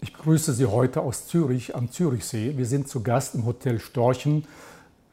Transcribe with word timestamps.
Ich 0.00 0.12
begrüße 0.12 0.52
Sie 0.52 0.66
heute 0.66 1.00
aus 1.00 1.26
Zürich 1.26 1.74
am 1.74 1.90
Zürichsee. 1.90 2.56
Wir 2.56 2.66
sind 2.66 2.88
zu 2.88 3.02
Gast 3.02 3.34
im 3.34 3.44
Hotel 3.44 3.80
Storchen, 3.80 4.44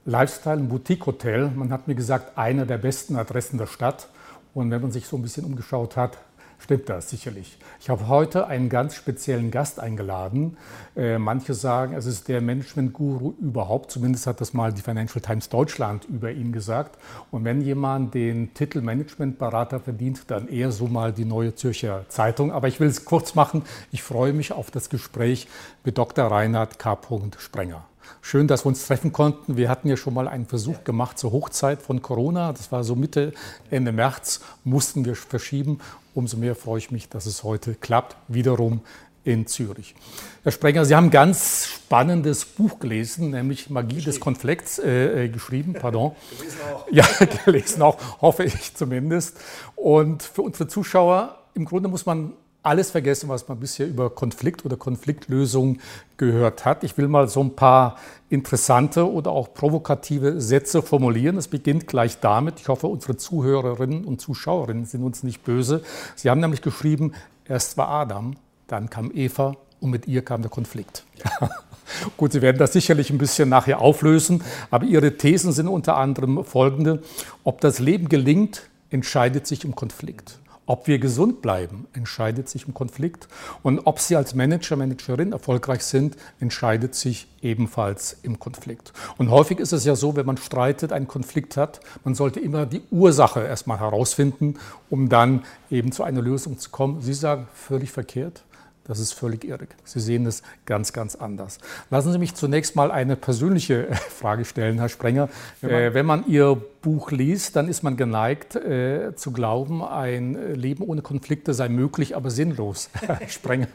Lifestyle 0.05 0.57
und 0.57 0.69
Boutique 0.69 1.07
Hotel. 1.07 1.49
Man 1.55 1.71
hat 1.71 1.87
mir 1.87 1.95
gesagt, 1.95 2.37
einer 2.37 2.67
der 2.67 2.77
besten 2.77 3.15
Adressen 3.15 3.57
der 3.57 3.65
Stadt. 3.65 4.09
Und 4.53 4.69
wenn 4.69 4.83
man 4.83 4.91
sich 4.91 5.07
so 5.07 5.17
ein 5.17 5.23
bisschen 5.23 5.43
umgeschaut 5.43 5.97
hat, 5.97 6.19
stimmt 6.59 6.89
das 6.89 7.09
sicherlich. 7.09 7.57
Ich 7.79 7.89
habe 7.89 8.07
heute 8.07 8.47
einen 8.47 8.69
ganz 8.69 8.95
speziellen 8.95 9.51
Gast 9.51 9.79
eingeladen. 9.79 10.57
Äh, 10.95 11.17
manche 11.17 11.53
sagen, 11.53 11.93
es 11.93 12.05
ist 12.05 12.27
der 12.27 12.41
Management-Guru 12.41 13.33
überhaupt. 13.39 13.91
Zumindest 13.91 14.27
hat 14.27 14.41
das 14.41 14.53
mal 14.53 14.73
die 14.73 14.81
Financial 14.81 15.21
Times 15.21 15.49
Deutschland 15.49 16.05
über 16.05 16.31
ihn 16.31 16.51
gesagt. 16.51 16.97
Und 17.31 17.43
wenn 17.45 17.61
jemand 17.61 18.13
den 18.13 18.53
Titel 18.53 18.81
Managementberater 18.81 19.79
verdient, 19.79 20.23
dann 20.27 20.47
eher 20.47 20.71
so 20.71 20.87
mal 20.87 21.13
die 21.13 21.25
Neue 21.25 21.55
Zürcher 21.55 22.05
Zeitung. 22.09 22.51
Aber 22.51 22.67
ich 22.67 22.79
will 22.79 22.87
es 22.87 23.05
kurz 23.05 23.35
machen. 23.35 23.63
Ich 23.91 24.03
freue 24.03 24.33
mich 24.33 24.51
auf 24.51 24.71
das 24.71 24.89
Gespräch 24.89 25.47
mit 25.83 25.97
Dr. 25.97 26.25
Reinhard 26.25 26.79
K. 26.79 26.97
Sprenger. 27.37 27.85
Schön, 28.21 28.47
dass 28.47 28.65
wir 28.65 28.69
uns 28.69 28.85
treffen 28.85 29.11
konnten. 29.11 29.57
Wir 29.57 29.69
hatten 29.69 29.87
ja 29.87 29.97
schon 29.97 30.13
mal 30.13 30.27
einen 30.27 30.45
Versuch 30.45 30.83
gemacht 30.83 31.17
zur 31.19 31.31
Hochzeit 31.31 31.81
von 31.81 32.01
Corona. 32.01 32.53
Das 32.53 32.71
war 32.71 32.83
so 32.83 32.95
Mitte, 32.95 33.33
Ende 33.69 33.91
März, 33.91 34.41
mussten 34.63 35.05
wir 35.05 35.15
verschieben. 35.15 35.79
Umso 36.13 36.37
mehr 36.37 36.55
freue 36.55 36.79
ich 36.79 36.91
mich, 36.91 37.09
dass 37.09 37.25
es 37.25 37.43
heute 37.43 37.75
klappt, 37.75 38.15
wiederum 38.27 38.81
in 39.25 39.47
Zürich. 39.47 39.95
Herr 40.43 40.51
Sprenger, 40.51 40.85
Sie 40.85 40.95
haben 40.95 41.05
ein 41.07 41.11
ganz 41.11 41.67
spannendes 41.67 42.45
Buch 42.45 42.79
gelesen, 42.79 43.31
nämlich 43.31 43.69
Magie 43.69 44.01
des 44.01 44.19
Konflikts 44.19 44.79
äh, 44.79 45.25
äh 45.25 45.29
geschrieben, 45.29 45.73
pardon. 45.73 46.15
gelesen 46.37 46.59
auch. 46.73 46.87
Ja, 46.91 47.05
gelesen 47.45 47.81
auch, 47.81 48.21
hoffe 48.21 48.45
ich 48.45 48.75
zumindest. 48.75 49.37
Und 49.75 50.23
für 50.23 50.43
unsere 50.43 50.67
Zuschauer, 50.67 51.39
im 51.55 51.65
Grunde 51.65 51.89
muss 51.89 52.05
man 52.05 52.33
alles 52.65 52.91
vergessen, 52.91 53.29
was 53.29 53.47
man 53.47 53.59
bisher 53.59 53.87
über 53.87 54.09
Konflikt 54.09 54.65
oder 54.65 54.75
Konfliktlösung 54.77 55.79
gehört 56.17 56.65
hat. 56.65 56.83
Ich 56.83 56.97
will 56.97 57.07
mal 57.07 57.27
so 57.27 57.41
ein 57.41 57.55
paar 57.55 57.97
interessante 58.29 59.09
oder 59.09 59.31
auch 59.31 59.53
provokative 59.53 60.41
Sätze 60.41 60.81
formulieren. 60.81 61.37
Es 61.37 61.47
beginnt 61.47 61.87
gleich 61.87 62.19
damit. 62.19 62.59
Ich 62.59 62.67
hoffe, 62.67 62.87
unsere 62.87 63.17
Zuhörerinnen 63.17 64.03
und 64.03 64.19
Zuschauerinnen 64.19 64.85
sind 64.85 65.03
uns 65.03 65.23
nicht 65.23 65.43
böse. 65.43 65.83
Sie 66.15 66.29
haben 66.29 66.41
nämlich 66.41 66.61
geschrieben, 66.61 67.13
erst 67.45 67.77
war 67.77 67.89
Adam, 67.89 68.35
dann 68.67 68.89
kam 68.89 69.11
Eva 69.13 69.55
und 69.79 69.91
mit 69.91 70.07
ihr 70.07 70.23
kam 70.23 70.41
der 70.41 70.51
Konflikt. 70.51 71.05
Gut, 72.17 72.31
Sie 72.31 72.41
werden 72.41 72.57
das 72.57 72.73
sicherlich 72.73 73.11
ein 73.11 73.19
bisschen 73.19 73.49
nachher 73.49 73.79
auflösen, 73.79 74.43
aber 74.71 74.85
Ihre 74.85 75.17
Thesen 75.17 75.51
sind 75.51 75.67
unter 75.67 75.97
anderem 75.97 76.43
folgende. 76.43 77.03
Ob 77.43 77.61
das 77.61 77.77
Leben 77.79 78.09
gelingt, 78.09 78.69
entscheidet 78.89 79.45
sich 79.45 79.65
im 79.65 79.75
Konflikt. 79.75 80.39
Ob 80.67 80.87
wir 80.87 80.97
gesund 80.97 81.43
bleiben, 81.43 81.87
entscheidet 81.93 82.49
sich 82.49 82.67
im 82.67 82.73
Konflikt. 82.73 83.27
Und 83.61 83.81
ob 83.85 83.99
Sie 83.99 84.15
als 84.15 84.33
Manager, 84.33 84.75
Managerin 84.75 85.31
erfolgreich 85.31 85.83
sind, 85.83 86.17
entscheidet 86.39 86.95
sich 86.95 87.27
ebenfalls 87.41 88.17
im 88.23 88.39
Konflikt. 88.39 88.91
Und 89.17 89.29
häufig 89.29 89.59
ist 89.59 89.73
es 89.73 89.85
ja 89.85 89.95
so, 89.95 90.15
wenn 90.15 90.25
man 90.25 90.37
streitet, 90.37 90.91
einen 90.91 91.07
Konflikt 91.07 91.55
hat, 91.55 91.81
man 92.03 92.15
sollte 92.15 92.39
immer 92.39 92.65
die 92.65 92.81
Ursache 92.89 93.41
erstmal 93.43 93.79
herausfinden, 93.79 94.55
um 94.89 95.07
dann 95.07 95.43
eben 95.69 95.91
zu 95.91 96.03
einer 96.03 96.21
Lösung 96.21 96.57
zu 96.57 96.71
kommen. 96.71 97.01
Sie 97.01 97.13
sagen 97.13 97.47
völlig 97.53 97.91
verkehrt. 97.91 98.43
Das 98.87 98.99
ist 98.99 99.13
völlig 99.13 99.43
irrig. 99.43 99.69
Sie 99.83 99.99
sehen 99.99 100.27
es 100.27 100.43
ganz, 100.65 100.93
ganz 100.93 101.15
anders. 101.15 101.57
Lassen 101.89 102.11
Sie 102.11 102.19
mich 102.19 102.35
zunächst 102.35 102.75
mal 102.75 102.91
eine 102.91 103.15
persönliche 103.15 103.87
Frage 104.09 104.45
stellen, 104.45 104.77
Herr 104.77 104.89
Sprenger. 104.89 105.27
Wenn 105.61 105.71
man, 105.71 105.81
äh, 105.81 105.93
wenn 105.93 106.05
man 106.05 106.27
Ihr 106.27 106.61
Buch 106.83 107.09
liest, 107.09 107.55
dann 107.55 107.67
ist 107.67 107.81
man 107.81 107.97
geneigt 107.97 108.55
äh, 108.55 109.15
zu 109.15 109.31
glauben, 109.31 109.83
ein 109.83 110.53
Leben 110.53 110.83
ohne 110.83 111.01
Konflikte 111.01 111.55
sei 111.55 111.67
möglich, 111.67 112.15
aber 112.15 112.29
sinnlos, 112.29 112.91
Herr 113.01 113.27
Sprenger. 113.27 113.67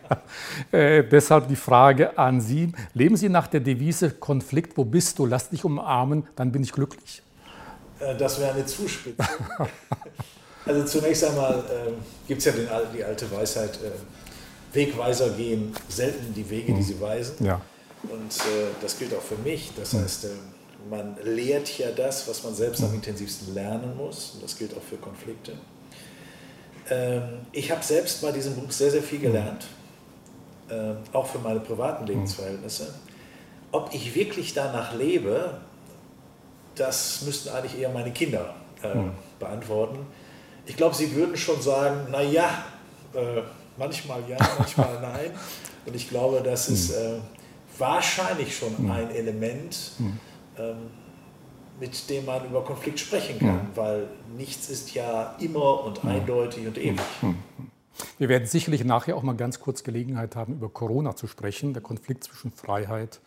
Äh, 0.71 1.03
deshalb 1.03 1.49
die 1.49 1.57
Frage 1.57 2.17
an 2.17 2.41
Sie. 2.41 2.73
Leben 2.95 3.17
Sie 3.17 3.29
nach 3.29 3.49
der 3.49 3.61
Devise 3.61 4.11
Konflikt, 4.11 4.77
wo 4.77 4.85
bist 4.85 5.19
du? 5.19 5.27
Lass 5.27 5.51
dich 5.51 5.65
umarmen, 5.65 6.25
dann 6.37 6.53
bin 6.53 6.63
ich 6.63 6.71
glücklich. 6.71 7.23
Äh, 7.99 8.17
das 8.17 8.41
wäre 8.41 8.55
eine 8.55 8.65
Zuspitzung. 8.65 9.27
also 10.67 10.85
zunächst 10.85 11.25
einmal 11.25 11.55
äh, 11.55 11.93
gibt 12.29 12.39
es 12.39 12.45
ja 12.45 12.53
den, 12.53 12.69
die 12.95 13.03
alte 13.03 13.31
Weisheit, 13.33 13.77
äh, 13.83 13.91
Wegweiser 14.73 15.31
gehen 15.31 15.73
selten 15.89 16.33
die 16.35 16.49
Wege, 16.49 16.75
die 16.75 16.83
sie 16.83 16.95
mhm. 16.95 17.01
weisen. 17.01 17.45
Ja. 17.45 17.61
Und 18.05 18.37
äh, 18.37 18.69
das 18.81 18.99
gilt 18.99 19.15
auch 19.15 19.23
für 19.23 19.37
mich. 19.37 19.73
Das 19.77 19.93
mhm. 19.93 20.03
heißt, 20.03 20.25
äh, 20.25 20.29
man 20.89 21.17
lehrt 21.23 21.77
ja 21.79 21.91
das, 21.91 22.27
was 22.29 22.43
man 22.45 22.55
selbst 22.55 22.83
am 22.83 22.91
mhm. 22.91 22.97
intensivsten 22.97 23.55
lernen 23.55 23.97
muss. 23.97 24.33
Und 24.35 24.43
das 24.43 24.57
gilt 24.57 24.77
auch 24.77 24.83
für 24.83 24.97
Konflikte. 24.97 25.53
Ähm, 26.89 27.23
ich 27.53 27.71
habe 27.71 27.83
selbst 27.83 28.23
bei 28.23 28.33
diesem 28.33 28.55
Buch 28.55 28.71
sehr, 28.71 28.91
sehr 28.91 29.03
viel 29.03 29.21
gelernt. 29.21 29.67
Äh, 30.69 30.95
auch 31.13 31.27
für 31.27 31.39
meine 31.39 31.61
privaten 31.61 32.07
Lebensverhältnisse. 32.07 32.95
Ob 33.73 33.93
ich 33.93 34.15
wirklich 34.15 34.55
danach 34.55 34.95
lebe, 34.95 35.61
das 36.75 37.23
müssten 37.23 37.51
eigentlich 37.51 37.79
eher 37.79 37.91
meine 37.91 38.13
Kinder 38.13 38.55
äh, 38.83 38.89
beantworten. 39.39 40.07
Ich 40.67 40.77
glaube, 40.77 40.95
sie 40.95 41.15
würden 41.15 41.37
schon 41.37 41.61
sagen, 41.61 42.11
naja, 42.11 42.65
äh, 43.15 43.43
manchmal 43.77 44.23
ja, 44.29 44.37
manchmal 44.59 44.99
nein. 45.03 45.31
Und 45.87 45.97
ich 45.97 46.09
glaube, 46.09 46.43
das 46.43 46.69
ist 46.69 46.95
hm. 46.95 47.17
äh, 47.17 47.21
wahrscheinlich 47.79 48.57
schon 48.57 48.77
hm. 48.77 48.91
ein 48.91 49.11
Element, 49.11 49.93
hm. 49.99 50.19
ähm, 50.59 50.77
mit 51.81 52.11
dem 52.11 52.27
man 52.27 52.45
über 52.45 52.63
Konflikt 52.63 53.01
sprechen 53.01 53.39
kann, 53.39 53.69
weil 53.75 54.07
nichts 54.37 54.69
ist 54.69 54.93
ja 54.93 55.35
immer 55.41 55.85
und 55.85 56.05
eindeutig 56.05 56.67
und 56.67 56.77
ewig. 56.77 57.01
Wir 58.19 58.29
werden 58.29 58.47
sicherlich 58.47 58.85
nachher 58.85 59.17
auch 59.17 59.23
mal 59.23 59.35
ganz 59.35 59.61
kurz 59.61 59.83
Gelegenheit 59.83 60.37
haben, 60.37 60.55
über 60.55 60.69
Corona 60.69 61.17
zu 61.17 61.27
sprechen, 61.27 61.73
der 61.73 61.83
Konflikt 61.83 62.25
zwischen 62.25 62.53
Freiheit 62.53 63.21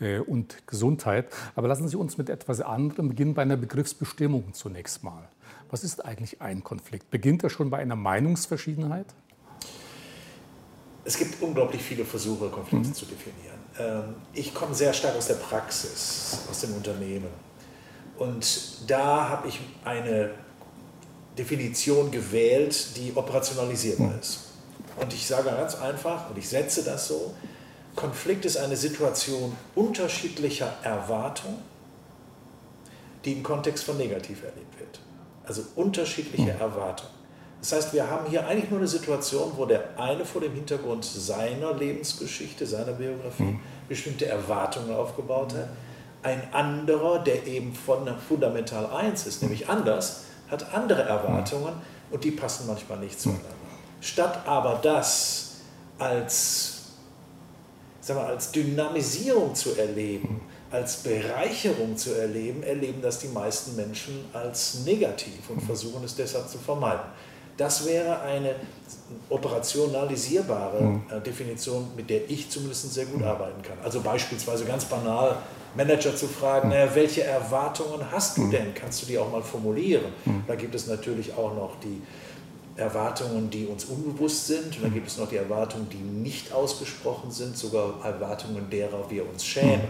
äh, 0.00 0.18
und 0.18 0.66
Gesundheit. 0.66 1.28
Aber 1.56 1.68
lassen 1.68 1.88
Sie 1.88 1.96
uns 1.96 2.18
mit 2.18 2.28
etwas 2.28 2.60
anderem 2.60 3.08
beginnen, 3.08 3.34
bei 3.34 3.42
einer 3.42 3.56
Begriffsbestimmung 3.56 4.52
zunächst 4.52 5.02
mal. 5.02 5.28
Was 5.70 5.82
ist 5.82 6.04
eigentlich 6.04 6.40
ein 6.40 6.62
Konflikt? 6.62 7.10
Beginnt 7.10 7.42
er 7.42 7.50
schon 7.50 7.70
bei 7.70 7.78
einer 7.78 7.96
Meinungsverschiedenheit? 7.96 9.06
Es 11.04 11.18
gibt 11.18 11.42
unglaublich 11.42 11.82
viele 11.82 12.04
Versuche, 12.04 12.48
Konflikte 12.48 12.88
mhm. 12.88 12.94
zu 12.94 13.06
definieren. 13.06 13.58
Ähm, 13.78 14.14
ich 14.32 14.54
komme 14.54 14.74
sehr 14.74 14.92
stark 14.92 15.16
aus 15.16 15.26
der 15.26 15.34
Praxis, 15.34 16.38
aus 16.50 16.60
dem 16.60 16.74
Unternehmen. 16.74 17.28
Und 18.16 18.90
da 18.90 19.28
habe 19.28 19.48
ich 19.48 19.60
eine 19.84 20.30
Definition 21.36 22.10
gewählt, 22.10 22.96
die 22.96 23.12
operationalisierbar 23.14 24.08
mhm. 24.08 24.20
ist. 24.20 24.40
Und 25.00 25.12
ich 25.12 25.26
sage 25.26 25.50
ganz 25.50 25.74
einfach, 25.74 26.30
und 26.30 26.38
ich 26.38 26.48
setze 26.48 26.84
das 26.84 27.08
so, 27.08 27.34
Konflikt 27.96 28.44
ist 28.44 28.56
eine 28.56 28.76
Situation 28.76 29.56
unterschiedlicher 29.74 30.72
Erwartung, 30.82 31.58
die 33.24 33.32
im 33.32 33.42
Kontext 33.42 33.84
von 33.84 33.96
negativ 33.96 34.42
erlebt 34.42 34.78
wird. 34.78 35.00
Also 35.46 35.62
unterschiedliche 35.76 36.54
mhm. 36.54 36.60
Erwartungen. 36.60 37.13
Das 37.64 37.72
heißt, 37.72 37.94
wir 37.94 38.10
haben 38.10 38.28
hier 38.28 38.46
eigentlich 38.46 38.68
nur 38.68 38.80
eine 38.80 38.86
Situation, 38.86 39.52
wo 39.56 39.64
der 39.64 39.98
eine 39.98 40.26
vor 40.26 40.42
dem 40.42 40.52
Hintergrund 40.52 41.02
seiner 41.02 41.72
Lebensgeschichte, 41.72 42.66
seiner 42.66 42.92
Biografie 42.92 43.42
mhm. 43.42 43.60
bestimmte 43.88 44.26
Erwartungen 44.26 44.94
aufgebaut 44.94 45.54
hat. 45.54 45.70
Ein 46.22 46.42
anderer, 46.52 47.20
der 47.20 47.46
eben 47.46 47.74
von 47.74 48.06
Fundamental 48.28 48.84
1 48.84 49.26
ist, 49.26 49.40
nämlich 49.40 49.66
anders, 49.66 50.24
hat 50.50 50.74
andere 50.74 51.04
Erwartungen 51.04 51.72
und 52.10 52.22
die 52.22 52.32
passen 52.32 52.66
manchmal 52.66 52.98
nicht 52.98 53.18
zueinander. 53.18 53.48
Statt 54.02 54.46
aber 54.46 54.78
das 54.82 55.52
als, 55.98 56.82
sagen 58.02 58.20
wir, 58.20 58.26
als 58.26 58.52
Dynamisierung 58.52 59.54
zu 59.54 59.74
erleben, 59.74 60.42
als 60.70 60.98
Bereicherung 60.98 61.96
zu 61.96 62.12
erleben, 62.12 62.62
erleben 62.62 63.00
das 63.00 63.20
die 63.20 63.28
meisten 63.28 63.74
Menschen 63.74 64.26
als 64.34 64.84
negativ 64.84 65.48
und 65.48 65.62
versuchen 65.62 66.04
es 66.04 66.14
deshalb 66.14 66.46
zu 66.46 66.58
vermeiden. 66.58 67.06
Das 67.56 67.86
wäre 67.86 68.20
eine 68.20 68.56
operationalisierbare 69.28 70.82
mhm. 70.82 71.02
Äh, 71.10 71.20
Definition, 71.20 71.88
mit 71.96 72.10
der 72.10 72.28
ich 72.28 72.50
zumindest 72.50 72.92
sehr 72.92 73.06
gut 73.06 73.20
mhm. 73.20 73.28
arbeiten 73.28 73.62
kann. 73.62 73.78
Also 73.82 74.00
beispielsweise 74.00 74.64
ganz 74.64 74.84
banal, 74.84 75.36
Manager 75.76 76.14
zu 76.14 76.26
fragen, 76.26 76.68
mhm. 76.68 76.74
naja, 76.74 76.94
welche 76.94 77.24
Erwartungen 77.24 78.00
hast 78.10 78.36
du 78.36 78.42
mhm. 78.42 78.50
denn? 78.50 78.74
Kannst 78.74 79.02
du 79.02 79.06
die 79.06 79.18
auch 79.18 79.30
mal 79.30 79.42
formulieren? 79.42 80.04
Mhm. 80.24 80.44
Da 80.46 80.54
gibt 80.54 80.74
es 80.74 80.86
natürlich 80.86 81.34
auch 81.36 81.54
noch 81.54 81.76
die 81.80 82.02
Erwartungen, 82.76 83.50
die 83.50 83.66
uns 83.66 83.84
unbewusst 83.84 84.46
sind. 84.46 84.76
Und 84.76 84.82
dann 84.84 84.94
gibt 84.94 85.08
es 85.08 85.18
noch 85.18 85.28
die 85.28 85.36
Erwartungen, 85.36 85.88
die 85.90 85.96
nicht 85.96 86.52
ausgesprochen 86.52 87.30
sind, 87.30 87.56
sogar 87.56 88.04
Erwartungen, 88.04 88.68
derer 88.70 89.08
wir 89.10 89.28
uns 89.28 89.44
schämen. 89.44 89.88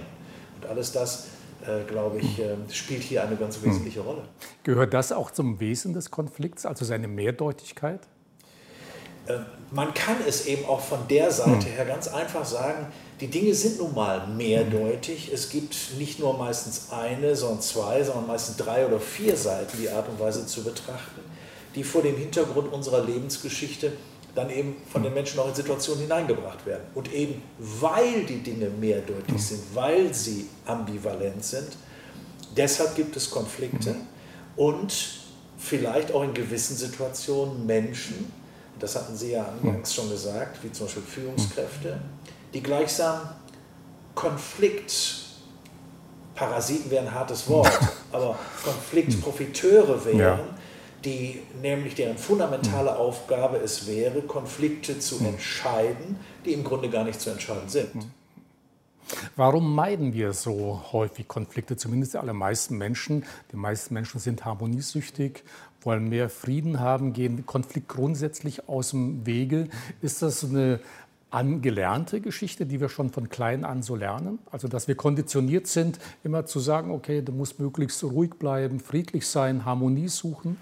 Und 0.61 0.69
alles 0.69 0.93
das 0.93 1.27
äh, 1.67 1.85
glaube 1.85 2.19
ich, 2.19 2.39
äh, 2.39 2.57
spielt 2.71 3.03
hier 3.03 3.23
eine 3.23 3.37
ganz 3.37 3.63
wesentliche 3.63 4.01
Rolle. 4.01 4.23
Gehört 4.63 4.95
das 4.95 5.13
auch 5.13 5.31
zum 5.31 5.61
Wesen 5.61 5.93
des 5.93 6.11
Konflikts, 6.11 6.67
also 6.67 6.85
seine 6.85 7.09
Mehrdeutigkeit? 7.09 8.01
Äh, 9.27 9.39
man 9.71 9.95
kann 9.95 10.17
es 10.27 10.47
eben 10.47 10.65
auch 10.67 10.81
von 10.81 11.09
der 11.09 11.31
Seite 11.31 11.67
her 11.69 11.85
ganz 11.85 12.09
einfach 12.09 12.45
sagen, 12.45 12.87
die 13.21 13.29
Dinge 13.29 13.55
sind 13.55 13.79
nun 13.79 13.95
mal 13.95 14.27
mehrdeutig. 14.27 15.31
Es 15.33 15.49
gibt 15.49 15.75
nicht 15.99 16.19
nur 16.19 16.37
meistens 16.37 16.91
eine, 16.91 17.35
sondern 17.37 17.61
zwei, 17.61 18.03
sondern 18.03 18.27
meistens 18.27 18.57
drei 18.57 18.87
oder 18.87 19.01
vier 19.01 19.37
Seiten, 19.37 19.79
die 19.81 19.89
Art 19.89 20.09
und 20.09 20.21
Weise 20.21 20.47
zu 20.47 20.63
betrachten, 20.63 21.21
die 21.75 21.85
vor 21.85 22.03
dem 22.03 22.17
Hintergrund 22.17 22.73
unserer 22.73 23.05
Lebensgeschichte 23.05 23.93
dann 24.35 24.51
eben 24.51 24.77
von 24.91 25.03
den 25.03 25.15
Menschen 25.15 25.39
auch 25.39 25.49
in 25.49 25.55
Situationen 25.55 26.03
hineingebracht 26.03 26.67
werden. 26.67 26.83
Und 26.95 27.13
eben 27.13 27.43
weil 27.59 28.25
die 28.25 28.43
Dinge 28.43 28.69
mehrdeutig 28.69 29.41
sind, 29.41 29.63
weil 29.75 30.13
sie 30.13 30.49
ambivalent 30.67 31.45
sind, 31.45 31.77
deshalb 32.57 32.97
gibt 32.97 33.17
es 33.17 33.31
Konflikte 33.31 33.95
und 34.57 35.21
vielleicht 35.57 36.13
auch 36.13 36.23
in 36.23 36.35
gewissen 36.35 36.77
Situationen 36.77 37.65
Menschen, 37.67 38.33
das 38.79 38.97
hatten 38.97 39.17
Sie 39.17 39.33
ja 39.33 39.45
anfangs 39.45 39.95
schon 39.95 40.11
gesagt, 40.11 40.63
wie 40.63 40.73
zum 40.73 40.87
Beispiel 40.87 41.03
Führungskräfte, 41.03 42.01
die 42.53 42.63
gleichsam 42.63 43.21
Konflikt, 44.15 44.93
Parasiten 46.35 46.91
wäre 46.91 47.07
ein 47.07 47.15
hartes 47.15 47.49
Wort, 47.49 47.71
aber 48.13 48.37
Konfliktprofiteure 48.65 50.05
wären, 50.05 50.41
die 51.05 51.41
nämlich 51.61 51.95
deren 51.95 52.17
fundamentale 52.17 52.97
Aufgabe 52.97 53.59
es 53.59 53.87
wäre, 53.87 54.23
Konflikte 54.23 54.99
zu 54.99 55.19
entscheiden, 55.25 56.17
die 56.45 56.53
im 56.53 56.65
Grunde 56.65 56.89
gar 56.91 57.05
nicht 57.05 57.21
zu 57.21 57.31
entscheiden 57.31 57.69
sind. 57.69 58.07
Warum 59.37 59.75
meiden 59.75 60.15
wir 60.15 60.33
so 60.33 60.83
häufig 60.93 61.29
Konflikte? 61.29 61.77
Zumindest 61.77 62.15
die 62.15 62.19
allermeisten 62.19 62.79
Menschen. 62.79 63.25
Die 63.53 63.57
meisten 63.57 63.93
Menschen 63.93 64.19
sind 64.19 64.45
harmoniesüchtig, 64.45 65.45
wollen 65.83 66.09
mehr 66.09 66.31
Frieden 66.31 66.81
haben, 66.81 67.13
gehen 67.13 67.45
Konflikt 67.45 67.89
grundsätzlich 67.89 68.69
aus 68.69 68.91
dem 68.91 69.27
Wege. 69.27 69.69
Ist 70.01 70.23
das 70.23 70.45
eine 70.45 70.81
angelernte 71.31 72.21
Geschichte, 72.21 72.65
die 72.65 72.81
wir 72.81 72.89
schon 72.89 73.11
von 73.11 73.29
klein 73.29 73.65
an 73.65 73.83
so 73.83 73.95
lernen? 73.95 74.39
Also, 74.51 74.69
dass 74.69 74.89
wir 74.89 74.95
konditioniert 74.95 75.67
sind, 75.67 75.99
immer 76.23 76.47
zu 76.47 76.61
sagen, 76.61 76.91
okay, 76.91 77.21
du 77.21 77.33
musst 77.33 77.59
möglichst 77.59 78.03
ruhig 78.05 78.35
bleiben, 78.39 78.81
friedlich 78.81 79.27
sein, 79.27 79.65
Harmonie 79.65 80.09
suchen? 80.09 80.57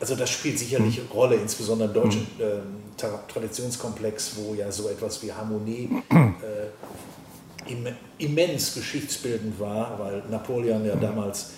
Also 0.00 0.14
das 0.14 0.30
spielt 0.30 0.58
sicherlich 0.58 1.00
eine 1.00 1.08
Rolle, 1.08 1.36
insbesondere 1.36 1.88
im 1.88 1.94
deutschen 1.94 2.26
äh, 2.38 2.60
Traditionskomplex, 3.28 4.32
wo 4.36 4.54
ja 4.54 4.70
so 4.70 4.88
etwas 4.88 5.22
wie 5.22 5.32
Harmonie 5.32 5.90
äh, 6.10 7.70
im, 7.70 7.86
immens 8.18 8.74
geschichtsbildend 8.74 9.58
war, 9.58 9.98
weil 9.98 10.22
Napoleon 10.30 10.84
ja 10.84 10.94
damals 10.94 11.50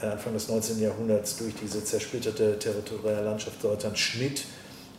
äh, 0.00 0.06
Anfang 0.06 0.34
des 0.34 0.48
19. 0.48 0.80
Jahrhunderts 0.80 1.38
durch 1.38 1.54
diese 1.54 1.82
zersplitterte 1.82 2.58
territoriale 2.58 3.24
Landschaft 3.24 3.62
Deutschland 3.64 3.98
schnitt 3.98 4.44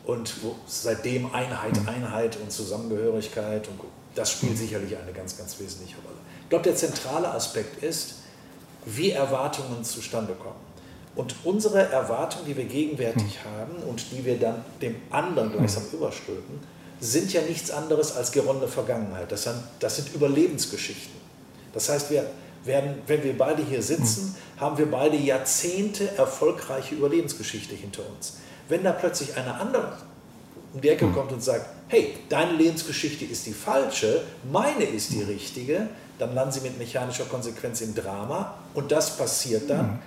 und 0.05 0.43
wo 0.43 0.55
seitdem 0.65 1.33
Einheit, 1.33 1.79
Einheit 1.87 2.37
und 2.41 2.51
Zusammengehörigkeit 2.51 3.67
und 3.67 3.79
das 4.15 4.31
spielt 4.31 4.57
sicherlich 4.57 4.97
eine 4.97 5.13
ganz, 5.13 5.37
ganz 5.37 5.59
wesentliche 5.59 5.95
Rolle. 5.97 6.17
Ich 6.43 6.49
glaube, 6.49 6.63
der 6.63 6.75
zentrale 6.75 7.29
Aspekt 7.29 7.83
ist, 7.83 8.15
wie 8.85 9.11
Erwartungen 9.11 9.83
zustande 9.83 10.33
kommen. 10.33 10.59
Und 11.15 11.35
unsere 11.43 11.91
Erwartungen, 11.91 12.45
die 12.45 12.55
wir 12.55 12.65
gegenwärtig 12.65 13.39
haben 13.43 13.83
und 13.89 14.11
die 14.11 14.23
wir 14.23 14.39
dann 14.39 14.63
dem 14.81 14.95
anderen 15.09 15.51
gleichsam 15.51 15.83
überstülpen, 15.91 16.59
sind 16.99 17.33
ja 17.33 17.41
nichts 17.41 17.71
anderes 17.71 18.15
als 18.15 18.31
geronnene 18.31 18.67
Vergangenheit. 18.67 19.31
Das 19.31 19.43
sind, 19.43 19.55
das 19.79 19.97
sind 19.97 20.13
Überlebensgeschichten. 20.13 21.19
Das 21.73 21.89
heißt, 21.89 22.09
wir 22.11 22.25
werden, 22.65 23.01
wenn 23.07 23.23
wir 23.23 23.37
beide 23.37 23.63
hier 23.63 23.81
sitzen, 23.81 24.35
haben 24.57 24.77
wir 24.77 24.89
beide 24.89 25.17
Jahrzehnte 25.17 26.15
erfolgreiche 26.17 26.95
Überlebensgeschichte 26.95 27.75
hinter 27.75 28.01
uns. 28.15 28.37
Wenn 28.67 28.83
da 28.83 28.91
plötzlich 28.91 29.35
einer 29.35 29.59
andere 29.59 29.93
um 30.73 30.81
die 30.81 30.89
Ecke 30.89 31.07
kommt 31.07 31.31
und 31.31 31.43
sagt, 31.43 31.65
hey, 31.87 32.15
deine 32.29 32.53
Lebensgeschichte 32.53 33.25
ist 33.25 33.45
die 33.47 33.53
falsche, 33.53 34.21
meine 34.51 34.83
ist 34.83 35.11
die 35.11 35.23
richtige, 35.23 35.87
dann 36.19 36.35
landen 36.35 36.51
sie 36.51 36.61
mit 36.61 36.77
mechanischer 36.77 37.25
Konsequenz 37.25 37.81
im 37.81 37.95
Drama 37.95 38.55
und 38.75 38.91
das 38.91 39.17
passiert 39.17 39.69
dann. 39.69 39.99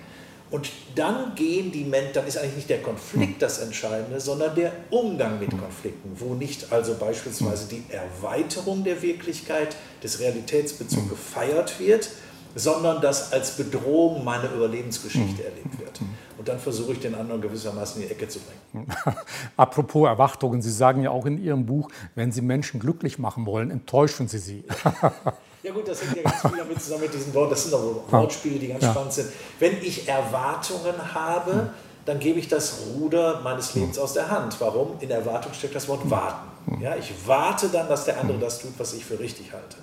Und 0.53 0.69
dann 0.93 1.33
gehen 1.33 1.71
die 1.71 1.83
Menschen, 1.83 2.13
dann 2.13 2.27
ist 2.27 2.37
eigentlich 2.37 2.57
nicht 2.57 2.69
der 2.69 2.83
Konflikt 2.83 3.41
das 3.41 3.57
Entscheidende, 3.57 4.19
sondern 4.19 4.53
der 4.53 4.71
Umgang 4.91 5.39
mit 5.39 5.49
Konflikten, 5.49 6.11
wo 6.19 6.35
nicht 6.35 6.71
also 6.71 6.93
beispielsweise 6.93 7.67
die 7.67 7.83
Erweiterung 7.89 8.83
der 8.83 9.01
Wirklichkeit 9.01 9.75
des 10.03 10.19
Realitätsbezugs 10.19 11.09
gefeiert 11.09 11.79
wird, 11.79 12.11
sondern 12.53 13.01
das 13.01 13.33
als 13.33 13.57
Bedrohung 13.57 14.23
meiner 14.23 14.53
Überlebensgeschichte 14.53 15.43
erlebt 15.43 15.79
wird. 15.79 15.99
Und 16.37 16.47
dann 16.47 16.59
versuche 16.59 16.91
ich 16.91 16.99
den 16.99 17.15
anderen 17.15 17.41
gewissermaßen 17.41 17.99
in 17.99 18.07
die 18.07 18.13
Ecke 18.13 18.27
zu 18.27 18.37
bringen. 18.39 18.87
Apropos 19.57 20.07
Erwartungen, 20.07 20.61
Sie 20.61 20.71
sagen 20.71 21.01
ja 21.01 21.09
auch 21.09 21.25
in 21.25 21.43
Ihrem 21.43 21.65
Buch, 21.65 21.89
wenn 22.13 22.31
Sie 22.31 22.43
Menschen 22.43 22.79
glücklich 22.79 23.17
machen 23.17 23.47
wollen, 23.47 23.71
enttäuschen 23.71 24.27
Sie 24.27 24.37
sie. 24.37 24.63
Ja 25.63 25.71
gut, 25.71 25.87
das 25.87 26.01
hängt 26.01 26.17
ja 26.17 26.23
ganz 26.23 26.41
viel 26.41 26.57
damit 26.57 26.81
zusammen 26.81 27.03
mit 27.03 27.13
diesen 27.13 27.33
Worten. 27.33 27.51
Das 27.51 27.63
sind 27.63 27.73
auch 27.73 28.03
Wortspiele, 28.09 28.59
die 28.59 28.67
ganz 28.67 28.83
ja. 28.83 28.91
spannend 28.91 29.13
sind. 29.13 29.29
Wenn 29.59 29.77
ich 29.81 30.09
Erwartungen 30.09 31.13
habe, 31.13 31.69
dann 32.05 32.19
gebe 32.19 32.37
ich 32.37 32.49
das 32.49 32.79
Ruder 32.93 33.39
meines 33.41 33.73
Lebens 33.73 33.97
aus 33.97 34.11
der 34.11 34.29
Hand. 34.29 34.59
Warum? 34.59 34.97
In 34.99 35.09
Erwartung 35.09 35.53
steckt 35.53 35.73
das 35.73 35.87
Wort 35.87 36.09
warten. 36.09 36.81
Ja, 36.81 36.97
ich 36.97 37.13
warte 37.25 37.69
dann, 37.69 37.87
dass 37.87 38.03
der 38.03 38.19
andere 38.19 38.39
das 38.39 38.59
tut, 38.59 38.73
was 38.77 38.93
ich 38.93 39.05
für 39.05 39.19
richtig 39.19 39.53
halte. 39.53 39.77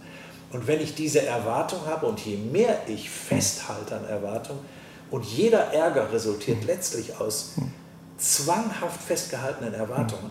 Und 0.53 0.67
wenn 0.67 0.81
ich 0.81 0.95
diese 0.95 1.25
Erwartung 1.25 1.81
habe 1.87 2.07
und 2.07 2.21
je 2.21 2.37
mehr 2.37 2.83
ich 2.87 3.09
festhalte 3.09 3.97
an 3.97 4.05
Erwartung 4.05 4.59
und 5.11 5.25
jeder 5.25 5.73
Ärger 5.73 6.13
resultiert 6.13 6.65
letztlich 6.65 7.19
aus 7.19 7.53
zwanghaft 8.19 9.01
festgehaltenen 9.01 9.73
Erwartungen, 9.73 10.31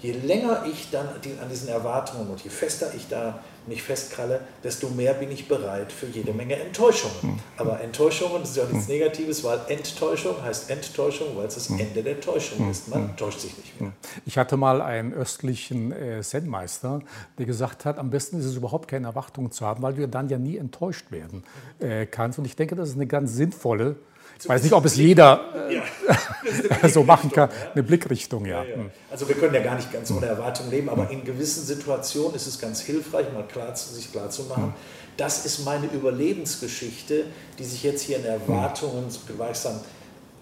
je 0.00 0.12
länger 0.12 0.64
ich 0.66 0.90
dann 0.90 1.06
an 1.08 1.48
diesen 1.48 1.68
Erwartungen 1.68 2.28
und 2.28 2.42
je 2.42 2.50
fester 2.50 2.92
ich 2.96 3.06
da 3.08 3.38
mich 3.68 3.82
festkralle, 3.82 4.40
desto 4.62 4.88
mehr 4.88 5.14
bin 5.14 5.30
ich 5.30 5.48
bereit 5.48 5.92
für 5.92 6.06
jede 6.06 6.32
Menge 6.32 6.56
Enttäuschungen. 6.56 7.16
Hm. 7.22 7.38
Aber 7.56 7.80
Enttäuschungen 7.80 8.42
ist 8.42 8.56
ja 8.56 8.64
nichts 8.64 8.86
hm. 8.86 8.94
Negatives, 8.94 9.44
weil 9.44 9.60
Enttäuschung 9.68 10.42
heißt 10.42 10.70
Enttäuschung, 10.70 11.36
weil 11.36 11.46
es 11.46 11.54
das 11.54 11.68
hm. 11.68 11.80
Ende 11.80 12.02
der 12.02 12.20
Täuschung 12.20 12.70
ist. 12.70 12.88
Man 12.88 13.16
täuscht 13.16 13.40
sich 13.40 13.56
nicht 13.56 13.80
mehr. 13.80 13.92
Ich 14.26 14.38
hatte 14.38 14.56
mal 14.56 14.82
einen 14.82 15.12
östlichen 15.12 15.92
äh, 15.92 16.20
Zen-Meister, 16.22 17.00
der 17.38 17.46
gesagt 17.46 17.84
hat, 17.84 17.98
am 17.98 18.10
besten 18.10 18.38
ist 18.38 18.46
es 18.46 18.56
überhaupt 18.56 18.88
keine 18.88 19.06
Erwartungen 19.06 19.50
zu 19.50 19.64
haben, 19.64 19.82
weil 19.82 19.94
du 19.94 20.08
dann 20.08 20.28
ja 20.28 20.38
nie 20.38 20.56
enttäuscht 20.56 21.10
werden 21.10 21.44
äh, 21.80 22.06
kannst. 22.06 22.38
Und 22.38 22.44
ich 22.44 22.56
denke, 22.56 22.76
das 22.76 22.90
ist 22.90 22.96
eine 22.96 23.06
ganz 23.06 23.34
sinnvolle 23.34 23.96
ich 24.38 24.48
weiß 24.48 24.62
nicht, 24.62 24.72
ob 24.72 24.84
es 24.84 24.96
jeder 24.96 25.68
äh, 25.68 25.74
ja, 25.76 26.88
so 26.88 27.02
machen 27.02 27.30
kann. 27.30 27.48
Eine 27.72 27.82
Blickrichtung, 27.82 28.44
ja. 28.44 28.62
ja. 28.62 28.76
Also 29.10 29.28
wir 29.28 29.36
können 29.36 29.54
ja 29.54 29.62
gar 29.62 29.76
nicht 29.76 29.92
ganz 29.92 30.10
ohne 30.10 30.26
Erwartung 30.26 30.70
leben, 30.70 30.88
aber 30.88 31.10
in 31.10 31.24
gewissen 31.24 31.64
Situationen 31.64 32.34
ist 32.34 32.46
es 32.46 32.58
ganz 32.58 32.80
hilfreich, 32.80 33.32
mal 33.32 33.46
klar, 33.46 33.74
sich 33.74 34.12
klar 34.12 34.30
zu 34.30 34.44
machen, 34.44 34.74
das 35.16 35.46
ist 35.46 35.64
meine 35.64 35.86
Überlebensgeschichte, 35.86 37.26
die 37.58 37.64
sich 37.64 37.82
jetzt 37.84 38.02
hier 38.02 38.18
in 38.18 38.24
Erwartungen 38.24 39.06
gleichsam 39.36 39.80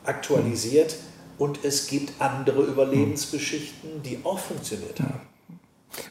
aktualisiert. 0.04 0.96
Und 1.38 1.64
es 1.64 1.88
gibt 1.88 2.12
andere 2.20 2.62
Überlebensgeschichten, 2.62 4.02
die 4.02 4.20
auch 4.22 4.38
funktioniert 4.38 5.00
haben. 5.00 5.31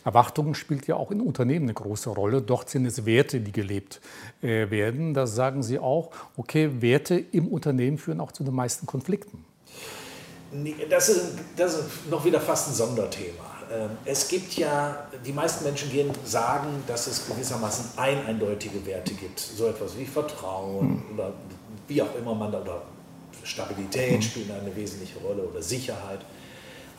Erwartungen 0.06 0.56
spielt 0.56 0.88
ja 0.88 0.96
auch 0.96 1.12
in 1.12 1.22
Unternehmen 1.22 1.66
eine 1.66 1.74
große 1.74 2.10
Rolle. 2.10 2.42
Dort 2.42 2.70
sind 2.70 2.86
es 2.86 3.06
Werte, 3.06 3.40
die 3.40 3.52
gelebt 3.52 4.02
äh, 4.42 4.70
werden. 4.70 5.14
Da 5.14 5.28
sagen 5.28 5.64
Sie 5.64 5.80
auch, 5.80 6.12
okay, 6.38 6.82
Werte 6.82 7.16
im 7.16 7.48
Unternehmen 7.48 7.98
führen 7.98 8.20
auch 8.20 8.32
zu 8.32 8.44
den 8.44 8.54
meisten 8.54 8.86
Konflikten. 8.86 9.46
Das 10.90 11.10
ist, 11.10 11.36
das 11.56 11.76
ist 11.76 12.10
noch 12.10 12.26
wieder 12.26 12.42
fast 12.42 12.70
ein 12.70 12.74
Sonderthema. 12.74 13.46
Ähm, 13.72 13.92
es 14.04 14.28
gibt 14.28 14.54
ja, 14.58 15.08
die 15.26 15.32
meisten 15.32 15.64
Menschen 15.64 15.90
gehen 15.90 16.12
sagen, 16.26 16.84
dass 16.88 17.08
es 17.08 17.26
gewissermaßen 17.28 17.98
ein 17.98 18.26
eindeutige 18.26 18.86
Werte 18.86 19.14
gibt. 19.14 19.40
So 19.40 19.68
etwas 19.68 19.98
wie 19.98 20.06
Vertrauen 20.06 21.04
hm. 21.10 21.14
oder 21.14 21.34
wie 21.88 22.02
auch 22.02 22.16
immer 22.20 22.36
man 22.36 22.52
da, 22.52 22.62
oder 22.62 22.82
Stabilität 23.44 24.24
spielt 24.24 24.52
eine 24.52 24.76
wesentliche 24.76 25.20
Rolle 25.20 25.44
oder 25.44 25.62
Sicherheit. 25.62 26.20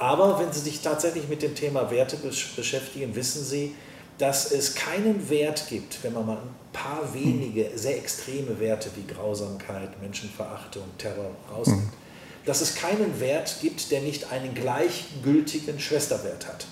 Aber 0.02 0.40
wenn 0.40 0.52
Sie 0.52 0.58
sich 0.58 0.80
tatsächlich 0.80 1.28
mit 1.28 1.42
dem 1.42 1.54
Thema 1.54 1.88
Werte 1.92 2.16
beschäftigen, 2.16 3.14
wissen 3.14 3.44
Sie, 3.44 3.76
dass 4.18 4.50
es 4.50 4.74
keinen 4.74 5.30
Wert 5.30 5.68
gibt, 5.68 6.02
wenn 6.02 6.12
man 6.12 6.26
mal 6.26 6.38
ein 6.38 6.54
paar 6.72 7.14
wenige 7.14 7.70
sehr 7.76 7.98
extreme 7.98 8.58
Werte 8.58 8.90
wie 8.96 9.06
Grausamkeit, 9.06 10.02
Menschenverachtung, 10.02 10.82
Terror 10.98 11.30
rausnimmt, 11.54 11.84
mhm. 11.84 12.46
dass 12.46 12.62
es 12.62 12.74
keinen 12.74 13.20
Wert 13.20 13.58
gibt, 13.62 13.92
der 13.92 14.00
nicht 14.00 14.32
einen 14.32 14.54
gleichgültigen 14.54 15.78
Schwesterwert 15.78 16.48
hat. 16.48 16.66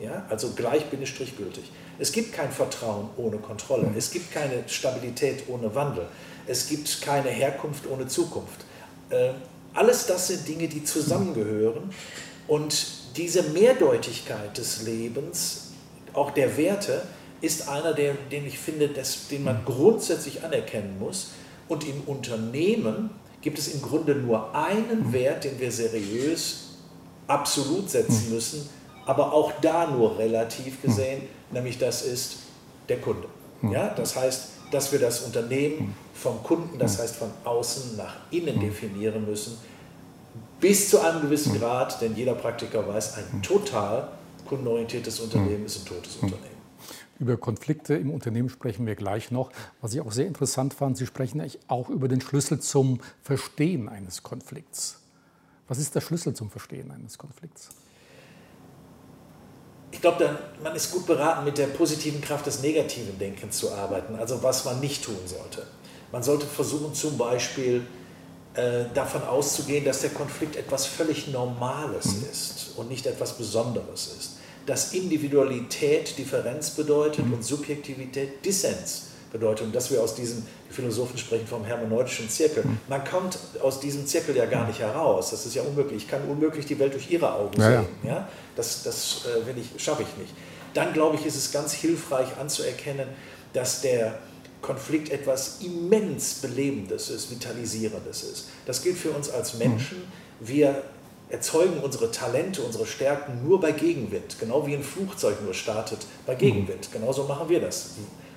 Ja? 0.00 0.26
Also 0.28 0.50
gleich 0.56 0.90
gültig. 0.90 1.70
Es 2.00 2.10
gibt 2.10 2.32
kein 2.32 2.50
Vertrauen 2.50 3.08
ohne 3.16 3.36
Kontrolle. 3.36 3.86
Mhm. 3.86 3.96
Es 3.96 4.10
gibt 4.10 4.32
keine 4.32 4.68
Stabilität 4.68 5.44
ohne 5.46 5.72
Wandel. 5.76 6.08
Es 6.48 6.66
gibt 6.66 7.02
keine 7.02 7.28
Herkunft 7.28 7.86
ohne 7.88 8.08
Zukunft. 8.08 8.64
Äh, 9.10 9.30
alles 9.74 10.06
das 10.06 10.26
sind 10.26 10.48
Dinge, 10.48 10.66
die 10.66 10.82
zusammengehören 10.82 11.92
und 12.46 12.86
diese 13.16 13.42
Mehrdeutigkeit 13.42 14.56
des 14.58 14.82
Lebens, 14.82 15.72
auch 16.12 16.30
der 16.30 16.56
Werte, 16.56 17.02
ist 17.40 17.68
einer, 17.68 17.92
der, 17.92 18.14
den 18.30 18.46
ich 18.46 18.58
finde, 18.58 18.88
das, 18.88 19.28
den 19.28 19.44
man 19.44 19.64
grundsätzlich 19.64 20.44
anerkennen 20.44 20.98
muss. 20.98 21.32
Und 21.68 21.86
im 21.86 22.02
Unternehmen 22.06 23.10
gibt 23.42 23.58
es 23.58 23.68
im 23.68 23.82
Grunde 23.82 24.14
nur 24.14 24.54
einen 24.54 25.12
Wert, 25.12 25.44
den 25.44 25.58
wir 25.58 25.70
seriös 25.70 26.76
absolut 27.26 27.90
setzen 27.90 28.30
müssen, 28.32 28.68
aber 29.06 29.32
auch 29.32 29.52
da 29.60 29.90
nur 29.90 30.18
relativ 30.18 30.80
gesehen, 30.82 31.22
nämlich 31.50 31.78
das 31.78 32.02
ist 32.02 32.36
der 32.88 32.98
Kunde. 32.98 33.28
Ja, 33.62 33.88
das 33.88 34.16
heißt, 34.16 34.48
dass 34.70 34.92
wir 34.92 34.98
das 34.98 35.20
Unternehmen 35.20 35.94
vom 36.14 36.42
Kunden, 36.42 36.78
das 36.78 36.98
heißt 36.98 37.16
von 37.16 37.30
außen 37.44 37.96
nach 37.96 38.16
innen 38.30 38.60
definieren 38.60 39.24
müssen 39.26 39.58
bis 40.60 40.90
zu 40.90 41.00
einem 41.00 41.22
gewissen 41.22 41.58
Grad, 41.58 42.00
denn 42.00 42.16
jeder 42.16 42.34
Praktiker 42.34 42.86
weiß, 42.86 43.18
ein 43.18 43.42
total 43.42 44.08
kundenorientiertes 44.46 45.20
Unternehmen 45.20 45.66
ist 45.66 45.82
ein 45.82 45.86
totes 45.86 46.16
Unternehmen. 46.16 46.54
Über 47.20 47.36
Konflikte 47.36 47.94
im 47.94 48.10
Unternehmen 48.10 48.48
sprechen 48.48 48.86
wir 48.86 48.96
gleich 48.96 49.30
noch. 49.30 49.50
Was 49.80 49.94
ich 49.94 50.00
auch 50.00 50.10
sehr 50.10 50.26
interessant 50.26 50.74
fand, 50.74 50.96
Sie 50.96 51.06
sprechen 51.06 51.42
auch 51.68 51.88
über 51.88 52.08
den 52.08 52.20
Schlüssel 52.20 52.60
zum 52.60 53.00
Verstehen 53.22 53.88
eines 53.88 54.22
Konflikts. 54.22 55.00
Was 55.68 55.78
ist 55.78 55.94
der 55.94 56.00
Schlüssel 56.00 56.34
zum 56.34 56.50
Verstehen 56.50 56.90
eines 56.90 57.16
Konflikts? 57.16 57.68
Ich 59.92 60.00
glaube, 60.00 60.38
man 60.62 60.74
ist 60.74 60.90
gut 60.90 61.06
beraten, 61.06 61.44
mit 61.44 61.56
der 61.56 61.68
positiven 61.68 62.20
Kraft 62.20 62.46
des 62.46 62.62
negativen 62.62 63.16
Denkens 63.16 63.58
zu 63.58 63.72
arbeiten, 63.72 64.16
also 64.16 64.42
was 64.42 64.64
man 64.64 64.80
nicht 64.80 65.04
tun 65.04 65.16
sollte. 65.24 65.64
Man 66.10 66.22
sollte 66.22 66.46
versuchen, 66.46 66.94
zum 66.94 67.16
Beispiel 67.16 67.86
äh, 68.54 68.84
davon 68.94 69.22
auszugehen, 69.24 69.84
dass 69.84 70.02
der 70.02 70.10
Konflikt 70.10 70.56
etwas 70.56 70.86
völlig 70.86 71.28
Normales 71.28 72.06
mhm. 72.06 72.26
ist 72.30 72.70
und 72.76 72.88
nicht 72.88 73.04
etwas 73.06 73.36
Besonderes 73.36 74.12
ist. 74.18 74.30
Dass 74.66 74.94
Individualität 74.94 76.16
Differenz 76.16 76.70
bedeutet 76.70 77.26
mhm. 77.26 77.34
und 77.34 77.44
Subjektivität 77.44 78.44
Dissens 78.44 79.06
bedeutet. 79.32 79.66
Und 79.66 79.74
dass 79.74 79.90
wir 79.90 80.00
aus 80.00 80.14
diesem, 80.14 80.46
die 80.70 80.72
Philosophen 80.72 81.18
sprechen 81.18 81.46
vom 81.48 81.64
hermeneutischen 81.64 82.30
Zirkel. 82.30 82.64
Mhm. 82.64 82.78
Man 82.88 83.04
kommt 83.04 83.38
aus 83.60 83.80
diesem 83.80 84.06
Zirkel 84.06 84.36
ja 84.36 84.46
gar 84.46 84.66
nicht 84.66 84.78
heraus. 84.78 85.30
Das 85.30 85.44
ist 85.44 85.54
ja 85.56 85.62
unmöglich. 85.62 86.04
Ich 86.04 86.08
kann 86.08 86.22
unmöglich 86.28 86.64
die 86.64 86.78
Welt 86.78 86.94
durch 86.94 87.10
ihre 87.10 87.34
Augen 87.34 87.60
ja, 87.60 87.70
sehen. 87.70 87.88
Ja. 88.04 88.08
ja? 88.08 88.28
Das, 88.54 88.84
das 88.84 89.22
äh, 89.26 89.60
ich, 89.60 89.82
schaffe 89.82 90.02
ich 90.02 90.16
nicht. 90.16 90.32
Dann 90.74 90.92
glaube 90.92 91.16
ich, 91.16 91.26
ist 91.26 91.36
es 91.36 91.50
ganz 91.50 91.72
hilfreich 91.72 92.28
anzuerkennen, 92.40 93.08
dass 93.52 93.80
der 93.80 94.18
Konflikt 94.64 95.10
etwas 95.10 95.58
immens 95.60 96.36
Belebendes 96.36 97.10
ist, 97.10 97.30
Vitalisierendes 97.30 98.22
ist. 98.22 98.48
Das 98.64 98.82
gilt 98.82 98.96
für 98.96 99.10
uns 99.10 99.28
als 99.28 99.54
Menschen. 99.54 99.98
Wir 100.40 100.82
erzeugen 101.28 101.80
unsere 101.82 102.10
Talente, 102.10 102.62
unsere 102.62 102.86
Stärken 102.86 103.46
nur 103.46 103.60
bei 103.60 103.72
Gegenwind, 103.72 104.38
genau 104.40 104.66
wie 104.66 104.74
ein 104.74 104.82
Flugzeug 104.82 105.42
nur 105.42 105.52
startet 105.52 106.06
bei 106.24 106.34
Gegenwind. 106.34 106.90
Genauso 106.90 107.24
machen 107.24 107.50
wir 107.50 107.60
das. 107.60 107.90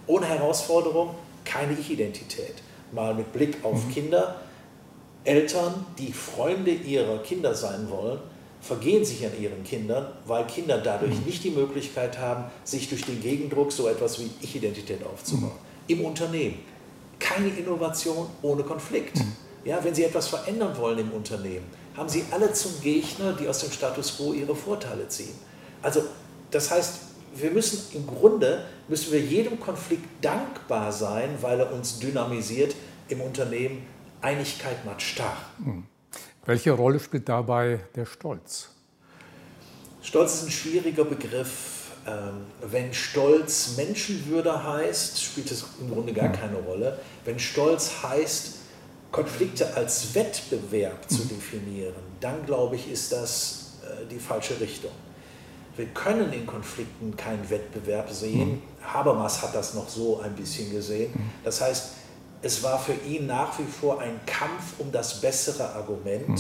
Ohne 0.06 0.26
Herausforderung 0.26 1.16
keine 1.46 1.72
Ich-Identität. 1.80 2.56
Mal 2.92 3.14
mit 3.14 3.32
Blick 3.32 3.64
auf 3.64 3.86
mhm. 3.86 3.92
Kinder. 3.94 4.42
Eltern, 5.24 5.86
die 5.98 6.12
Freunde 6.12 6.72
ihrer 6.72 7.20
Kinder 7.20 7.56
sein 7.56 7.90
wollen, 7.90 8.20
vergehen 8.60 9.06
sich 9.06 9.26
an 9.26 9.32
ihren 9.42 9.64
Kindern, 9.64 10.08
weil 10.26 10.46
Kinder 10.48 10.78
dadurch 10.78 11.16
mhm. 11.16 11.26
nicht 11.26 11.46
die 11.46 11.52
Möglichkeit 11.52 12.20
haben, 12.20 12.46
sich 12.66 12.90
durch 12.90 13.06
den 13.06 13.22
Gegendruck 13.22 13.72
so 13.72 13.88
etwas 13.88 14.20
wie 14.20 14.30
Ich-Identität 14.42 15.06
aufzubauen. 15.06 15.67
Im 15.88 16.06
Unternehmen. 16.06 16.60
Keine 17.20 17.50
Innovation 17.50 18.28
ohne 18.42 18.64
Konflikt. 18.64 19.18
Mhm. 19.18 19.34
Ja, 19.66 19.84
wenn 19.84 19.94
Sie 19.94 20.04
etwas 20.04 20.28
verändern 20.28 20.78
wollen 20.78 21.00
im 21.00 21.12
Unternehmen, 21.12 21.66
haben 21.96 22.10
Sie 22.10 22.24
alle 22.32 22.54
zum 22.54 22.80
Gegner, 22.82 23.34
die 23.34 23.48
aus 23.48 23.60
dem 23.60 23.72
Status 23.72 24.18
quo 24.18 24.34
ihre 24.34 24.56
Vorteile 24.56 25.08
ziehen. 25.08 25.34
Also 25.82 26.04
das 26.52 26.72
heißt, 26.72 27.00
wir 27.36 27.52
müssen 27.52 27.96
im 27.96 28.08
Grunde, 28.08 28.66
müssen 28.88 29.12
wir 29.12 29.20
jedem 29.20 29.60
Konflikt 29.60 30.06
dankbar 30.24 30.92
sein, 30.92 31.30
weil 31.42 31.60
er 31.60 31.74
uns 31.74 32.00
dynamisiert 32.00 32.76
im 33.10 33.22
Unternehmen. 33.22 33.86
Einigkeit 34.22 34.86
macht 34.86 35.02
stark. 35.02 35.38
Mhm. 35.60 35.84
Welche 36.46 36.72
Rolle 36.72 37.00
spielt 37.00 37.28
dabei 37.28 37.82
der 37.96 38.06
Stolz? 38.06 38.70
Stolz 40.02 40.36
ist 40.36 40.44
ein 40.46 40.52
schwieriger 40.52 41.04
Begriff 41.04 41.77
wenn 42.62 42.94
Stolz 42.94 43.76
Menschenwürde 43.78 44.64
heißt, 44.64 45.22
spielt 45.22 45.52
es 45.52 45.66
im 45.82 45.92
Grunde 45.92 46.14
gar 46.14 46.30
keine 46.30 46.58
Rolle. 46.58 47.00
Wenn 47.26 47.40
Stolz 47.40 47.92
heißt, 48.04 48.54
Konflikte 49.12 49.76
als 49.76 50.14
Wettbewerb 50.16 51.10
zu 51.10 51.24
mhm. 51.24 51.30
definieren, 51.30 51.96
dann 52.20 52.46
glaube 52.46 52.76
ich, 52.76 52.92
ist 52.92 53.12
das 53.12 53.74
äh, 53.84 54.06
die 54.06 54.20
falsche 54.20 54.60
Richtung. 54.60 54.92
Wir 55.76 55.86
können 55.88 56.34
in 56.34 56.46
Konflikten 56.46 57.16
keinen 57.16 57.50
Wettbewerb 57.50 58.10
sehen. 58.12 58.50
Mhm. 58.50 58.62
Habermas 58.84 59.42
hat 59.42 59.56
das 59.56 59.74
noch 59.74 59.88
so 59.88 60.20
ein 60.20 60.34
bisschen 60.36 60.72
gesehen. 60.72 61.12
Mhm. 61.14 61.30
Das 61.44 61.62
heißt, 61.62 61.90
es 62.42 62.64
war 62.64 62.80
für 62.80 62.94
ihn 63.08 63.28
nach 63.28 63.58
wie 63.60 63.66
vor 63.66 64.00
ein 64.00 64.20
Kampf 64.26 64.80
um 64.80 64.92
das 64.92 65.22
bessere 65.22 65.74
Argument. 65.74 66.40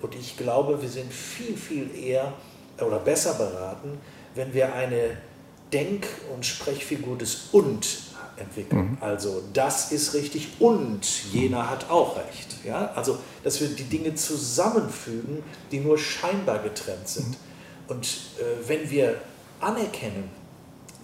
Und 0.00 0.14
ich 0.14 0.36
glaube, 0.36 0.80
wir 0.80 0.88
sind 0.88 1.12
viel, 1.12 1.56
viel 1.56 1.94
eher 1.96 2.32
oder 2.80 2.98
besser 2.98 3.34
beraten, 3.34 3.98
wenn 4.34 4.54
wir 4.54 4.74
eine 4.74 5.16
Denk- 5.72 6.06
und 6.32 6.46
Sprechfigur 6.46 7.18
des 7.18 7.48
Und 7.52 7.86
entwickeln. 8.36 8.92
Mhm. 8.92 8.98
Also 9.00 9.42
das 9.52 9.92
ist 9.92 10.14
richtig 10.14 10.48
und 10.58 11.06
jener 11.32 11.70
hat 11.70 11.90
auch 11.90 12.16
recht. 12.16 12.64
Ja? 12.64 12.92
Also 12.94 13.18
dass 13.42 13.60
wir 13.60 13.68
die 13.68 13.84
Dinge 13.84 14.14
zusammenfügen, 14.14 15.42
die 15.70 15.80
nur 15.80 15.98
scheinbar 15.98 16.58
getrennt 16.60 17.08
sind. 17.08 17.28
Mhm. 17.28 17.36
Und 17.88 18.06
äh, 18.06 18.68
wenn 18.68 18.90
wir 18.90 19.20
anerkennen, 19.60 20.30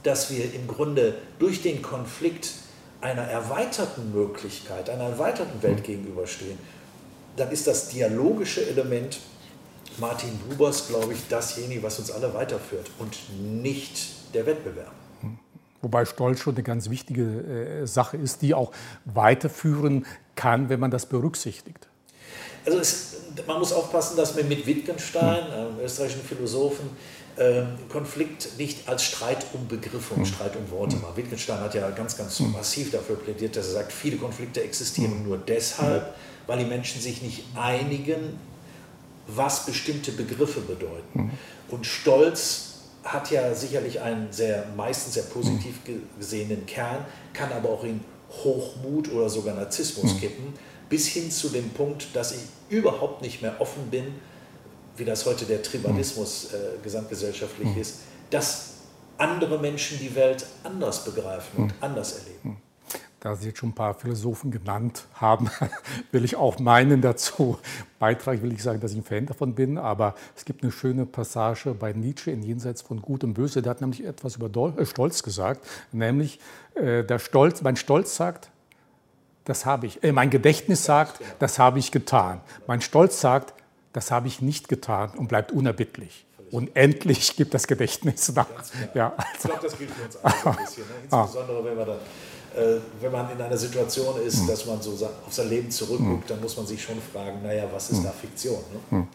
dass 0.03 0.31
wir 0.31 0.53
im 0.55 0.67
Grunde 0.67 1.15
durch 1.39 1.63
den 1.63 1.83
Konflikt 1.83 2.53
einer 3.01 3.23
erweiterten 3.23 4.13
Möglichkeit, 4.13 4.91
einer 4.91 5.05
erweiterten 5.05 5.63
Welt 5.63 5.79
mhm. 5.79 5.85
gegenüberstehen, 5.85 6.59
dann 7.37 7.51
ist 7.51 7.67
das 7.67 7.89
dialogische 7.89 8.67
Element 8.67 9.21
Martin 9.99 10.39
Bubers, 10.49 10.89
glaube 10.89 11.13
ich, 11.13 11.29
dasjenige, 11.29 11.83
was 11.83 11.99
uns 11.99 12.11
alle 12.11 12.33
weiterführt 12.35 12.91
und 12.99 13.17
nicht 13.41 14.35
der 14.35 14.47
Wettbewerb. 14.47 14.93
Wobei 15.83 16.05
Stolz 16.05 16.41
schon 16.41 16.55
eine 16.55 16.63
ganz 16.63 16.91
wichtige 16.91 17.23
äh, 17.23 17.87
Sache 17.87 18.17
ist, 18.17 18.43
die 18.43 18.55
auch 18.55 18.73
weiterführen 19.07 20.07
kann, 20.35 20.69
wenn 20.69 20.81
man 20.81 20.91
das 20.91 21.07
berücksichtigt. 21.07 21.89
Also 22.67 22.79
es, 22.79 23.17
man 23.47 23.59
muss 23.59 23.73
aufpassen, 23.73 24.17
dass 24.17 24.35
man 24.35 24.47
mit 24.49 24.67
Wittgenstein, 24.67 25.45
hm. 25.47 25.81
äh, 25.81 25.85
österreichischen 25.85 26.23
Philosophen, 26.23 26.91
äh, 27.37 27.63
Konflikt 27.89 28.59
nicht 28.59 28.87
als 28.89 29.05
Streit 29.05 29.47
um 29.55 29.67
Begriffe 29.69 30.15
und 30.15 30.21
hm. 30.21 30.27
Streit 30.27 30.57
um 30.57 30.71
Worte 30.71 30.97
hm. 30.97 31.03
macht. 31.03 31.17
Wittgenstein 31.17 31.61
hat 31.61 31.75
ja 31.75 31.89
ganz, 31.91 32.17
ganz 32.17 32.39
massiv 32.41 32.91
dafür 32.91 33.17
plädiert, 33.17 33.57
dass 33.57 33.69
er 33.69 33.73
sagt, 33.75 33.93
viele 33.93 34.19
Konflikte 34.19 34.63
existieren 34.63 35.25
nur 35.25 35.39
deshalb, 35.39 36.15
weil 36.47 36.59
die 36.59 36.67
Menschen 36.67 37.01
sich 37.01 37.23
nicht 37.23 37.45
einigen 37.55 38.39
was 39.37 39.67
bestimmte 39.67 40.13
Begriffe 40.13 40.61
bedeuten. 40.61 41.23
Mhm. 41.25 41.31
Und 41.69 41.87
Stolz 41.87 42.67
hat 43.05 43.31
ja 43.31 43.55
sicherlich 43.55 44.01
einen 44.01 44.33
sehr, 44.33 44.67
meistens 44.77 45.15
sehr 45.15 45.23
positiv 45.25 45.77
mhm. 45.87 46.03
gesehenen 46.19 46.67
Kern, 46.67 47.05
kann 47.33 47.53
aber 47.53 47.71
auch 47.71 47.85
in 47.85 48.01
Hochmut 48.45 49.11
oder 49.13 49.29
sogar 49.29 49.55
Narzissmus 49.55 50.15
mhm. 50.15 50.21
kippen, 50.21 50.55
bis 50.89 51.07
hin 51.07 51.31
zu 51.31 51.49
dem 51.49 51.71
Punkt, 51.71 52.09
dass 52.15 52.33
ich 52.33 52.41
überhaupt 52.69 53.23
nicht 53.23 53.43
mehr 53.43 53.61
offen 53.61 53.91
bin, 53.91 54.07
wie 54.97 55.05
das 55.05 55.25
heute 55.25 55.45
der 55.47 55.63
Tribalismus 55.63 56.49
mhm. 56.51 56.57
äh, 56.57 56.83
gesamtgesellschaftlich 56.83 57.69
mhm. 57.69 57.81
ist, 57.81 57.99
dass 58.31 58.67
andere 59.17 59.59
Menschen 59.59 59.99
die 59.99 60.15
Welt 60.15 60.47
anders 60.63 61.05
begreifen 61.05 61.65
und 61.65 61.67
mhm. 61.67 61.75
anders 61.81 62.19
erleben 62.19 62.61
da 63.21 63.37
Sie 63.37 63.49
jetzt 63.49 63.59
schon 63.59 63.71
ein 63.71 63.75
paar 63.75 63.95
Philosophen 63.95 64.51
genannt 64.51 65.07
haben, 65.15 65.51
will 66.13 66.25
ich 66.25 66.37
auch 66.37 66.59
meinen 66.59 67.03
dazu 67.03 67.59
beitragen. 67.99 68.43
will 68.43 68.53
ich 68.53 68.63
sagen, 68.63 68.81
dass 68.81 68.93
ich 68.93 68.99
ein 68.99 69.05
Fan 69.05 69.27
davon 69.27 69.55
bin, 69.55 69.77
aber 69.79 70.15
es 70.35 70.45
gibt 70.47 70.63
eine 70.63 70.73
schöne 70.73 71.05
Passage 71.05 71.75
bei 71.75 71.93
Nietzsche 71.93 72.31
in 72.31 72.43
Jenseits 72.43 72.83
von 72.83 73.03
Gut 73.03 73.23
und 73.23 73.35
Böse. 73.35 73.61
Der 73.61 73.71
hat 73.71 73.83
nämlich 73.83 74.05
etwas 74.05 74.37
über 74.37 74.51
äh, 74.79 74.87
Stolz 74.87 75.23
gesagt, 75.23 75.67
nämlich 75.93 76.41
äh, 76.75 77.05
der 77.05 77.19
Stolz, 77.19 77.61
mein 77.63 77.77
Stolz 77.77 78.17
sagt, 78.17 78.51
das 79.45 79.67
habe 79.67 79.87
ich, 79.87 80.03
äh, 80.03 80.13
mein 80.13 80.31
Gedächtnis 80.31 80.85
sagt, 80.85 81.21
das 81.39 81.59
habe 81.59 81.79
ich 81.79 81.93
getan. 81.93 82.41
Mein 82.67 82.81
Stolz 82.81 83.21
sagt, 83.21 83.53
das 83.93 84.11
habe 84.11 84.29
ich 84.29 84.41
nicht 84.41 84.69
getan 84.69 85.11
und 85.17 85.29
bleibt 85.29 85.53
unerbittlich. 85.53 86.25
Und 86.51 86.75
endlich 86.75 87.37
gibt 87.37 87.53
das 87.55 87.67
Gedächtnis 87.67 88.33
nach. 88.35 88.47
Ja, 88.95 89.13
also. 89.17 89.29
Ich 89.35 89.41
glaube, 89.41 89.61
das 89.63 89.79
gilt 89.79 89.91
für 89.91 90.05
uns 90.05 90.17
alle 90.17 90.57
ein 90.57 90.65
bisschen. 90.65 90.85
Ne? 90.85 90.91
Ah. 91.11 91.23
Insbesondere, 91.23 91.65
wenn 91.65 91.77
wir 91.77 91.85
dann 91.85 91.97
äh, 91.97 92.30
wenn 93.01 93.13
man 93.13 93.31
in 93.31 93.41
einer 93.41 93.57
Situation 93.57 94.21
ist, 94.21 94.41
hm. 94.41 94.47
dass 94.49 94.67
man 94.67 94.83
so 94.83 94.93
auf 94.93 95.33
sein 95.33 95.49
Leben 95.49 95.71
zurückguckt, 95.71 96.23
hm. 96.23 96.29
dann 96.29 96.41
muss 96.41 96.57
man 96.57 96.67
sich 96.67 96.83
schon 96.83 96.97
fragen, 97.13 97.43
naja, 97.43 97.65
was 97.73 97.91
ist 97.91 97.99
hm. 97.99 98.05
da 98.05 98.11
Fiktion? 98.11 98.59
Ne? 98.91 99.07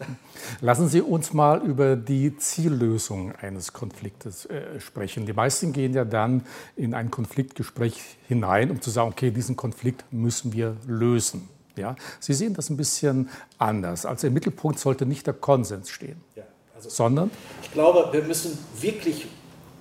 Lassen 0.60 0.88
Sie 0.88 1.02
uns 1.02 1.32
mal 1.32 1.60
über 1.62 1.96
die 1.96 2.36
Ziellösung 2.36 3.32
eines 3.36 3.72
Konfliktes 3.72 4.46
äh, 4.46 4.80
sprechen. 4.80 5.26
Die 5.26 5.32
meisten 5.32 5.72
gehen 5.72 5.92
ja 5.92 6.04
dann 6.04 6.46
in 6.76 6.94
ein 6.94 7.10
Konfliktgespräch 7.10 8.00
hinein, 8.28 8.70
um 8.70 8.80
zu 8.80 8.90
sagen, 8.90 9.10
okay, 9.10 9.30
diesen 9.30 9.56
Konflikt 9.56 10.04
müssen 10.10 10.52
wir 10.52 10.76
lösen. 10.86 11.48
Ja? 11.76 11.96
Sie 12.20 12.32
sehen 12.32 12.54
das 12.54 12.70
ein 12.70 12.76
bisschen 12.76 13.28
anders. 13.58 14.06
Also 14.06 14.26
im 14.26 14.32
Mittelpunkt 14.32 14.78
sollte 14.78 15.06
nicht 15.06 15.26
der 15.26 15.34
Konsens 15.34 15.90
stehen, 15.90 16.20
ja, 16.34 16.44
also 16.74 16.88
sondern? 16.88 17.30
Ich 17.62 17.72
glaube, 17.72 18.08
wir 18.12 18.22
müssen 18.22 18.58
wirklich 18.80 19.26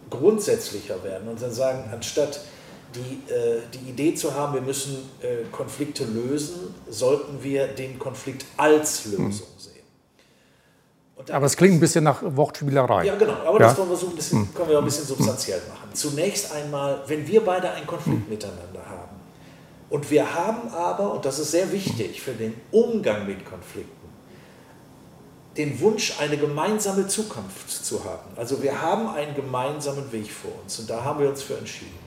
grundsätzlicher 0.10 1.04
werden 1.04 1.28
und 1.28 1.42
dann 1.42 1.52
sagen, 1.52 1.84
anstatt 1.92 2.42
die, 2.96 3.32
äh, 3.32 3.62
die 3.74 3.90
Idee 3.90 4.16
zu 4.16 4.34
haben, 4.34 4.54
wir 4.54 4.62
müssen 4.62 4.98
äh, 5.22 5.44
Konflikte 5.52 6.06
lösen, 6.06 6.74
sollten 6.90 7.44
wir 7.44 7.68
den 7.68 8.00
Konflikt 8.00 8.46
als 8.58 9.06
Lösung 9.06 9.28
hm. 9.28 9.58
sehen. 9.58 11.34
aber 11.34 11.46
es 11.46 11.56
klingt 11.56 11.76
ein 11.76 11.80
bisschen 11.80 12.04
nach 12.04 12.22
Wortspielerei. 12.24 13.06
Ja, 13.06 13.16
genau. 13.16 13.34
Aber 13.46 13.60
ja? 13.60 13.68
das 13.68 13.78
wollen 13.78 13.90
wir 13.90 13.98
versuchen, 13.98 14.18
das 14.18 14.32
hm. 14.32 14.54
können 14.54 14.70
wir 14.70 14.78
auch 14.78 14.82
ein 14.82 14.86
bisschen 14.86 15.06
substanziell 15.06 15.62
machen. 15.70 15.90
Zunächst 15.94 16.52
einmal, 16.52 17.04
wenn 17.08 17.28
wir 17.28 17.44
beide 17.44 17.70
einen 17.72 17.88
Konflikt 17.88 18.24
hm. 18.24 18.30
miteinander 18.30 18.86
haben 18.88 19.16
und 19.90 20.10
wir 20.10 20.34
haben 20.34 20.70
aber, 20.70 21.14
und 21.14 21.26
das 21.26 21.40
ist 21.40 21.52
sehr 21.52 21.72
wichtig 21.72 22.22
für 22.22 22.34
den 22.34 22.54
Umgang 22.72 23.26
mit 23.28 23.46
Konflikten, 23.46 23.92
den 25.58 25.80
Wunsch, 25.80 26.20
eine 26.20 26.38
gemeinsame 26.38 27.08
Zukunft 27.08 27.70
zu 27.70 28.04
haben. 28.04 28.36
Also 28.36 28.62
wir 28.62 28.82
haben 28.82 29.08
einen 29.08 29.36
gemeinsamen 29.36 30.12
Weg 30.12 30.32
vor 30.32 30.52
uns 30.64 30.80
und 30.80 30.90
da 30.90 31.04
haben 31.04 31.20
wir 31.20 31.30
uns 31.30 31.44
für 31.44 31.58
entschieden. 31.58 32.05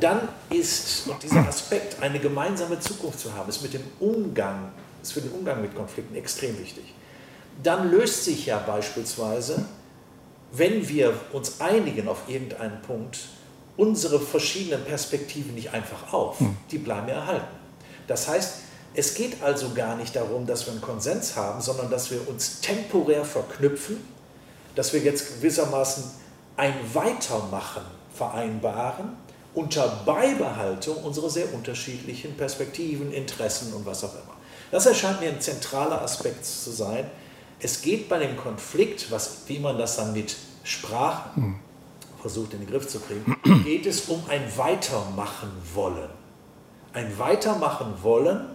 Dann 0.00 0.28
ist 0.50 1.08
dieser 1.22 1.48
Aspekt, 1.48 2.00
eine 2.02 2.18
gemeinsame 2.18 2.78
Zukunft 2.78 3.20
zu 3.20 3.34
haben, 3.34 3.48
ist 3.48 3.62
mit 3.62 3.74
dem 3.74 3.82
Umgang, 3.98 4.72
ist 5.02 5.12
für 5.12 5.20
den 5.20 5.32
Umgang 5.32 5.60
mit 5.60 5.74
Konflikten 5.74 6.14
extrem 6.14 6.58
wichtig. 6.58 6.94
Dann 7.62 7.90
löst 7.90 8.24
sich 8.24 8.46
ja 8.46 8.58
beispielsweise, 8.58 9.64
wenn 10.52 10.88
wir 10.88 11.14
uns 11.32 11.60
einigen 11.60 12.08
auf 12.08 12.28
irgendeinen 12.28 12.80
Punkt, 12.82 13.18
unsere 13.76 14.20
verschiedenen 14.20 14.84
Perspektiven 14.84 15.54
nicht 15.54 15.72
einfach 15.72 16.12
auf. 16.12 16.38
Hm. 16.40 16.56
Die 16.70 16.78
bleiben 16.78 17.08
erhalten. 17.08 17.46
Das 18.06 18.28
heißt, 18.28 18.54
es 18.94 19.14
geht 19.14 19.42
also 19.42 19.70
gar 19.74 19.96
nicht 19.96 20.16
darum, 20.16 20.46
dass 20.46 20.66
wir 20.66 20.72
einen 20.72 20.82
Konsens 20.82 21.36
haben, 21.36 21.60
sondern 21.60 21.90
dass 21.90 22.10
wir 22.10 22.26
uns 22.28 22.60
temporär 22.60 23.24
verknüpfen, 23.24 23.96
dass 24.74 24.92
wir 24.92 25.00
jetzt 25.00 25.36
gewissermaßen 25.36 26.04
ein 26.56 26.74
Weitermachen 26.92 27.82
vereinbaren 28.14 29.16
unter 29.58 29.88
Beibehaltung 30.06 30.98
unserer 30.98 31.28
sehr 31.28 31.52
unterschiedlichen 31.52 32.36
Perspektiven, 32.36 33.12
Interessen 33.12 33.72
und 33.74 33.84
was 33.84 34.04
auch 34.04 34.12
immer. 34.12 34.36
Das 34.70 34.86
erscheint 34.86 35.20
mir 35.20 35.30
ein 35.30 35.40
zentraler 35.40 36.00
Aspekt 36.00 36.44
zu 36.44 36.70
sein. 36.70 37.10
Es 37.58 37.82
geht 37.82 38.08
bei 38.08 38.20
dem 38.20 38.36
Konflikt, 38.36 39.10
was, 39.10 39.38
wie 39.48 39.58
man 39.58 39.76
das 39.76 39.96
dann 39.96 40.12
mit 40.12 40.36
Sprache 40.62 41.34
hm. 41.34 41.56
versucht 42.22 42.54
in 42.54 42.60
den 42.60 42.70
Griff 42.70 42.86
zu 42.86 43.00
kriegen, 43.00 43.36
geht 43.64 43.86
es 43.86 44.02
um 44.02 44.22
ein 44.28 44.44
Weitermachen 44.56 45.50
wollen. 45.74 46.10
Ein 46.92 47.18
Weitermachen 47.18 47.94
wollen 48.00 48.46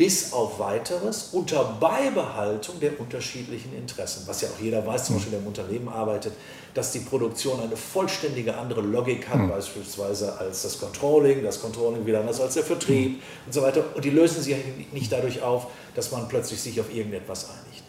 bis 0.00 0.32
auf 0.32 0.58
weiteres 0.58 1.28
unter 1.32 1.62
Beibehaltung 1.78 2.80
der 2.80 2.98
unterschiedlichen 2.98 3.76
Interessen. 3.76 4.22
Was 4.24 4.40
ja 4.40 4.48
auch 4.48 4.58
jeder 4.58 4.86
weiß, 4.86 5.04
zum 5.04 5.16
Beispiel 5.16 5.32
der 5.32 5.40
im 5.40 5.46
Unternehmen 5.46 5.90
arbeitet, 5.90 6.32
dass 6.72 6.92
die 6.92 7.00
Produktion 7.00 7.60
eine 7.60 7.76
vollständige 7.76 8.56
andere 8.56 8.80
Logik 8.80 9.28
hat, 9.28 9.36
mhm. 9.36 9.50
beispielsweise 9.50 10.38
als 10.38 10.62
das 10.62 10.80
Controlling, 10.80 11.42
das 11.42 11.60
Controlling 11.60 12.06
wieder 12.06 12.20
anders 12.20 12.40
als 12.40 12.54
der 12.54 12.62
Vertrieb 12.62 13.10
mhm. 13.10 13.22
und 13.44 13.52
so 13.52 13.60
weiter. 13.60 13.84
Und 13.94 14.02
die 14.02 14.08
lösen 14.08 14.42
sich 14.42 14.56
nicht 14.90 15.12
dadurch 15.12 15.42
auf, 15.42 15.66
dass 15.94 16.10
man 16.10 16.26
plötzlich 16.28 16.62
sich 16.62 16.80
auf 16.80 16.90
irgendetwas 16.90 17.50
einigt. 17.50 17.84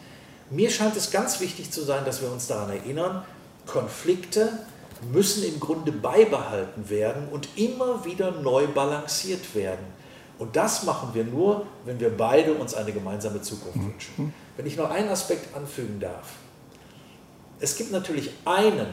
Mir 0.50 0.68
scheint 0.68 0.94
es 0.96 1.12
ganz 1.12 1.40
wichtig 1.40 1.70
zu 1.70 1.80
sein, 1.80 2.04
dass 2.04 2.20
wir 2.20 2.30
uns 2.30 2.46
daran 2.46 2.68
erinnern, 2.76 3.24
Konflikte 3.66 4.50
müssen 5.10 5.44
im 5.44 5.58
Grunde 5.58 5.92
beibehalten 5.92 6.90
werden 6.90 7.28
und 7.30 7.48
immer 7.56 8.04
wieder 8.04 8.32
neu 8.32 8.66
balanciert 8.66 9.54
werden. 9.54 10.02
Und 10.42 10.56
das 10.56 10.82
machen 10.82 11.10
wir 11.12 11.22
nur, 11.22 11.64
wenn 11.84 12.00
wir 12.00 12.10
beide 12.16 12.52
uns 12.54 12.74
eine 12.74 12.90
gemeinsame 12.90 13.40
Zukunft 13.42 13.76
mhm. 13.76 13.92
wünschen. 13.92 14.34
Wenn 14.56 14.66
ich 14.66 14.76
noch 14.76 14.90
einen 14.90 15.08
Aspekt 15.08 15.54
anfügen 15.54 16.00
darf. 16.00 16.32
Es 17.60 17.76
gibt 17.76 17.92
natürlich 17.92 18.32
einen, 18.44 18.88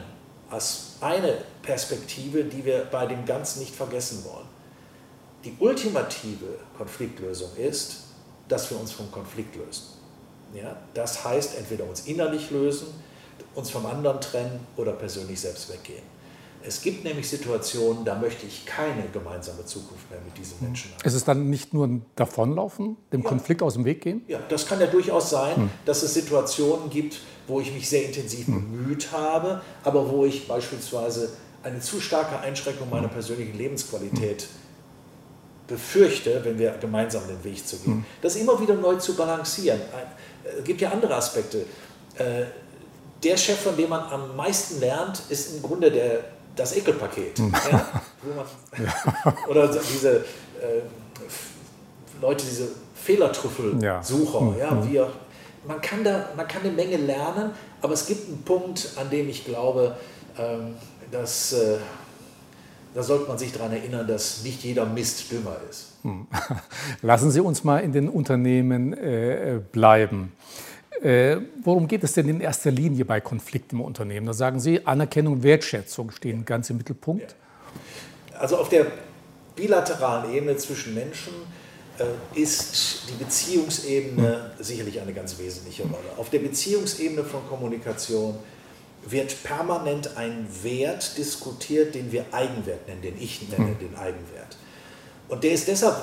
eine 1.00 1.38
Perspektive, 1.62 2.44
die 2.44 2.64
wir 2.64 2.84
bei 2.84 3.04
dem 3.06 3.24
Ganzen 3.24 3.58
nicht 3.58 3.74
vergessen 3.74 4.24
wollen. 4.24 4.46
Die 5.42 5.56
ultimative 5.58 6.60
Konfliktlösung 6.78 7.50
ist, 7.56 8.04
dass 8.46 8.70
wir 8.70 8.78
uns 8.78 8.92
vom 8.92 9.10
Konflikt 9.10 9.56
lösen. 9.56 9.86
Ja, 10.54 10.76
das 10.94 11.24
heißt, 11.24 11.58
entweder 11.58 11.82
uns 11.82 12.06
innerlich 12.06 12.52
lösen, 12.52 12.86
uns 13.56 13.70
vom 13.70 13.86
anderen 13.86 14.20
trennen 14.20 14.64
oder 14.76 14.92
persönlich 14.92 15.40
selbst 15.40 15.68
weggehen. 15.68 16.04
Es 16.62 16.82
gibt 16.82 17.04
nämlich 17.04 17.28
Situationen, 17.28 18.04
da 18.04 18.18
möchte 18.18 18.46
ich 18.46 18.66
keine 18.66 19.04
gemeinsame 19.12 19.64
Zukunft 19.64 20.10
mehr 20.10 20.20
mit 20.20 20.36
diesen 20.36 20.58
hm. 20.60 20.66
Menschen 20.66 20.90
haben. 20.92 21.06
Ist 21.06 21.14
es 21.14 21.24
dann 21.24 21.48
nicht 21.48 21.72
nur 21.72 21.86
ein 21.86 22.04
Davonlaufen, 22.16 22.96
dem 23.12 23.22
ja. 23.22 23.28
Konflikt 23.28 23.62
aus 23.62 23.74
dem 23.74 23.84
Weg 23.84 24.02
gehen? 24.02 24.22
Ja, 24.28 24.40
das 24.48 24.66
kann 24.66 24.80
ja 24.80 24.86
durchaus 24.86 25.30
sein, 25.30 25.56
hm. 25.56 25.70
dass 25.86 26.02
es 26.02 26.14
Situationen 26.14 26.90
gibt, 26.90 27.20
wo 27.46 27.60
ich 27.60 27.72
mich 27.72 27.88
sehr 27.88 28.04
intensiv 28.04 28.46
hm. 28.46 28.54
bemüht 28.54 29.12
habe, 29.12 29.62
aber 29.84 30.10
wo 30.10 30.24
ich 30.24 30.46
beispielsweise 30.46 31.30
eine 31.62 31.80
zu 31.80 32.00
starke 32.00 32.38
Einschränkung 32.38 32.90
meiner 32.90 33.08
hm. 33.08 33.14
persönlichen 33.14 33.56
Lebensqualität 33.56 34.48
befürchte, 35.66 36.40
wenn 36.44 36.58
wir 36.58 36.72
gemeinsam 36.80 37.22
den 37.26 37.42
Weg 37.44 37.66
zu 37.66 37.76
gehen. 37.78 37.92
Hm. 37.94 38.04
Das 38.20 38.36
immer 38.36 38.60
wieder 38.60 38.74
neu 38.74 38.96
zu 38.96 39.14
balancieren. 39.14 39.80
Es 40.44 40.58
äh, 40.58 40.62
gibt 40.62 40.80
ja 40.80 40.90
andere 40.90 41.14
Aspekte. 41.14 41.64
Äh, 42.16 42.44
der 43.22 43.36
Chef, 43.36 43.60
von 43.60 43.76
dem 43.76 43.88
man 43.88 44.00
am 44.10 44.36
meisten 44.36 44.80
lernt, 44.80 45.22
ist 45.28 45.54
im 45.54 45.62
Grunde 45.62 45.90
der 45.90 46.24
das 46.60 46.76
Ekelpaket. 46.76 47.38
Hm. 47.38 47.52
Ja? 47.70 49.34
Oder 49.48 49.68
diese 49.68 50.18
äh, 50.18 50.22
Leute, 52.20 52.44
diese 52.44 52.68
Fehlertrüffelsucher. 52.94 54.54
Ja. 54.58 54.66
Ja, 54.66 54.70
hm. 54.70 54.90
wir, 54.90 55.10
man, 55.66 55.80
kann 55.80 56.04
da, 56.04 56.28
man 56.36 56.46
kann 56.46 56.62
eine 56.62 56.72
Menge 56.72 56.98
lernen, 56.98 57.52
aber 57.80 57.94
es 57.94 58.06
gibt 58.06 58.28
einen 58.28 58.42
Punkt, 58.42 58.90
an 58.96 59.08
dem 59.10 59.28
ich 59.28 59.44
glaube, 59.44 59.96
ähm, 60.38 60.74
dass, 61.10 61.54
äh, 61.54 61.78
da 62.94 63.02
sollte 63.02 63.26
man 63.26 63.38
sich 63.38 63.52
daran 63.52 63.72
erinnern, 63.72 64.06
dass 64.06 64.42
nicht 64.42 64.62
jeder 64.62 64.84
Mist 64.84 65.32
dümmer 65.32 65.56
ist. 65.68 65.94
Hm. 66.02 66.26
Lassen 67.02 67.30
Sie 67.30 67.40
uns 67.40 67.64
mal 67.64 67.78
in 67.78 67.92
den 67.92 68.08
Unternehmen 68.08 68.92
äh, 68.92 69.60
bleiben. 69.72 70.32
Äh, 71.02 71.38
worum 71.62 71.88
geht 71.88 72.04
es 72.04 72.12
denn 72.12 72.28
in 72.28 72.40
erster 72.40 72.70
Linie 72.70 73.04
bei 73.04 73.20
Konflikten 73.20 73.76
im 73.76 73.82
Unternehmen? 73.82 74.26
Da 74.26 74.34
sagen 74.34 74.60
Sie, 74.60 74.86
Anerkennung 74.86 75.34
und 75.34 75.42
Wertschätzung 75.42 76.10
stehen 76.10 76.44
ganz 76.44 76.68
im 76.68 76.76
Mittelpunkt. 76.76 77.34
Also 78.38 78.58
auf 78.58 78.68
der 78.68 78.86
bilateralen 79.56 80.34
Ebene 80.34 80.56
zwischen 80.56 80.94
Menschen 80.94 81.32
äh, 81.98 82.40
ist 82.40 83.02
die 83.08 83.22
Beziehungsebene 83.22 84.52
hm. 84.56 84.64
sicherlich 84.64 85.00
eine 85.00 85.12
ganz 85.12 85.38
wesentliche 85.38 85.82
Rolle. 85.84 86.16
Auf 86.16 86.30
der 86.30 86.40
Beziehungsebene 86.40 87.24
von 87.24 87.46
Kommunikation 87.48 88.36
wird 89.06 89.42
permanent 89.42 90.16
ein 90.16 90.46
Wert 90.62 91.16
diskutiert, 91.16 91.94
den 91.94 92.12
wir 92.12 92.26
Eigenwert 92.32 92.86
nennen, 92.86 93.02
den 93.02 93.18
ich 93.18 93.48
nenne, 93.48 93.70
hm. 93.70 93.78
den 93.78 93.96
Eigenwert. 93.96 94.56
Und 95.28 95.44
der 95.44 95.52
ist 95.52 95.68
deshalb 95.68 95.96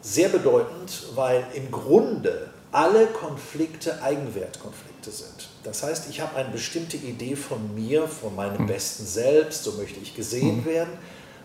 sehr 0.00 0.28
bedeutend, 0.28 1.08
weil 1.14 1.44
im 1.54 1.70
Grunde 1.70 2.50
alle 2.72 3.06
Konflikte 3.06 4.02
Eigenwertkonflikte 4.02 5.10
sind. 5.10 5.48
Das 5.64 5.82
heißt, 5.82 6.08
ich 6.08 6.20
habe 6.20 6.36
eine 6.36 6.50
bestimmte 6.50 6.96
Idee 6.96 7.36
von 7.36 7.74
mir, 7.74 8.06
von 8.06 8.34
meinem 8.34 8.62
mhm. 8.62 8.66
besten 8.66 9.04
Selbst, 9.04 9.64
so 9.64 9.72
möchte 9.72 10.00
ich 10.00 10.14
gesehen 10.14 10.58
mhm. 10.58 10.64
werden 10.66 10.92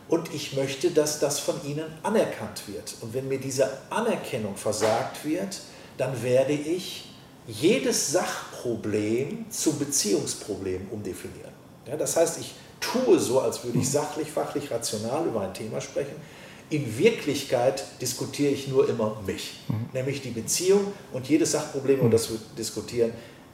und 0.08 0.34
ich 0.34 0.56
möchte, 0.56 0.92
dass 0.92 1.20
das 1.20 1.40
von 1.40 1.56
Ihnen 1.66 1.86
anerkannt 2.04 2.68
wird. 2.68 2.96
Und 3.02 3.14
wenn 3.14 3.28
mir 3.28 3.40
diese 3.40 3.70
Anerkennung 3.90 4.56
versagt 4.56 5.26
wird, 5.26 5.62
dann 5.98 6.22
werde 6.22 6.54
ich 6.54 7.10
jedes 7.48 8.12
Sachproblem 8.12 9.46
zum 9.50 9.80
Beziehungsproblem 9.80 10.88
umdefinieren. 10.92 11.54
Ja, 11.88 11.96
das 11.96 12.18
heißt, 12.18 12.40
ich 12.40 12.56
tue 12.80 13.20
so, 13.20 13.40
als 13.40 13.64
würde 13.64 13.80
ich 13.80 13.86
mhm. 13.86 13.92
sachlich, 13.92 14.32
fachlich, 14.32 14.72
rational 14.72 15.26
über 15.26 15.42
ein 15.42 15.54
Thema 15.54 15.82
sprechen, 15.82 16.16
in 16.70 16.98
Wirklichkeit 16.98 17.84
diskutiere 18.02 18.52
ich 18.52 18.68
nur 18.68 18.90
immer 18.90 19.22
mich, 19.26 19.60
mhm. 19.68 19.90
nämlich 19.94 20.22
die 20.22 20.32
Beziehung 20.32 20.94
und 21.14 21.28
jedes 21.28 21.52
Sachproblem, 21.52 22.00
über 22.00 22.10
das 22.10 22.30
wir 22.30 22.40
diskutieren, 22.58 23.12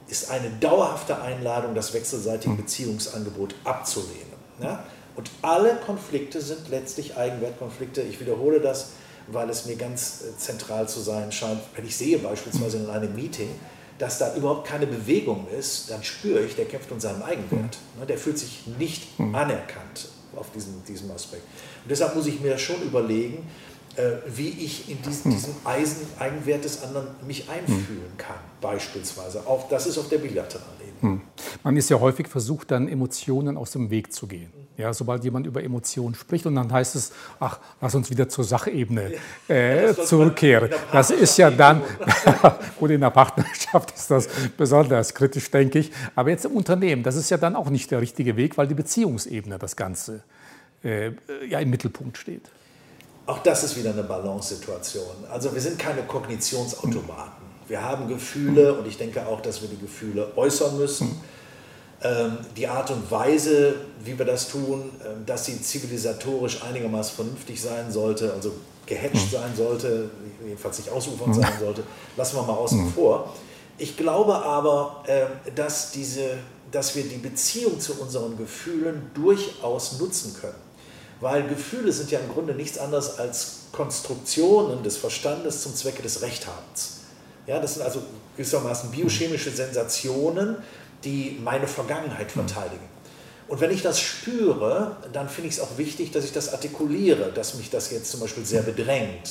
ist 0.08 0.30
eine 0.30 0.50
dauerhafte 0.60 1.21
Einladung, 1.21 1.76
das 1.76 1.93
wechselseitige 1.93 2.54
mhm. 2.54 2.58
Beziehungsangebot 2.58 3.56
abzulehnen. 3.63 4.32
Ja? 4.62 4.84
Und 5.15 5.30
alle 5.41 5.76
Konflikte 5.86 6.41
sind 6.41 6.69
letztlich 6.69 7.17
Eigenwertkonflikte. 7.17 8.02
Ich 8.02 8.19
wiederhole 8.19 8.62
das, 8.62 8.91
weil 9.28 9.50
es 9.50 9.65
mir 9.65 9.76
ganz 9.76 10.21
äh, 10.21 10.38
zentral 10.38 10.88
zu 10.88 11.00
sein 11.02 11.32
scheint. 11.32 11.60
Wenn 11.76 11.86
ich 11.86 11.95
sehe 11.95 12.17
beispielsweise 12.17 12.78
in 12.78 12.89
einem 12.89 13.13
Meeting, 13.13 13.50
dass 13.97 14.17
da 14.17 14.36
überhaupt 14.36 14.67
keine 14.67 14.88
Bewegung 14.88 15.47
ist, 15.58 15.91
dann 15.91 16.04
spüre 16.04 16.41
ich, 16.41 16.56
der 16.56 16.65
kämpft 16.65 16.91
um 16.91 17.00
seinen 17.00 17.21
Eigenwert. 17.21 17.78
Mhm. 18.00 18.08
Der 18.08 18.17
fühlt 18.17 18.39
sich 18.39 18.65
nicht 18.80 19.04
anerkannt 19.19 20.08
auf 20.36 20.52
diesem, 20.52 20.84
diesem 20.86 21.12
Aspekt. 21.12 21.44
Und 21.84 21.89
deshalb 21.89 22.15
muss 22.15 22.28
ich 22.28 22.39
mir 22.39 22.58
schon 22.58 22.82
überlegen, 22.82 23.48
äh, 23.96 24.13
wie 24.26 24.50
ich 24.50 24.89
in 24.89 25.02
diesen, 25.02 25.26
hm. 25.26 25.32
diesem 25.32 25.54
Eisen, 25.65 26.08
Eigenwert 26.17 26.63
des 26.63 26.82
anderen 26.84 27.08
mich 27.28 27.50
einfühlen 27.50 28.12
kann, 28.17 28.38
beispielsweise. 28.62 29.46
Auch 29.46 29.67
das 29.67 29.88
ist 29.88 29.98
auf 29.98 30.08
der 30.08 30.20
bilateralen 30.20 30.80
Ebene. 30.80 31.13
Hm. 31.13 31.22
Man 31.63 31.78
ist 31.78 31.89
ja 31.89 32.00
häufig 32.00 32.28
versucht, 32.28 32.72
dann 32.72 32.88
Emotionen 32.88 33.58
aus 33.58 33.72
dem 33.72 33.89
Weg 33.89 34.13
zu 34.13 34.28
gehen. 34.28 34.52
Ja, 34.82 34.94
sobald 34.94 35.24
jemand 35.24 35.46
über 35.46 35.63
Emotionen 35.63 36.15
spricht 36.15 36.46
und 36.46 36.56
dann 36.56 36.72
heißt 36.72 36.96
es, 36.96 37.12
ach, 37.39 37.60
lass 37.80 37.94
uns 37.94 38.10
wieder 38.10 38.28
zur 38.28 38.44
Sachebene 38.44 39.13
äh, 39.48 39.94
zurückkehren. 40.06 40.72
Das 40.91 41.12
ist 41.12 41.38
ja 41.38 41.52
dann, 41.52 41.82
gut, 42.80 42.89
in 42.89 43.02
der 43.02 43.12
Partnerschaft 43.12 43.91
ist 43.96 44.10
das 44.10 44.28
besonders 44.58 45.13
kritisch, 45.13 45.52
denke 45.52 45.80
ich. 45.80 45.91
Aber 46.15 46.32
jetzt 46.32 46.46
im 46.46 46.54
Unternehmen, 46.54 47.04
das 47.04 47.15
ist 47.15 47.30
ja 47.30 47.38
dann 47.38 47.56
auch 47.56 47.70
nicht 47.70 47.91
der 47.91 48.02
richtige 48.02 48.36
Weg, 48.38 48.58
weil 48.58 48.67
die 48.67 48.74
Beziehungsebene 48.74 49.60
das 49.60 49.76
Ganze 49.76 50.24
äh, 50.84 51.12
ja, 51.48 51.60
im 51.60 51.70
Mittelpunkt 51.70 52.17
steht. 52.17 52.50
Auch 53.28 53.39
das 53.39 53.63
ist 53.63 53.78
wieder 53.78 53.91
eine 53.91 54.04
Balance-Situation. 54.04 55.26
Also 55.32 55.54
wir 55.54 55.62
sind 55.62 55.78
keine 55.78 56.02
Kognitionsautomaten. 56.02 57.41
Wir 57.67 57.82
haben 57.82 58.08
Gefühle 58.08 58.74
und 58.74 58.88
ich 58.88 58.98
denke 58.98 59.26
auch, 59.28 59.41
dass 59.41 59.62
wir 59.62 59.70
die 59.70 59.78
Gefühle 59.78 60.32
äußern 60.36 60.78
müssen. 60.78 61.22
Ähm, 62.04 62.38
die 62.58 62.68
Art 62.68 62.90
und 62.90 63.12
Weise, 63.12 63.76
wie 64.04 64.18
wir 64.18 64.26
das 64.26 64.50
tun, 64.50 64.90
ähm, 65.06 65.24
dass 65.26 65.46
sie 65.46 65.62
zivilisatorisch 65.62 66.64
einigermaßen 66.64 67.16
vernünftig 67.16 67.62
sein 67.62 67.92
sollte, 67.92 68.34
also 68.34 68.54
gehatcht 68.88 69.32
sein 69.32 69.56
sollte, 69.56 70.10
jedenfalls 70.44 70.80
nicht 70.80 70.90
ausufern 70.90 71.32
sein 71.34 71.54
sollte, 71.60 71.84
lassen 72.18 72.38
wir 72.38 72.44
mal 72.44 72.54
außen 72.54 72.92
vor. 72.94 73.32
Ich 73.78 73.98
glaube 73.98 74.36
aber, 74.36 75.04
äh, 75.06 75.52
dass, 75.56 75.92
diese, 75.92 76.38
dass 76.72 76.96
wir 76.96 77.04
die 77.04 77.18
Beziehung 77.18 77.80
zu 77.80 77.94
unseren 78.02 78.36
Gefühlen 78.36 79.12
durchaus 79.14 80.00
nutzen 80.00 80.36
können. 80.40 80.56
Weil 81.20 81.48
Gefühle 81.48 81.92
sind 81.92 82.10
ja 82.10 82.20
im 82.20 82.34
Grunde 82.34 82.56
nichts 82.56 82.80
anderes 82.80 83.20
als 83.20 83.58
Konstruktionen 83.72 84.82
des 84.82 84.98
Verstandes 84.98 85.62
zum 85.62 85.76
Zwecke 85.76 86.02
des 86.02 86.24
Rechthabens. 86.24 87.02
Ja, 87.46 87.60
das 87.60 87.76
sind 87.76 87.84
also 87.84 88.02
gewissermaßen 88.36 88.90
biochemische 88.92 89.52
Sensationen, 89.52 90.58
die 91.04 91.40
meine 91.44 91.68
Vergangenheit 91.68 92.32
verteidigen. 92.32 92.92
Und 93.48 93.60
wenn 93.60 93.72
ich 93.72 93.82
das 93.82 94.00
spüre, 94.00 94.96
dann 95.12 95.28
finde 95.28 95.50
ich 95.50 95.56
es 95.56 95.60
auch 95.60 95.78
wichtig, 95.78 96.12
dass 96.12 96.24
ich 96.24 96.32
das 96.32 96.54
artikuliere, 96.54 97.34
dass 97.34 97.56
mich 97.56 97.70
das 97.70 97.92
jetzt 97.92 98.10
zum 98.10 98.22
Beispiel 98.22 98.46
sehr 98.46 98.62
bedrängt. 98.62 99.30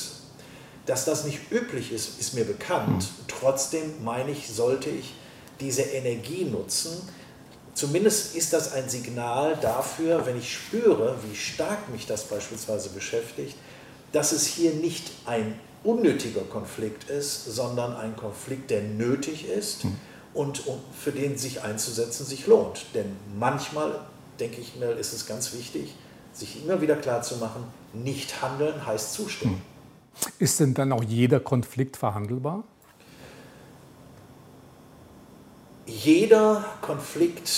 Dass 0.85 1.05
das 1.05 1.23
nicht 1.25 1.51
üblich 1.51 1.91
ist, 1.91 2.19
ist 2.19 2.35
mir 2.35 2.45
bekannt. 2.45 3.07
Trotzdem 3.27 4.03
meine 4.03 4.31
ich, 4.31 4.47
sollte 4.49 4.89
ich 4.89 5.15
diese 5.59 5.81
Energie 5.81 6.45
nutzen. 6.45 6.91
Zumindest 7.73 8.35
ist 8.35 8.53
das 8.53 8.73
ein 8.73 8.89
Signal 8.89 9.57
dafür, 9.61 10.25
wenn 10.25 10.37
ich 10.37 10.53
spüre, 10.53 11.15
wie 11.27 11.35
stark 11.35 11.89
mich 11.89 12.05
das 12.05 12.25
beispielsweise 12.25 12.89
beschäftigt, 12.89 13.55
dass 14.11 14.33
es 14.33 14.45
hier 14.45 14.73
nicht 14.73 15.11
ein 15.25 15.59
unnötiger 15.83 16.41
Konflikt 16.41 17.09
ist, 17.09 17.45
sondern 17.45 17.95
ein 17.95 18.15
Konflikt, 18.15 18.69
der 18.69 18.83
nötig 18.83 19.47
ist 19.47 19.85
und 20.33 20.63
für 20.97 21.11
den 21.11 21.37
sich 21.37 21.61
einzusetzen 21.61 22.25
sich 22.25 22.47
lohnt. 22.47 22.85
Denn 22.93 23.15
manchmal 23.37 23.99
denke 24.39 24.61
ich 24.61 24.75
mir, 24.75 24.91
ist 24.91 25.13
es 25.13 25.25
ganz 25.25 25.53
wichtig, 25.53 25.95
sich 26.33 26.63
immer 26.63 26.81
wieder 26.81 26.95
klarzumachen, 26.95 27.63
nicht 27.93 28.41
handeln 28.41 28.85
heißt 28.85 29.13
zustimmen. 29.13 29.55
Hm. 29.55 30.31
Ist 30.39 30.59
denn 30.59 30.73
dann 30.73 30.91
auch 30.91 31.03
jeder 31.03 31.39
Konflikt 31.39 31.97
verhandelbar? 31.97 32.63
Jeder 35.85 36.63
Konflikt 36.81 37.49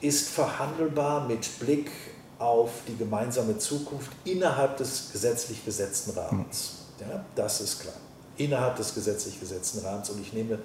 ist 0.00 0.28
verhandelbar 0.28 1.26
mit 1.26 1.58
Blick 1.60 1.90
auf 2.38 2.70
die 2.88 2.96
gemeinsame 2.96 3.58
Zukunft 3.58 4.10
innerhalb 4.24 4.76
des 4.76 5.10
gesetzlich 5.12 5.64
gesetzten 5.64 6.12
Rahmens. 6.12 6.74
Hm. 6.98 7.10
Ja, 7.10 7.24
das 7.34 7.60
ist 7.60 7.80
klar. 7.80 7.94
Innerhalb 8.36 8.76
des 8.76 8.94
gesetzlich 8.94 9.40
gesetzten 9.40 9.78
Rahmens. 9.80 10.10
Und 10.10 10.20
ich 10.20 10.32
nehme 10.32 10.58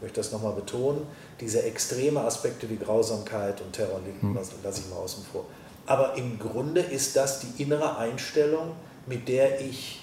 möchte 0.00 0.20
das 0.20 0.32
nochmal 0.32 0.52
betonen, 0.52 1.06
diese 1.40 1.62
extreme 1.62 2.20
Aspekte 2.20 2.68
wie 2.68 2.76
Grausamkeit 2.76 3.60
und 3.60 3.72
Terror 3.72 4.00
hm. 4.20 4.34
lasse 4.34 4.52
lass 4.62 4.78
ich 4.78 4.88
mal 4.88 4.96
außen 4.96 5.24
vor. 5.30 5.44
Aber 5.86 6.16
im 6.16 6.38
Grunde 6.38 6.80
ist 6.80 7.16
das 7.16 7.40
die 7.40 7.62
innere 7.62 7.96
Einstellung, 7.96 8.72
mit 9.06 9.28
der 9.28 9.60
ich 9.60 10.00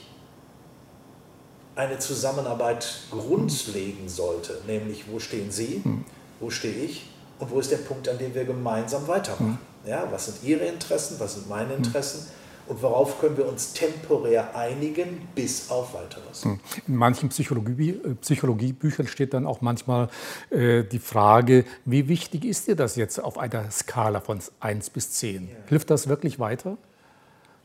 eine 1.76 2.00
Zusammenarbeit 2.00 3.02
grundlegen 3.10 4.08
sollte, 4.08 4.62
nämlich 4.68 5.06
wo 5.12 5.20
stehen 5.20 5.52
Sie, 5.52 5.82
hm. 5.84 6.06
wo 6.40 6.50
stehe 6.50 6.86
ich 6.86 7.10
und 7.40 7.52
wo 7.52 7.60
ist 7.60 7.72
der 7.72 7.78
Punkt, 7.78 8.08
an 8.08 8.18
dem 8.18 8.34
wir 8.34 8.46
gemeinsam 8.46 9.08
weitermachen. 9.08 9.58
Hm. 9.84 9.90
Ja, 9.90 10.08
was 10.12 10.26
sind 10.28 10.38
Ihre 10.44 10.66
Interessen, 10.66 11.20
was 11.20 11.34
sind 11.34 11.50
meine 11.50 11.76
hm. 11.76 11.84
Interessen? 11.84 12.28
Und 12.74 12.82
worauf 12.82 13.20
können 13.20 13.38
wir 13.38 13.48
uns 13.48 13.74
temporär 13.74 14.56
einigen, 14.56 15.28
bis 15.36 15.70
auf 15.70 15.94
weiteres. 15.94 16.44
Hm. 16.44 16.60
In 16.88 16.96
manchen 16.96 17.30
Psychologie, 17.30 17.92
äh, 17.92 18.16
Psychologiebüchern 18.16 19.06
steht 19.06 19.36
dann 19.36 19.46
auch 19.46 19.62
manchmal 19.62 20.10
äh, 20.50 20.84
die 20.84 20.98
Frage, 20.98 21.66
wie 21.86 22.08
wichtig 22.08 22.46
ist 22.46 22.68
dir 22.68 22.76
das 22.76 22.96
jetzt 22.96 23.20
auf 23.24 23.38
einer 23.38 23.70
Skala 23.70 24.22
von 24.22 24.40
1 24.60 24.90
bis 24.90 25.12
10? 25.12 25.44
Ja. 25.44 25.56
Hilft 25.68 25.92
das 25.92 26.08
wirklich 26.08 26.40
weiter? 26.40 26.78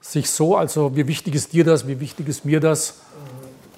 Sich 0.03 0.31
so, 0.31 0.57
also 0.57 0.95
wie 0.95 1.09
wichtig 1.09 1.35
ist 1.35 1.55
dir 1.55 1.65
das, 1.65 1.89
wie 1.89 2.01
wichtig 2.01 2.29
ist 2.29 2.45
mir 2.45 2.61
das? 2.61 3.01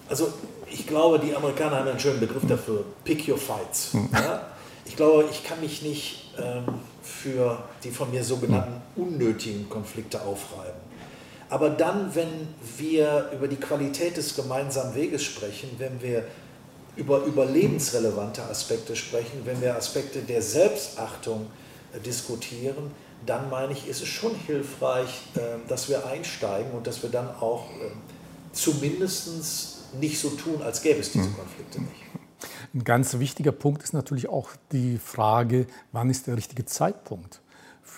Also 0.09 0.33
ich 0.69 0.89
glaube, 0.89 1.21
die 1.21 1.35
Amerikaner 1.35 1.77
haben 1.77 1.89
einen 1.89 2.01
schönen 2.01 2.19
Begriff 2.19 2.43
dafür, 2.49 2.85
pick 3.05 3.29
your 3.29 3.39
fights. 3.39 3.93
Hm. 3.93 4.09
Ja? 4.13 4.49
Ich 4.85 4.97
glaube, 4.97 5.27
ich 5.31 5.45
kann 5.45 5.61
mich 5.61 5.83
nicht 5.83 6.35
ähm, 6.39 6.65
für 7.05 7.63
die 7.85 7.93
von 7.93 8.11
mir 8.11 8.25
sogenannten 8.25 8.83
hm. 8.97 9.05
unnötigen 9.05 9.69
Konflikte 9.69 10.21
aufreiben. 10.23 10.90
Aber 11.51 11.69
dann, 11.69 12.15
wenn 12.15 12.29
wir 12.79 13.31
über 13.35 13.49
die 13.49 13.57
Qualität 13.57 14.17
des 14.17 14.37
gemeinsamen 14.37 14.95
Weges 14.95 15.25
sprechen, 15.25 15.69
wenn 15.79 16.01
wir 16.01 16.25
über 16.97 17.25
überlebensrelevante 17.25 18.43
Aspekte 18.45 18.95
sprechen, 18.95 19.41
wenn 19.45 19.61
wir 19.61 19.77
Aspekte 19.77 20.21
der 20.21 20.43
Selbstachtung 20.43 21.47
äh, 21.93 22.01
diskutieren, 22.01 22.93
dann 23.27 23.51
meine 23.51 23.73
ich, 23.73 23.89
ist 23.89 24.01
es 24.01 24.09
schon 24.09 24.35
hilfreich, 24.47 25.23
äh, 25.35 25.41
dass 25.69 25.89
wir 25.89 26.07
einsteigen 26.07 26.73
und 26.73 26.87
dass 26.87 27.03
wir 27.03 27.11
dann 27.11 27.29
auch 27.29 27.69
äh, 27.71 27.91
zumindest 28.53 29.93
nicht 30.01 30.21
so 30.21 30.31
tun, 30.31 30.63
als 30.63 30.83
gäbe 30.83 31.01
es 31.01 31.11
diese 31.13 31.27
hm. 31.27 31.37
Konflikte 31.37 31.81
nicht. 31.81 31.95
Ein 32.73 32.85
ganz 32.85 33.19
wichtiger 33.19 33.53
Punkt 33.53 33.83
ist 33.83 33.93
natürlich 33.93 34.29
auch 34.29 34.51
die 34.71 34.99
Frage, 34.99 35.67
wann 35.91 36.11
ist 36.11 36.29
der 36.29 36.37
richtige 36.37 36.65
Zeitpunkt 36.65 37.41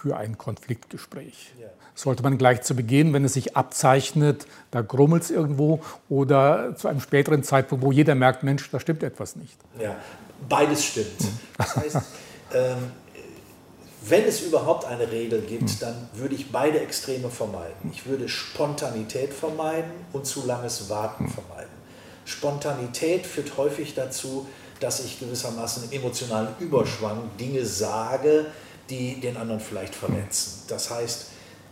für 0.02 0.16
ein 0.16 0.36
Konfliktgespräch? 0.36 1.52
Ja. 1.60 1.68
Sollte 1.94 2.22
man 2.22 2.36
gleich 2.36 2.62
zu 2.62 2.74
Beginn, 2.74 3.12
wenn 3.12 3.24
es 3.24 3.34
sich 3.34 3.56
abzeichnet, 3.56 4.46
da 4.72 4.80
grummelt 4.80 5.22
es 5.22 5.30
irgendwo 5.30 5.80
oder 6.08 6.74
zu 6.76 6.88
einem 6.88 7.00
späteren 7.00 7.44
Zeitpunkt, 7.44 7.84
wo 7.84 7.92
jeder 7.92 8.14
merkt, 8.16 8.42
Mensch, 8.42 8.68
da 8.70 8.80
stimmt 8.80 9.02
etwas 9.04 9.36
nicht? 9.36 9.56
Ja, 9.78 9.94
beides 10.48 10.84
stimmt. 10.84 11.20
Das 11.56 11.76
heißt, 11.76 11.96
ähm, 12.54 12.90
wenn 14.08 14.24
es 14.24 14.40
überhaupt 14.40 14.86
eine 14.86 15.12
Regel 15.12 15.42
gibt, 15.42 15.70
hm. 15.70 15.78
dann 15.78 16.08
würde 16.14 16.34
ich 16.34 16.50
beide 16.50 16.80
Extreme 16.80 17.28
vermeiden. 17.30 17.92
Ich 17.92 18.06
würde 18.06 18.28
Spontanität 18.28 19.32
vermeiden 19.32 19.92
und 20.12 20.26
zu 20.26 20.44
langes 20.44 20.90
Warten 20.90 21.26
hm. 21.26 21.32
vermeiden. 21.32 21.70
Spontanität 22.24 23.26
führt 23.26 23.56
häufig 23.56 23.94
dazu, 23.94 24.46
dass 24.80 25.04
ich 25.04 25.20
gewissermaßen 25.20 25.84
im 25.84 26.00
emotionalen 26.00 26.48
Überschwang 26.58 27.30
Dinge 27.38 27.64
sage, 27.64 28.46
die 28.90 29.20
den 29.20 29.36
anderen 29.36 29.60
vielleicht 29.60 29.94
verletzen. 29.94 30.64
Das 30.68 30.90
heißt, 30.90 31.26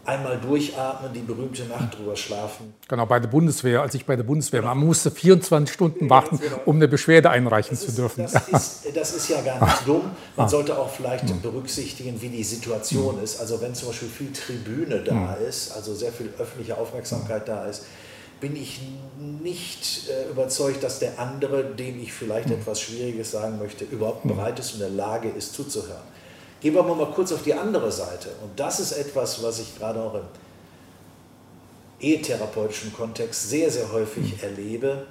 einmal 0.05 0.39
durchatmen, 0.39 1.13
die 1.13 1.21
berühmte 1.21 1.65
Nacht 1.65 1.97
drüber 1.97 2.17
schlafen. 2.17 2.75
Genau, 2.89 3.07
bei 3.07 3.21
der 3.21 3.29
Bundeswehr, 3.29 3.83
als 3.83 3.95
ich 3.95 4.07
bei 4.07 4.17
der 4.17 4.23
Bundeswehr 4.23 4.65
war, 4.65 4.75
man 4.75 4.87
musste 4.87 5.11
24 5.11 5.73
Stunden 5.73 6.09
warten, 6.09 6.39
genau. 6.39 6.61
um 6.65 6.77
eine 6.77 6.89
Beschwerde 6.89 7.31
einreichen 7.31 7.77
das 7.77 7.87
zu 7.87 7.93
dürfen. 7.93 8.23
das, 8.23 8.35
ist, 8.49 8.97
das, 8.97 9.15
ist, 9.15 9.29
ja 9.29 9.41
gar 9.43 9.63
nicht 9.63 9.87
dumm. 9.87 10.11
Man 10.37 10.47
ah. 10.47 10.49
sollte 10.49 10.79
auch 10.79 10.89
vielleicht 10.89 11.29
hm. 11.29 11.43
berücksichtigen, 11.43 12.21
wie 12.23 12.29
die 12.29 12.45
Situation 12.45 13.17
hm. 13.17 13.25
ist. 13.25 13.41
Also 13.41 13.61
wenn 13.61 13.75
zum 13.75 13.89
Beispiel 13.89 14.09
viel 14.09 14.33
Tribüne 14.33 15.01
da 15.01 15.37
hm. 15.37 15.47
ist, 15.47 15.73
also 15.73 15.95
sehr 15.95 16.13
viel 16.13 16.33
öffentliche 16.39 16.77
Aufmerksamkeit 16.77 17.47
da 17.47 17.67
ist, 17.67 17.85
bin 18.41 18.57
ich 18.57 18.81
nicht 19.19 20.09
äh, 20.09 20.31
überzeugt, 20.31 20.83
dass 20.83 20.99
der 20.99 21.19
andere, 21.19 21.63
dem 21.63 22.01
ich 22.01 22.15
vielleicht 22.15 22.51
etwas 22.51 22.81
Schwieriges 22.81 23.33
sagen 23.33 23.59
möchte, 23.59 23.85
überhaupt 23.85 24.27
bereit 24.27 24.59
ist 24.59 24.73
und 24.73 24.81
in 24.81 24.97
der 24.97 25.07
Lage 25.07 25.29
ist 25.29 25.53
zuzuhören. 25.53 26.09
Gehen 26.61 26.75
wir 26.75 26.83
mal 26.83 27.07
kurz 27.07 27.33
auf 27.33 27.43
die 27.43 27.55
andere 27.55 27.91
Seite. 27.91 28.29
Und 28.43 28.59
das 28.59 28.81
ist 28.81 28.93
etwas, 28.93 29.43
was 29.43 29.61
ich 29.61 29.79
gerade 29.79 30.01
auch 30.01 30.15
im 30.15 30.25
ehetherapeutischen 32.01 32.93
Kontext 32.93 33.49
sehr, 33.49 33.71
sehr 33.71 33.91
häufig 33.93 34.37
mhm. 34.37 34.43
erlebe. 34.43 35.07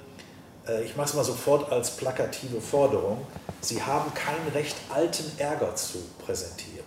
Äh, 0.66 0.84
ich 0.84 0.96
mache 0.96 1.08
es 1.08 1.14
mal 1.14 1.24
sofort 1.24 1.70
als 1.72 1.90
plakative 1.92 2.60
Forderung. 2.60 3.26
Sie 3.60 3.82
haben 3.82 4.12
kein 4.14 4.52
Recht, 4.54 4.76
alten 4.88 5.24
Ärger 5.38 5.74
zu 5.74 5.98
präsentieren. 6.24 6.84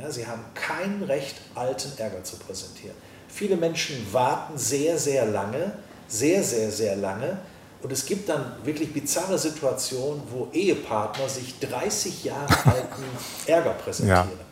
Ja, 0.00 0.10
Sie 0.10 0.26
haben 0.26 0.44
kein 0.54 1.02
Recht, 1.04 1.36
alten 1.54 1.92
Ärger 1.98 2.24
zu 2.24 2.36
präsentieren. 2.36 2.96
Viele 3.28 3.56
Menschen 3.56 4.06
warten 4.12 4.58
sehr, 4.58 4.98
sehr 4.98 5.26
lange, 5.26 5.72
sehr, 6.08 6.42
sehr, 6.42 6.70
sehr 6.70 6.96
lange, 6.96 7.38
und 7.84 7.92
es 7.92 8.06
gibt 8.06 8.30
dann 8.30 8.56
wirklich 8.64 8.94
bizarre 8.94 9.38
Situationen, 9.38 10.22
wo 10.30 10.48
Ehepartner 10.54 11.28
sich 11.28 11.58
30 11.58 12.24
Jahre 12.24 12.48
alten 12.64 13.02
Ärger 13.44 13.74
präsentieren. 13.74 14.30
Ja. 14.30 14.44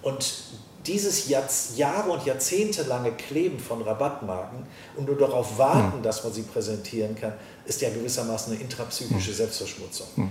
Und 0.00 0.44
dieses 0.86 1.28
Jahre 1.28 2.10
und 2.10 2.24
Jahrzehnte 2.24 2.84
lange 2.84 3.12
Kleben 3.12 3.58
von 3.58 3.82
Rabattmarken 3.82 4.66
und 4.96 5.06
nur 5.06 5.18
darauf 5.18 5.58
warten, 5.58 5.98
hm. 5.98 6.02
dass 6.02 6.24
man 6.24 6.32
sie 6.32 6.40
präsentieren 6.40 7.14
kann, 7.14 7.34
ist 7.66 7.82
ja 7.82 7.90
gewissermaßen 7.90 8.54
eine 8.54 8.62
intrapsychische 8.62 9.28
hm. 9.28 9.36
Selbstverschmutzung. 9.36 10.06
Hm. 10.14 10.30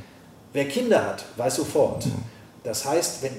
Wer 0.51 0.67
Kinder 0.67 1.05
hat, 1.05 1.25
weiß 1.37 1.57
sofort. 1.57 2.05
Hm. 2.05 2.13
Das 2.63 2.83
heißt, 2.83 3.21
wenn 3.21 3.33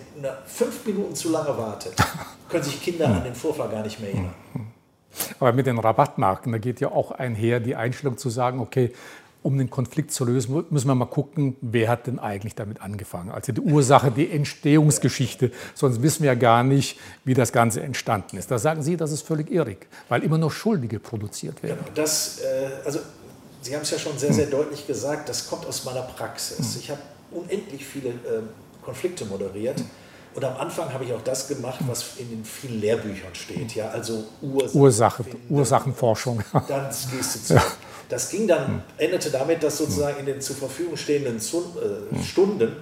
fünf 0.47 0.87
Minuten 0.87 1.17
zu 1.17 1.31
lange 1.31 1.59
wartet, 1.59 1.95
können 2.49 2.63
sich 2.63 2.81
Kinder 2.81 3.09
hm. 3.09 3.17
an 3.17 3.25
den 3.25 3.35
Vorfall 3.35 3.71
gar 3.71 3.83
nicht 3.83 3.99
mehr 3.99 4.11
erinnern. 4.11 4.35
Aber 5.39 5.53
mit 5.53 5.67
den 5.67 5.79
Rabattmarken, 5.79 6.53
da 6.53 6.59
geht 6.59 6.81
ja 6.81 6.89
auch 6.89 7.11
einher 7.11 7.61
die 7.61 7.77
Einstellung 7.77 8.19
zu 8.19 8.31
sagen, 8.31 8.61
okay, 8.61 8.93
um 9.43 9.57
den 9.57 9.71
Konflikt 9.71 10.13
zu 10.13 10.25
lösen, 10.25 10.67
müssen 10.71 10.87
wir 10.87 10.95
mal 10.95 11.07
gucken, 11.07 11.57
wer 11.63 11.89
hat 11.89 12.07
denn 12.07 12.19
eigentlich 12.19 12.55
damit 12.55 12.83
angefangen. 12.83 13.31
Also 13.31 13.53
die 13.53 13.61
Ursache, 13.61 14.11
die 14.11 14.31
Entstehungsgeschichte. 14.31 15.51
Sonst 15.75 16.03
wissen 16.03 16.23
wir 16.23 16.33
ja 16.33 16.35
gar 16.35 16.63
nicht, 16.63 16.99
wie 17.25 17.33
das 17.33 17.51
Ganze 17.53 17.83
entstanden 17.83 18.37
ist. 18.37 18.51
Da 18.51 18.59
sagen 18.59 18.83
Sie, 18.83 18.97
das 18.97 19.13
ist 19.13 19.27
völlig 19.27 19.51
irrig, 19.51 19.87
weil 20.09 20.23
immer 20.23 20.37
noch 20.37 20.53
Schuldige 20.53 21.01
produziert 21.01 21.63
werden. 21.63 21.79
Genau, 21.79 21.95
das, 21.95 22.41
äh, 22.41 22.85
also 22.85 23.01
Sie 23.63 23.75
haben 23.75 23.83
es 23.83 23.91
ja 23.91 23.99
schon 23.99 24.17
sehr, 24.19 24.33
sehr 24.33 24.45
hm. 24.45 24.53
deutlich 24.53 24.87
gesagt, 24.87 25.29
das 25.29 25.49
kommt 25.49 25.67
aus 25.67 25.85
meiner 25.85 26.03
Praxis. 26.03 26.75
Hm. 26.75 26.81
Ich 26.81 26.91
habe 26.91 27.01
unendlich 27.31 27.85
viele 27.85 28.11
äh, 28.11 28.43
Konflikte 28.83 29.25
moderiert. 29.25 29.79
Hm. 29.79 29.87
Und 30.35 30.45
am 30.45 30.57
Anfang 30.59 30.93
habe 30.93 31.05
ich 31.05 31.13
auch 31.13 31.23
das 31.23 31.49
gemacht, 31.49 31.81
was 31.87 32.17
in 32.19 32.31
den 32.31 32.45
vielen 32.45 32.81
Lehrbüchern 32.81 33.35
steht. 33.35 33.75
Ja, 33.75 33.89
also 33.89 34.25
Ursachen 34.41 34.81
Ursache, 34.81 35.25
finden, 35.25 35.55
Ursachenforschung. 35.55 36.43
Dann 36.69 36.89
gehst 36.89 37.35
du 37.35 37.41
zu. 37.55 37.63
Das 38.09 38.29
ging 38.31 38.47
dann, 38.47 38.83
endete 38.97 39.31
damit, 39.31 39.63
dass 39.63 39.79
sozusagen 39.79 40.19
in 40.21 40.27
den 40.27 40.41
zur 40.41 40.57
Verfügung 40.57 40.97
stehenden 40.97 41.37
äh, 41.39 42.23
Stunden 42.25 42.77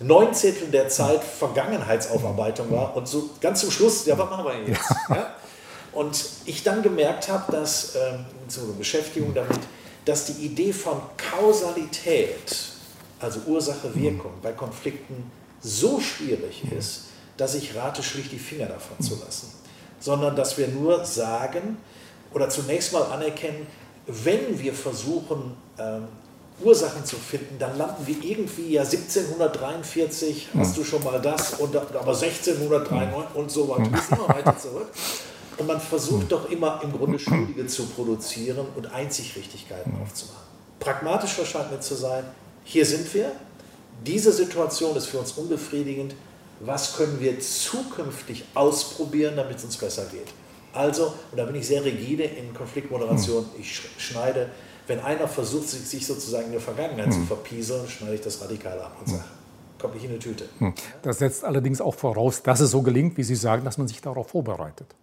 neun 0.00 0.32
Zehntel 0.32 0.68
der 0.68 0.88
Zeit 0.88 1.22
Vergangenheitsaufarbeitung 1.22 2.70
war 2.70 2.96
und 2.96 3.08
so 3.08 3.30
ganz 3.40 3.60
zum 3.60 3.70
Schluss, 3.70 4.06
ja, 4.06 4.16
was 4.16 4.30
machen 4.30 4.44
wir 4.44 4.68
jetzt? 4.68 4.90
Ja? 5.08 5.34
Und 5.92 6.24
ich 6.44 6.62
dann 6.62 6.82
gemerkt 6.82 7.28
habe, 7.28 7.50
dass 7.50 7.96
ähm, 7.96 8.24
zur 8.46 8.72
Beschäftigung 8.76 9.34
damit, 9.34 9.58
dass 10.04 10.26
die 10.26 10.44
Idee 10.44 10.72
von 10.72 11.00
Kausalität, 11.16 12.54
also 13.18 13.40
Ursache-Wirkung 13.46 14.32
bei 14.42 14.52
Konflikten 14.52 15.30
so 15.60 16.00
schwierig 16.00 16.62
ist, 16.72 17.04
dass 17.36 17.54
ich 17.54 17.74
rate, 17.76 18.02
schlicht 18.02 18.32
die 18.32 18.38
Finger 18.38 18.66
davon 18.66 19.00
zu 19.00 19.18
lassen. 19.24 19.52
Sondern 20.00 20.36
dass 20.36 20.58
wir 20.58 20.68
nur 20.68 21.04
sagen 21.04 21.78
oder 22.32 22.48
zunächst 22.48 22.92
mal 22.92 23.02
anerkennen, 23.04 23.66
wenn 24.06 24.58
wir 24.58 24.74
versuchen, 24.74 25.56
ähm, 25.78 26.08
Ursachen 26.60 27.04
zu 27.04 27.16
finden, 27.16 27.56
dann 27.58 27.78
landen 27.78 28.06
wir 28.06 28.22
irgendwie 28.24 28.72
ja 28.72 28.82
1743, 28.82 30.48
hast 30.56 30.76
du 30.76 30.82
schon 30.82 31.04
mal 31.04 31.20
das, 31.20 31.54
und, 31.54 31.76
aber 31.76 32.14
1693 32.14 33.36
und 33.36 33.50
so 33.50 33.68
weiter, 33.68 33.90
bis 33.90 34.08
immer 34.08 34.28
weiter 34.28 34.58
zurück. 34.58 34.88
Und 35.56 35.66
man 35.66 35.80
versucht 35.80 36.30
doch 36.32 36.50
immer 36.50 36.80
im 36.82 36.92
Grunde 36.92 37.18
Schuldige 37.18 37.66
zu 37.66 37.86
produzieren 37.86 38.66
und 38.76 38.92
Einzigrichtigkeiten 38.92 39.92
aufzumachen. 40.02 40.46
Pragmatisch 40.80 41.36
scheint 41.44 41.70
mir 41.70 41.80
zu 41.80 41.94
sein, 41.94 42.24
hier 42.64 42.86
sind 42.86 43.12
wir, 43.14 43.32
diese 44.06 44.32
Situation 44.32 44.96
ist 44.96 45.06
für 45.06 45.18
uns 45.18 45.32
unbefriedigend, 45.32 46.14
was 46.60 46.96
können 46.96 47.20
wir 47.20 47.38
zukünftig 47.40 48.44
ausprobieren, 48.54 49.36
damit 49.36 49.58
es 49.58 49.64
uns 49.64 49.76
besser 49.76 50.06
geht. 50.06 50.28
Also, 50.72 51.12
und 51.30 51.38
da 51.38 51.44
bin 51.44 51.54
ich 51.56 51.66
sehr 51.66 51.84
rigide 51.84 52.24
in 52.24 52.52
Konfliktmoderation, 52.52 53.46
ich 53.58 53.80
schneide 53.96 54.48
wenn 54.88 55.00
einer 55.00 55.28
versucht, 55.28 55.68
sich 55.68 56.06
sozusagen 56.06 56.46
in 56.46 56.52
der 56.52 56.60
Vergangenheit 56.60 57.06
hm. 57.06 57.12
zu 57.12 57.20
verpieseln, 57.20 57.86
schneide 57.88 58.14
ich 58.14 58.20
das 58.22 58.40
radikal 58.40 58.80
ab 58.80 58.96
und 58.98 59.06
hm. 59.06 59.16
sage, 59.18 59.28
kommt 59.78 59.94
nicht 59.94 60.04
in 60.04 60.10
eine 60.10 60.18
Tüte. 60.18 60.48
Hm. 60.58 60.74
Das 61.02 61.18
setzt 61.18 61.44
allerdings 61.44 61.80
auch 61.80 61.94
voraus, 61.94 62.42
dass 62.42 62.60
es 62.60 62.70
so 62.70 62.82
gelingt, 62.82 63.16
wie 63.16 63.22
Sie 63.22 63.36
sagen, 63.36 63.64
dass 63.64 63.78
man 63.78 63.86
sich 63.86 64.00
darauf 64.00 64.30
vorbereitet. 64.30 64.94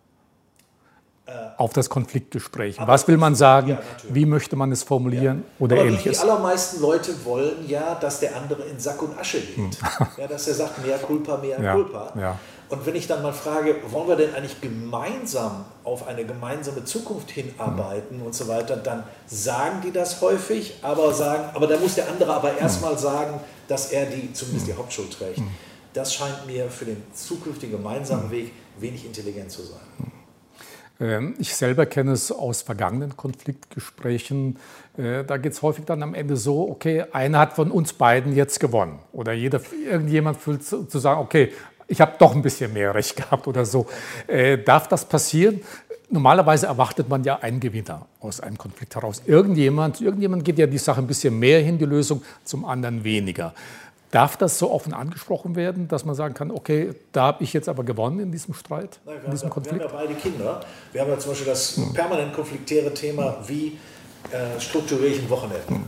Äh, 1.28 1.32
auf 1.58 1.74
das 1.74 1.90
Konfliktgespräch. 1.90 2.78
Was 2.86 3.08
will 3.08 3.18
man 3.18 3.34
sagen? 3.34 3.70
Ja, 3.70 3.80
wie 4.10 4.28
möchte 4.28 4.56
man 4.56 4.72
es 4.72 4.84
formulieren 4.84 5.44
ja. 5.44 5.66
oder 5.66 5.76
Aber 5.78 5.86
ähnliches? 5.86 6.20
Die 6.20 6.24
allermeisten 6.24 6.82
Leute 6.82 7.14
wollen 7.26 7.68
ja, 7.68 7.96
dass 7.96 8.20
der 8.20 8.36
andere 8.36 8.62
in 8.64 8.80
Sack 8.80 9.02
und 9.02 9.18
Asche 9.18 9.40
geht. 9.40 9.56
Hm. 9.58 9.72
Ja, 10.18 10.28
dass 10.28 10.48
er 10.48 10.54
sagt, 10.54 10.86
mehr 10.86 10.98
Culpa, 11.00 11.38
mehr 11.38 11.60
ja. 11.60 11.74
Culpa. 11.74 12.14
Ja. 12.16 12.40
Und 12.70 12.86
wenn 12.86 12.96
ich 12.96 13.08
dann 13.08 13.24
mal 13.24 13.34
frage, 13.34 13.76
wollen 13.90 14.08
wir 14.08 14.16
denn 14.16 14.36
eigentlich 14.36 14.62
gemeinsam 14.62 15.66
auf 15.84 16.08
eine 16.08 16.26
gemeinsame 16.26 16.84
Zukunft 16.84 17.32
hinarbeiten 17.32 18.20
mhm. 18.20 18.28
und 18.28 18.36
so 18.36 18.48
weiter, 18.48 18.76
dann 18.78 19.04
sagen 19.26 19.82
die 19.84 19.92
das 19.92 20.22
häufig, 20.22 20.76
aber 20.84 21.14
sagen, 21.14 21.50
aber 21.56 21.66
dann 21.66 21.82
muss 21.82 21.96
der 21.96 22.08
andere 22.08 22.34
aber 22.34 22.52
mhm. 22.52 22.60
erstmal 22.60 22.98
sagen, 22.98 23.40
dass 23.68 23.92
er 23.92 24.06
die 24.06 24.32
zumindest 24.34 24.68
die 24.68 24.74
mhm. 24.74 24.78
Hauptschuld 24.78 25.12
trägt. 25.12 25.40
Mhm. 25.40 25.50
Das 25.94 26.14
scheint 26.14 26.46
mir 26.46 26.70
für 26.70 26.86
den 26.86 27.02
zukünftigen 27.14 27.78
gemeinsamen. 27.78 28.30
Weg 28.30 28.52
wenig 28.80 29.06
intelligent 29.06 29.52
zu 29.52 29.64
sein. 29.64 30.12
Ähm, 31.00 31.36
ich 31.40 31.56
selber 31.56 31.86
kenne 31.86 32.12
es 32.12 32.32
aus 32.32 32.62
vergangenen 32.62 33.18
Konfliktgesprächen. 33.18 34.58
Äh, 34.98 35.24
da 35.24 35.38
geht 35.38 35.54
es 35.54 35.62
häufig 35.62 35.86
dann 35.86 36.04
am 36.04 36.14
Ende 36.14 36.38
so, 36.38 36.70
okay, 36.70 37.06
einer 37.12 37.40
hat 37.40 37.54
von 37.54 37.72
uns 37.72 37.94
beiden 37.94 38.36
jetzt 38.36 38.60
gewonnen. 38.60 39.00
Oder 39.12 39.34
jeder, 39.34 39.62
irgendjemand 39.90 40.38
fühlt 40.38 40.64
zu 40.64 40.86
sagen, 40.88 41.20
okay, 41.20 41.52
ich 41.88 42.02
habe 42.02 42.14
doch 42.18 42.36
ein 42.36 42.42
bisschen 42.42 42.74
mehr 42.74 42.96
Recht 42.96 43.16
gehabt 43.16 43.48
oder 43.48 43.66
so. 43.66 43.88
Äh, 44.28 44.58
darf 44.58 44.88
das 44.88 45.06
passieren? 45.06 45.62
Normalerweise 46.08 46.68
erwartet 46.68 47.10
man 47.10 47.24
ja 47.24 47.40
einen 47.40 47.60
Gewinner 47.60 48.06
aus 48.20 48.40
einem 48.40 48.58
Konflikt 48.58 48.96
heraus. 48.96 49.24
Irgendjemand, 49.26 50.02
irgendjemand 50.02 50.46
geht 50.46 50.60
ja 50.60 50.68
die 50.68 50.78
Sache 50.78 51.02
ein 51.02 51.08
bisschen 51.08 51.38
mehr 51.38 51.62
hin, 51.62 51.80
die 51.80 51.86
Lösung, 51.86 52.22
zum 52.44 52.64
anderen 52.64 53.04
weniger. 53.04 53.54
Darf 54.16 54.38
das 54.38 54.58
so 54.58 54.72
offen 54.72 54.94
angesprochen 54.94 55.58
werden, 55.58 55.90
dass 55.90 56.06
man 56.06 56.16
sagen 56.16 56.34
kann, 56.34 56.50
okay, 56.50 56.94
da 57.12 57.24
habe 57.24 57.44
ich 57.44 57.52
jetzt 57.52 57.68
aber 57.68 57.84
gewonnen 57.84 58.22
in 58.22 58.32
diesem 58.32 58.54
Streit, 58.54 59.02
Nein, 59.06 59.18
in 59.26 59.32
diesem 59.32 59.50
haben, 59.50 59.54
Konflikt? 59.54 59.80
Wir 59.82 59.90
haben 59.90 59.94
ja 59.94 60.06
beide 60.08 60.14
Kinder. 60.14 60.62
Wir 60.94 61.02
haben 61.02 61.10
ja 61.10 61.20
zum 61.20 61.32
Beispiel 61.32 61.48
das 61.48 61.76
hm. 61.76 61.94
permanent 61.94 62.34
konfliktäre 62.34 62.94
Thema, 62.94 63.36
wie 63.46 63.78
äh, 64.32 64.58
strukturiere 64.62 65.08
ich 65.08 65.22
ein 65.22 65.30
Wochenende. 65.30 65.68
Hm. 65.68 65.84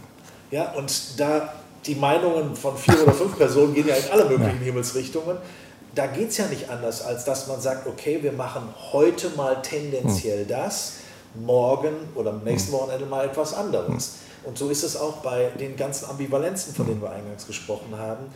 Ja, 0.52 0.74
und 0.74 1.18
da 1.18 1.54
die 1.86 1.96
Meinungen 1.96 2.54
von 2.54 2.76
vier 2.76 3.02
oder 3.02 3.14
fünf 3.14 3.38
Personen 3.38 3.74
gehen 3.74 3.88
ja 3.88 3.96
in 3.96 4.12
alle 4.12 4.26
möglichen 4.26 4.60
ja. 4.60 4.66
Himmelsrichtungen 4.66 5.38
da 5.96 6.06
geht 6.06 6.30
es 6.30 6.38
ja 6.38 6.46
nicht 6.48 6.70
anders, 6.70 7.02
als 7.02 7.26
dass 7.26 7.48
man 7.48 7.60
sagt, 7.60 7.88
okay, 7.88 8.20
wir 8.22 8.32
machen 8.32 8.62
heute 8.92 9.30
mal 9.36 9.62
tendenziell 9.64 10.42
hm. 10.42 10.48
das, 10.48 10.98
morgen 11.34 11.94
oder 12.14 12.32
am 12.32 12.44
nächsten. 12.44 12.72
Wochenende 12.72 13.06
mal 13.06 13.26
etwas 13.26 13.54
anderes. 13.54 14.18
Und 14.48 14.58
so 14.58 14.70
ist 14.70 14.84
es 14.84 14.96
auch 14.96 15.18
bei 15.18 15.50
den 15.60 15.76
ganzen 15.76 16.10
Ambivalenzen, 16.10 16.74
von 16.74 16.88
denen 16.88 17.02
wir 17.02 17.12
eingangs 17.12 17.46
gesprochen 17.46 17.98
haben. 17.98 18.28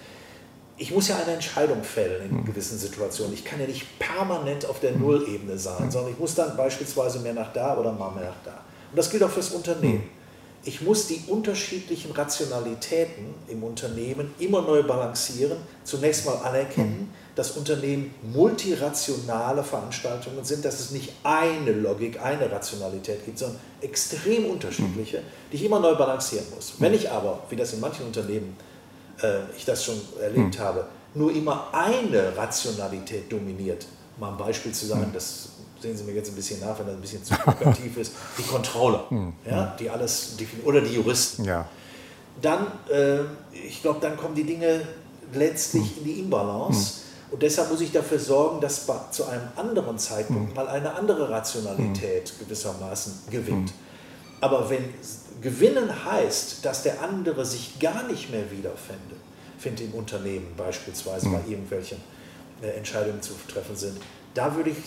Ich 0.78 0.92
muss 0.92 1.08
ja 1.08 1.16
eine 1.16 1.34
Entscheidung 1.34 1.84
fällen 1.84 2.30
in 2.30 2.44
gewissen 2.44 2.78
Situationen. 2.78 3.34
Ich 3.34 3.46
kann 3.46 3.62
ja 3.62 3.68
nicht 3.68 3.98
permanent 3.98 4.66
auf 4.66 4.82
der 4.82 4.92
Nullebene 4.92 5.58
sein, 5.58 5.90
sondern 5.90 6.12
ich 6.12 6.20
muss 6.20 6.36
dann 6.36 6.58
beispielsweise 6.58 7.20
mehr 7.20 7.34
nach 7.34 7.54
da 7.54 7.78
oder 7.78 7.94
mal 7.94 8.12
mehr 8.12 8.26
nach 8.26 8.44
da. 8.44 8.60
Und 8.90 8.98
das 8.98 9.10
gilt 9.10 9.24
auch 9.24 9.30
fürs 9.30 9.52
Unternehmen. 9.52 10.04
Ich 10.66 10.82
muss 10.82 11.08
die 11.08 11.24
unterschiedlichen 11.28 12.12
Rationalitäten 12.12 13.34
im 13.48 13.64
Unternehmen 13.64 14.34
immer 14.38 14.62
neu 14.62 14.84
balancieren, 14.84 15.58
zunächst 15.86 16.26
mal 16.26 16.36
anerkennen, 16.44 17.14
dass 17.36 17.52
Unternehmen 17.52 18.14
multirationale 18.34 19.64
Veranstaltungen 19.64 20.44
sind, 20.44 20.66
dass 20.66 20.80
es 20.80 20.92
nicht 20.92 21.14
eine 21.24 21.72
Logik, 21.72 22.22
eine 22.22 22.52
Rationalität 22.52 23.26
gibt, 23.26 23.40
sondern 23.40 23.60
extrem 23.80 24.46
unterschiedliche, 24.46 25.22
die 25.52 25.56
ich 25.56 25.66
immer 25.66 25.80
neu 25.80 25.96
balancieren 25.96 26.46
muss. 26.54 26.74
Wenn 26.80 26.94
ich 26.94 27.10
aber, 27.10 27.40
wie 27.50 27.56
das 27.56 27.74
in 27.74 27.80
manchen 27.80 28.06
Unternehmen 28.06 28.58
äh, 29.22 29.40
ich 29.56 29.66
das 29.66 29.84
schon 29.84 29.96
erlebt 30.22 30.56
hm. 30.56 30.64
habe, 30.64 30.86
nur 31.14 31.32
immer 31.32 31.68
eine 31.72 32.36
Rationalität 32.36 33.32
dominiert, 33.32 33.86
mal 34.20 34.32
ein 34.32 34.38
Beispiel 34.38 34.74
zu 34.74 34.86
sagen, 34.86 35.06
hm. 35.06 35.14
das 35.14 35.50
sehen 35.80 35.98
Sie 35.98 36.04
mir 36.04 36.14
jetzt 36.14 36.30
ein 36.30 36.36
bisschen 36.36 36.60
nach, 36.60 36.78
wenn 36.80 36.86
das 36.86 36.96
ein 36.96 37.02
bisschen 37.02 37.24
zu 37.24 37.34
plakativ 37.34 37.98
ist, 37.98 38.14
die 38.38 38.44
Controller, 38.44 39.06
hm. 39.10 39.34
ja, 39.50 39.76
die 39.80 39.90
alles 39.90 40.36
oder 40.64 40.82
die 40.82 40.96
Juristen. 40.96 41.46
Ja. 41.46 41.68
Dann, 42.42 42.68
äh, 42.92 43.20
ich 43.54 43.82
glaube, 43.82 44.00
dann 44.02 44.18
kommen 44.18 44.36
die 44.36 44.44
Dinge 44.44 44.82
letztlich 45.34 45.98
in 45.98 46.04
die 46.04 46.20
Imbalance 46.20 47.01
und 47.32 47.42
deshalb 47.42 47.72
muss 47.72 47.80
ich 47.80 47.92
dafür 47.94 48.20
sorgen, 48.20 48.60
dass 48.60 48.86
zu 49.12 49.26
einem 49.26 49.48
anderen 49.56 49.98
Zeitpunkt 49.98 50.50
mhm. 50.50 50.56
mal 50.56 50.68
eine 50.68 50.94
andere 50.94 51.30
Rationalität 51.30 52.34
mhm. 52.34 52.44
gewissermaßen 52.44 53.14
gewinnt. 53.32 53.70
Mhm. 53.70 54.42
Aber 54.42 54.70
wenn 54.70 54.84
gewinnen 55.42 56.06
heißt, 56.06 56.66
dass 56.66 56.84
der 56.84 57.02
andere 57.02 57.46
sich 57.46 57.80
gar 57.80 58.04
nicht 58.04 58.32
mehr 58.32 58.52
wiederfindet, 58.52 59.18
finde 59.58 59.84
im 59.84 59.94
Unternehmen 59.94 60.48
beispielsweise 60.58 61.30
bei 61.30 61.40
irgendwelchen 61.48 62.00
äh, 62.62 62.68
Entscheidungen 62.72 63.22
zu 63.22 63.34
treffen 63.48 63.76
sind, 63.76 63.98
da 64.34 64.56
würde 64.56 64.72
ich 64.72 64.78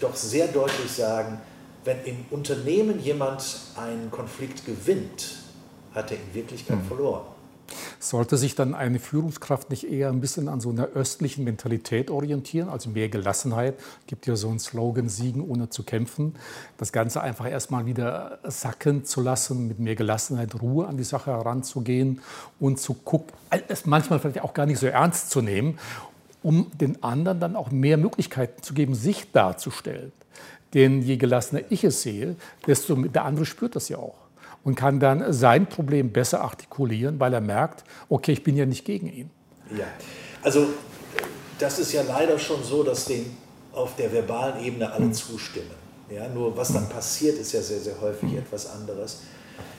doch 0.00 0.16
sehr 0.16 0.48
deutlich 0.48 0.90
sagen, 0.90 1.40
wenn 1.84 2.02
im 2.04 2.24
Unternehmen 2.30 2.98
jemand 2.98 3.44
einen 3.76 4.10
Konflikt 4.10 4.64
gewinnt, 4.66 5.36
hat 5.94 6.10
er 6.10 6.16
in 6.16 6.34
Wirklichkeit 6.34 6.78
verloren. 6.88 7.33
Sollte 8.04 8.36
sich 8.36 8.54
dann 8.54 8.74
eine 8.74 8.98
Führungskraft 8.98 9.70
nicht 9.70 9.90
eher 9.90 10.10
ein 10.10 10.20
bisschen 10.20 10.50
an 10.50 10.60
so 10.60 10.68
einer 10.68 10.88
östlichen 10.88 11.42
Mentalität 11.42 12.10
orientieren, 12.10 12.68
also 12.68 12.90
mehr 12.90 13.08
Gelassenheit? 13.08 13.76
Gibt 14.06 14.26
ja 14.26 14.36
so 14.36 14.50
einen 14.50 14.58
Slogan, 14.58 15.08
Siegen 15.08 15.40
ohne 15.40 15.70
zu 15.70 15.84
kämpfen. 15.84 16.34
Das 16.76 16.92
Ganze 16.92 17.22
einfach 17.22 17.50
erstmal 17.50 17.86
wieder 17.86 18.40
sacken 18.44 19.06
zu 19.06 19.22
lassen, 19.22 19.68
mit 19.68 19.78
mehr 19.78 19.94
Gelassenheit, 19.94 20.60
Ruhe 20.60 20.86
an 20.86 20.98
die 20.98 21.02
Sache 21.02 21.30
heranzugehen 21.30 22.20
und 22.60 22.78
zu 22.78 22.92
gucken, 22.92 23.32
es 23.68 23.86
manchmal 23.86 24.18
vielleicht 24.18 24.42
auch 24.42 24.52
gar 24.52 24.66
nicht 24.66 24.80
so 24.80 24.86
ernst 24.86 25.30
zu 25.30 25.40
nehmen, 25.40 25.78
um 26.42 26.70
den 26.74 27.02
anderen 27.02 27.40
dann 27.40 27.56
auch 27.56 27.70
mehr 27.70 27.96
Möglichkeiten 27.96 28.62
zu 28.62 28.74
geben, 28.74 28.94
sich 28.94 29.32
darzustellen. 29.32 30.12
Denn 30.74 31.00
je 31.00 31.16
gelassener 31.16 31.62
ich 31.70 31.84
es 31.84 32.02
sehe, 32.02 32.36
desto 32.66 32.96
der 32.96 33.24
andere 33.24 33.46
spürt 33.46 33.76
das 33.76 33.88
ja 33.88 33.96
auch 33.96 34.23
und 34.64 34.74
kann 34.74 34.98
dann 34.98 35.32
sein 35.32 35.66
Problem 35.66 36.10
besser 36.10 36.40
artikulieren, 36.40 37.20
weil 37.20 37.32
er 37.34 37.40
merkt, 37.40 37.84
okay, 38.08 38.32
ich 38.32 38.42
bin 38.42 38.56
ja 38.56 38.66
nicht 38.66 38.84
gegen 38.84 39.12
ihn. 39.12 39.30
Ja, 39.70 39.86
also 40.42 40.66
das 41.58 41.78
ist 41.78 41.92
ja 41.92 42.02
leider 42.02 42.38
schon 42.38 42.62
so, 42.64 42.82
dass 42.82 43.04
dem 43.04 43.26
auf 43.72 43.96
der 43.96 44.12
verbalen 44.12 44.64
Ebene 44.64 44.90
alle 44.90 45.06
hm. 45.06 45.12
zustimmen. 45.12 45.84
Ja, 46.10 46.28
nur 46.28 46.56
was 46.56 46.72
dann 46.72 46.88
passiert, 46.88 47.38
ist 47.38 47.52
ja 47.52 47.62
sehr, 47.62 47.80
sehr 47.80 48.00
häufig 48.00 48.30
hm. 48.30 48.38
etwas 48.38 48.70
anderes. 48.70 49.20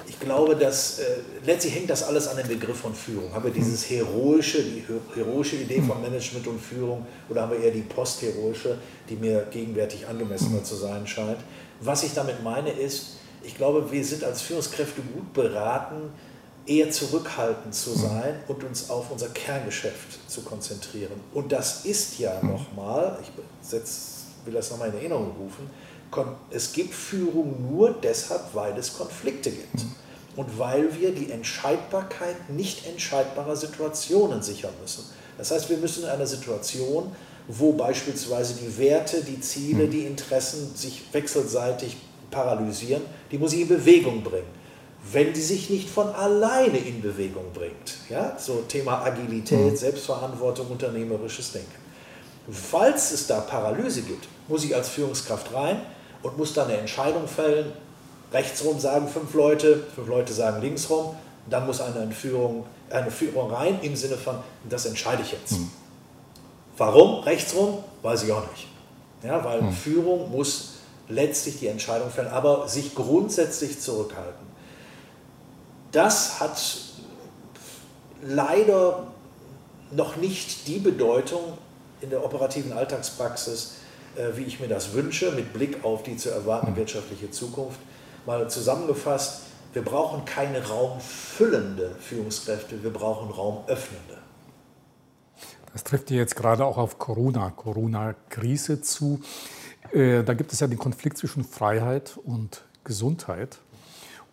Ich 0.08 0.19
glaube, 0.19 0.56
dass 0.56 1.00
äh, 1.00 1.04
letztlich 1.45 1.76
hängt 1.76 1.89
das 1.89 2.04
alles 2.04 2.28
an 2.28 2.38
dem 2.38 2.48
Begriff 2.48 2.78
von 2.78 2.93
Führung. 2.93 3.34
Haben 3.34 3.45
wir 3.45 3.54
hm. 3.54 3.60
dieses 3.60 3.89
heroische, 3.89 4.62
die 4.62 4.84
heroische 5.15 5.56
Idee 5.56 5.82
von 5.82 6.02
Management 6.02 6.48
und 6.48 6.60
Führung 6.60 7.06
oder 7.30 7.41
haben 7.41 7.52
wir 7.52 7.60
eher 7.60 7.71
die 7.71 7.82
postheroische, 7.82 8.78
die 9.10 9.15
mir 9.15 9.48
gegenwärtig 9.52 10.08
angemessener 10.08 10.63
zu 10.63 10.76
sein 10.76 11.08
scheint? 11.08 11.39
Was 11.82 12.04
ich 12.04 12.13
damit 12.13 12.43
meine 12.43 12.71
ist, 12.71 13.17
ich 13.45 13.55
glaube, 13.55 13.91
wir 13.91 14.03
sind 14.03 14.23
als 14.23 14.41
Führungskräfte 14.41 15.01
gut 15.01 15.34
beraten, 15.34 16.12
eher 16.65 16.89
zurückhaltend 16.89 17.75
zu 17.75 17.91
mhm. 17.91 17.95
sein 17.95 18.39
und 18.47 18.63
uns 18.63 18.89
auf 18.89 19.12
unser 19.12 19.29
Kerngeschäft 19.29 20.29
zu 20.29 20.41
konzentrieren. 20.41 21.19
Und 21.34 21.51
das 21.51 21.86
ist 21.86 22.17
ja 22.19 22.39
mhm. 22.41 22.51
nochmal, 22.51 23.19
ich 23.21 23.29
setz, 23.67 24.23
will 24.45 24.53
das 24.53 24.71
nochmal 24.71 24.89
in 24.89 24.95
Erinnerung 24.95 25.36
rufen, 25.39 25.69
es 26.49 26.71
gibt 26.71 26.93
Führung 26.93 27.73
nur 27.73 27.91
deshalb, 27.91 28.41
weil 28.53 28.77
es 28.77 28.97
Konflikte 28.97 29.51
gibt. 29.51 29.75
Mhm. 29.75 29.95
Und 30.38 30.60
weil 30.60 30.99
wir 30.99 31.13
die 31.13 31.31
Entscheidbarkeit 31.31 32.49
nicht 32.49 32.88
entscheidbarer 32.88 33.55
Situationen 33.55 34.41
sichern 34.41 34.73
müssen. 34.81 35.05
Das 35.38 35.51
heißt, 35.51 35.69
wir 35.69 35.77
müssen 35.77 36.03
in 36.03 36.10
einer 36.10 36.27
Situation, 36.27 37.13
wo 37.47 37.73
beispielsweise 37.73 38.55
die 38.55 38.77
Werte, 38.77 39.23
die 39.23 39.39
Ziele, 39.39 39.88
die 39.88 40.05
Interessen 40.05 40.75
sich 40.75 41.03
wechselseitig 41.13 41.97
paralysieren, 42.31 43.03
die 43.31 43.38
muss 43.38 43.53
ich 43.53 43.61
in 43.61 43.67
Bewegung 43.67 44.23
bringen 44.23 44.65
wenn 45.11 45.33
die 45.33 45.41
sich 45.41 45.69
nicht 45.69 45.89
von 45.89 46.07
alleine 46.09 46.77
in 46.77 47.01
Bewegung 47.01 47.51
bringt. 47.53 47.97
Ja? 48.09 48.35
So 48.39 48.63
Thema 48.67 49.03
Agilität, 49.03 49.71
mhm. 49.71 49.75
Selbstverantwortung, 49.75 50.67
unternehmerisches 50.67 51.51
Denken. 51.51 51.75
Falls 52.51 53.11
es 53.11 53.27
da 53.27 53.41
Paralyse 53.41 54.01
gibt, 54.01 54.27
muss 54.47 54.63
ich 54.63 54.75
als 54.75 54.89
Führungskraft 54.89 55.53
rein 55.53 55.81
und 56.21 56.38
muss 56.38 56.53
dann 56.53 56.67
eine 56.67 56.77
Entscheidung 56.77 57.27
fällen. 57.27 57.71
Rechtsrum 58.33 58.79
sagen 58.79 59.07
fünf 59.07 59.33
Leute, 59.33 59.83
fünf 59.95 60.07
Leute 60.07 60.33
sagen 60.33 60.61
linksrum. 60.61 61.15
Dann 61.49 61.67
muss 61.67 61.81
eine 61.81 62.11
Führung, 62.11 62.65
eine 62.89 63.11
Führung 63.11 63.51
rein 63.51 63.79
im 63.83 63.95
Sinne 63.95 64.17
von, 64.17 64.38
das 64.67 64.88
entscheide 64.88 65.21
ich 65.21 65.31
jetzt. 65.31 65.53
Mhm. 65.53 65.69
Warum 66.77 67.23
rechtsrum? 67.23 67.83
Weiß 68.01 68.23
ich 68.23 68.31
auch 68.31 68.49
nicht. 68.51 68.67
Ja, 69.23 69.43
weil 69.43 69.61
mhm. 69.61 69.71
Führung 69.71 70.31
muss 70.31 70.74
letztlich 71.07 71.59
die 71.59 71.67
Entscheidung 71.67 72.09
fällen, 72.09 72.29
aber 72.29 72.67
sich 72.67 72.95
grundsätzlich 72.95 73.79
zurückhalten 73.79 74.45
das 75.95 76.41
hat 76.41 76.61
leider 78.21 79.07
noch 79.91 80.17
nicht 80.17 80.67
die 80.67 80.79
Bedeutung 80.79 81.57
in 82.01 82.09
der 82.09 82.23
operativen 82.23 82.73
Alltagspraxis, 82.73 83.75
äh, 84.15 84.35
wie 84.35 84.43
ich 84.43 84.59
mir 84.59 84.67
das 84.67 84.93
wünsche, 84.93 85.31
mit 85.31 85.53
Blick 85.53 85.85
auf 85.85 86.03
die 86.03 86.17
zu 86.17 86.29
erwartende 86.29 86.75
wirtschaftliche 86.75 87.31
Zukunft. 87.31 87.79
Mal 88.25 88.49
zusammengefasst, 88.49 89.43
wir 89.71 89.83
brauchen 89.83 90.25
keine 90.25 90.67
raumfüllende 90.67 91.95
Führungskräfte, 91.99 92.83
wir 92.83 92.91
brauchen 92.91 93.29
raumöffnende. 93.29 94.17
Das 95.71 95.83
trifft 95.83 96.11
jetzt 96.11 96.35
gerade 96.35 96.65
auch 96.65 96.77
auf 96.77 96.99
Corona, 96.99 97.51
Corona-Krise 97.51 98.81
zu. 98.81 99.21
Äh, 99.93 100.24
da 100.24 100.34
gibt 100.34 100.54
es 100.54 100.60
ja 100.60 100.67
den 100.67 100.80
Konflikt 100.80 101.17
zwischen 101.17 101.43
Freiheit 101.43 102.17
und 102.24 102.63
Gesundheit. 102.84 103.58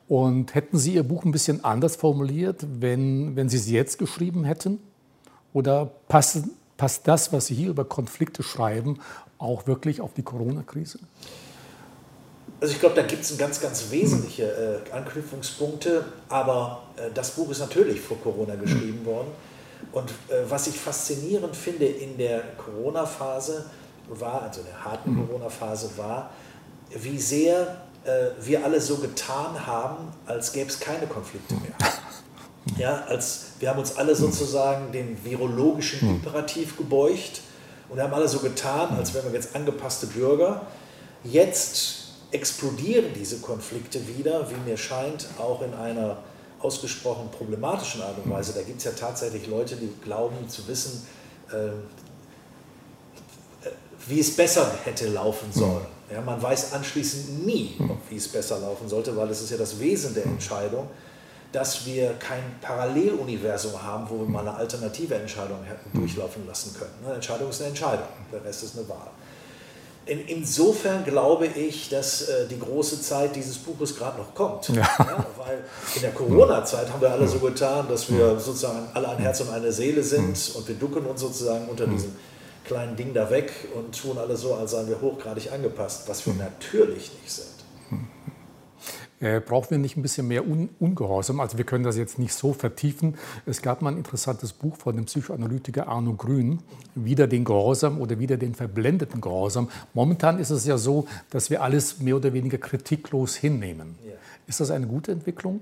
Und 0.09 0.55
hätten 0.55 0.79
Sie 0.79 0.95
Ihr 0.95 1.05
Buch 1.05 1.25
ein 1.25 1.33
bisschen 1.33 1.65
anders 1.65 1.97
formuliert, 1.97 2.67
wenn, 2.81 3.37
wenn 3.37 3.49
Sie 3.49 3.57
es 3.57 3.69
jetzt 3.69 3.99
geschrieben 3.99 4.45
hätten? 4.45 4.79
Oder 5.53 5.91
passt, 6.09 6.45
passt 6.77 7.09
das, 7.09 7.33
was 7.33 7.47
Sie 7.47 7.55
hier 7.55 7.71
über 7.71 7.85
Konflikte 7.85 8.43
schreiben, 8.43 9.01
auch 9.38 9.67
wirklich 9.67 10.01
auf 10.01 10.12
die 10.15 10.23
Corona-Krise? 10.23 10.99
Also 12.61 12.75
ich 12.75 12.81
glaube, 12.81 12.95
da 12.95 13.03
gibt 13.03 13.23
es 13.23 13.37
ganz, 13.38 13.61
ganz 13.61 13.91
wesentliche 13.91 14.83
äh, 14.87 14.93
Anknüpfungspunkte, 14.93 16.05
aber 16.29 16.85
äh, 16.97 17.11
das 17.12 17.33
Buch 17.33 17.51
ist 17.51 17.59
natürlich 17.59 18.01
vor 18.01 18.19
Corona 18.21 18.55
geschrieben 18.55 19.05
worden. 19.05 19.29
Und 19.91 20.11
äh, 20.11 20.49
was 20.49 20.69
ich 20.69 20.79
faszinierend 20.79 21.57
finde 21.57 21.87
in 21.87 22.17
der 22.17 22.43
Corona-Phase 22.59 23.67
war, 24.20 24.42
also 24.42 24.61
in 24.61 24.66
der 24.66 24.85
harten. 24.85 25.27
Corona-Phase 25.27 25.90
war, 25.96 26.31
wie 26.90 27.18
sehr 27.18 27.83
äh, 28.05 28.31
wir 28.40 28.64
alle 28.64 28.81
so 28.81 28.96
getan 28.96 29.66
haben, 29.66 30.09
als 30.27 30.53
gäbe 30.53 30.68
es 30.68 30.81
keine 30.81 31.07
Konflikte 31.07 31.55
mehr. 31.55 31.75
Ja, 32.79 33.05
als, 33.09 33.53
wir 33.59 33.70
haben 33.70 33.79
uns 33.79 33.96
alle 33.96 34.14
sozusagen 34.14 34.92
dem 34.92 35.22
virologischen. 35.25 36.09
Imperativ 36.09 36.77
gebeugt 36.77 37.42
und 37.88 38.01
haben 38.01 38.14
alle 38.14 38.29
so 38.29 38.38
getan, 38.38 38.96
als 38.96 39.14
wären 39.14 39.27
wir 39.27 39.38
jetzt 39.38 39.55
angepasste 39.55 40.07
Bürger. 40.07 40.62
Jetzt 41.25 42.03
explodieren 42.31 43.12
diese 43.14 43.38
Konflikte 43.38 44.01
wieder, 44.09 44.48
wie 44.51 44.70
mir 44.70 44.77
scheint, 44.77 45.29
auch 45.38 45.61
in 45.62 45.75
einer 45.75 46.18
ausgesprochen 46.61 47.29
problematischen 47.31 48.03
Art 48.03 48.16
und 48.25 48.31
Weise. 48.31 48.53
Da 48.55 48.62
gibt 48.62 48.79
es 48.79 48.85
ja 48.85 48.92
tatsächlich 48.92 49.46
Leute, 49.48 49.77
die 49.77 49.90
glauben 50.03 50.48
zu 50.48 50.66
wissen, 50.68 51.07
äh, 51.51 51.70
wie 54.09 54.21
es 54.21 54.35
besser 54.35 54.71
hätte 54.85 55.09
laufen 55.09 55.53
sollen. 55.53 55.87
Ja, 56.12 56.21
man 56.21 56.41
weiß 56.43 56.73
anschließend 56.75 57.47
nie, 57.47 57.77
wie 58.11 58.17
es 58.17 58.29
besser 58.29 58.59
laufen 58.59 58.88
sollte, 58.88 59.17
weil 59.17 59.31
es 59.31 59.41
ist 59.41 59.51
ja 59.51 59.57
das 59.57 59.79
Wesen 59.81 60.15
der 60.15 60.25
Entscheidung, 60.25 60.88
dass 61.53 61.87
wir 61.87 62.15
kein 62.15 62.43
Paralleluniversum 62.61 63.83
haben, 63.83 64.09
wo 64.09 64.19
wir 64.19 64.29
mal 64.29 64.41
eine 64.41 64.55
alternative 64.55 65.15
Entscheidung 65.15 65.62
hätten 65.65 65.99
durchlaufen 65.99 66.47
lassen 66.47 66.75
können. 66.79 66.93
Eine 67.05 67.15
Entscheidung 67.15 67.51
ist 67.51 67.61
eine 67.61 67.71
Entscheidung, 67.71 68.07
der 68.33 68.45
Rest 68.45 68.62
ist 68.62 68.77
eine 68.77 68.88
Wahl. 68.88 69.11
In, 70.05 70.27
insofern 70.27 71.05
glaube 71.05 71.47
ich, 71.47 71.88
dass 71.88 72.23
äh, 72.23 72.49
die 72.49 72.59
große 72.59 73.01
Zeit 73.01 73.37
dieses 73.37 73.57
Buches 73.59 73.97
gerade 73.97 74.19
noch 74.19 74.35
kommt. 74.35 74.69
Ja. 74.69 74.83
Ja, 74.99 75.27
weil 75.37 75.65
in 75.95 76.03
der 76.03 76.11
Corona-Zeit 76.11 76.93
haben 76.93 77.01
wir 77.01 77.12
alle 77.12 77.29
so 77.29 77.38
getan, 77.38 77.87
dass 77.88 78.11
wir 78.11 78.38
sozusagen 78.41 78.88
alle 78.95 79.11
ein 79.11 79.19
Herz 79.19 79.41
und 79.43 79.51
eine 79.51 79.71
Seele 79.71 80.03
sind 80.03 80.37
und 80.57 80.67
wir 80.67 80.75
ducken 80.75 81.07
uns 81.07 81.21
sozusagen 81.21 81.69
unter 81.69 81.87
diesem 81.87 82.17
kleinen 82.64 82.96
Ding 82.96 83.14
da 83.14 83.31
weg 83.31 83.53
und 83.75 84.01
tun 84.01 84.18
alle 84.18 84.37
so, 84.37 84.55
als 84.55 84.72
seien 84.72 84.88
wir 84.88 85.01
hochgradig 85.01 85.53
angepasst, 85.53 86.09
was 86.09 86.27
wir 86.27 86.35
natürlich 86.35 87.12
nicht 87.20 87.31
sind. 87.31 87.53
Äh, 89.22 89.40
brauchen 89.40 89.70
wir 89.70 89.79
nicht 89.79 89.96
ein 89.96 90.03
bisschen 90.03 90.27
mehr 90.27 90.44
Un 90.44 90.68
Ungehorsam? 90.81 91.38
Also 91.38 91.57
wir 91.57 91.64
können 91.64 91.85
das 91.85 91.96
jetzt 91.96 92.18
nicht 92.18 92.35
so 92.35 92.53
vertiefen. 92.53 93.16
Es 93.46 93.62
gab 93.62 93.81
mal 93.81 93.92
ein 93.92 93.98
interessantes 93.98 94.53
Buch 94.53 94.77
von 94.77 94.96
dem 94.96 95.05
Psychoanalytiker 95.05 95.87
Arno 95.87 96.14
Grün, 96.14 96.59
wieder 96.96 97.29
den 97.29 97.44
Gehorsam 97.44 98.01
oder 98.01 98.18
wieder 98.18 98.37
den 98.37 98.57
verblendeten 98.57 99.20
Gehorsam. 99.20 99.70
Momentan 99.94 100.40
ist 100.40 100.51
es 100.51 100.66
ja 100.66 100.77
so, 100.77 101.07
dass 101.31 101.51
wir 101.51 101.62
alles 101.62 102.01
mehr 102.01 102.16
oder 102.16 102.33
weniger 102.33 102.59
kritiklos 102.59 103.37
hinnehmen. 103.37 103.96
Ja. 104.05 104.14
Ist 104.48 104.59
das 104.59 104.72
eine 104.72 104.88
gute 104.88 105.12
Entwicklung? 105.12 105.61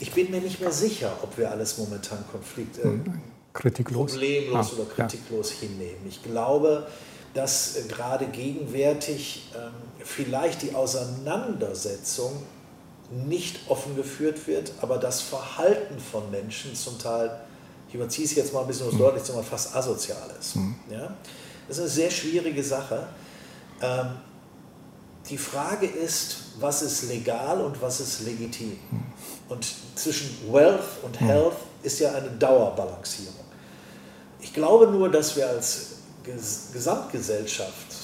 Ich 0.00 0.12
bin 0.12 0.32
mir 0.32 0.40
nicht 0.40 0.60
mehr 0.60 0.72
sicher, 0.72 1.12
ob 1.22 1.38
wir 1.38 1.48
alles 1.48 1.78
momentan 1.78 2.18
Konflikt, 2.32 2.78
äh, 2.78 2.82
hm 2.82 3.04
kritiklos. 3.52 4.12
problemlos 4.12 4.70
ah, 4.70 4.74
oder 4.74 4.90
kritiklos 4.90 5.50
ja. 5.50 5.68
hinnehmen. 5.68 6.06
Ich 6.08 6.22
glaube, 6.22 6.86
dass 7.34 7.76
gerade 7.88 8.26
gegenwärtig 8.26 9.50
ähm, 9.54 9.72
vielleicht 10.04 10.62
die 10.62 10.74
Auseinandersetzung 10.74 12.42
nicht 13.10 13.60
offen 13.68 13.96
geführt 13.96 14.46
wird, 14.46 14.72
aber 14.80 14.98
das 14.98 15.20
Verhalten 15.20 15.98
von 15.98 16.30
Menschen 16.30 16.74
zum 16.74 16.98
Teil, 16.98 17.40
ich 17.88 17.94
überziehe 17.94 18.24
es 18.24 18.34
jetzt 18.34 18.52
mal 18.52 18.60
ein 18.60 18.66
bisschen 18.66 18.86
was 18.86 18.94
mhm. 18.94 18.98
deutlich 18.98 19.24
zu 19.24 19.32
machen, 19.32 19.44
fast 19.44 19.74
asozial 19.74 20.30
ist. 20.38 20.56
Mhm. 20.56 20.76
Ja? 20.90 21.14
Das 21.66 21.76
ist 21.76 21.82
eine 21.82 21.90
sehr 21.90 22.10
schwierige 22.10 22.62
Sache. 22.62 23.06
Ähm, 23.82 24.06
die 25.28 25.38
Frage 25.38 25.86
ist, 25.86 26.36
was 26.58 26.82
ist 26.82 27.08
legal 27.08 27.60
und 27.60 27.80
was 27.82 28.00
ist 28.00 28.22
legitim? 28.22 28.78
Mhm. 28.90 29.02
Und 29.48 29.66
zwischen 29.94 30.52
Wealth 30.52 30.82
und 31.02 31.20
Health 31.20 31.56
ist 31.82 31.98
ja 32.00 32.12
eine 32.12 32.30
Dauerbalancierung. 32.30 33.34
Ich 34.40 34.52
glaube 34.54 34.86
nur, 34.86 35.10
dass 35.10 35.36
wir 35.36 35.48
als 35.48 35.96
Gesamtgesellschaft 36.72 37.96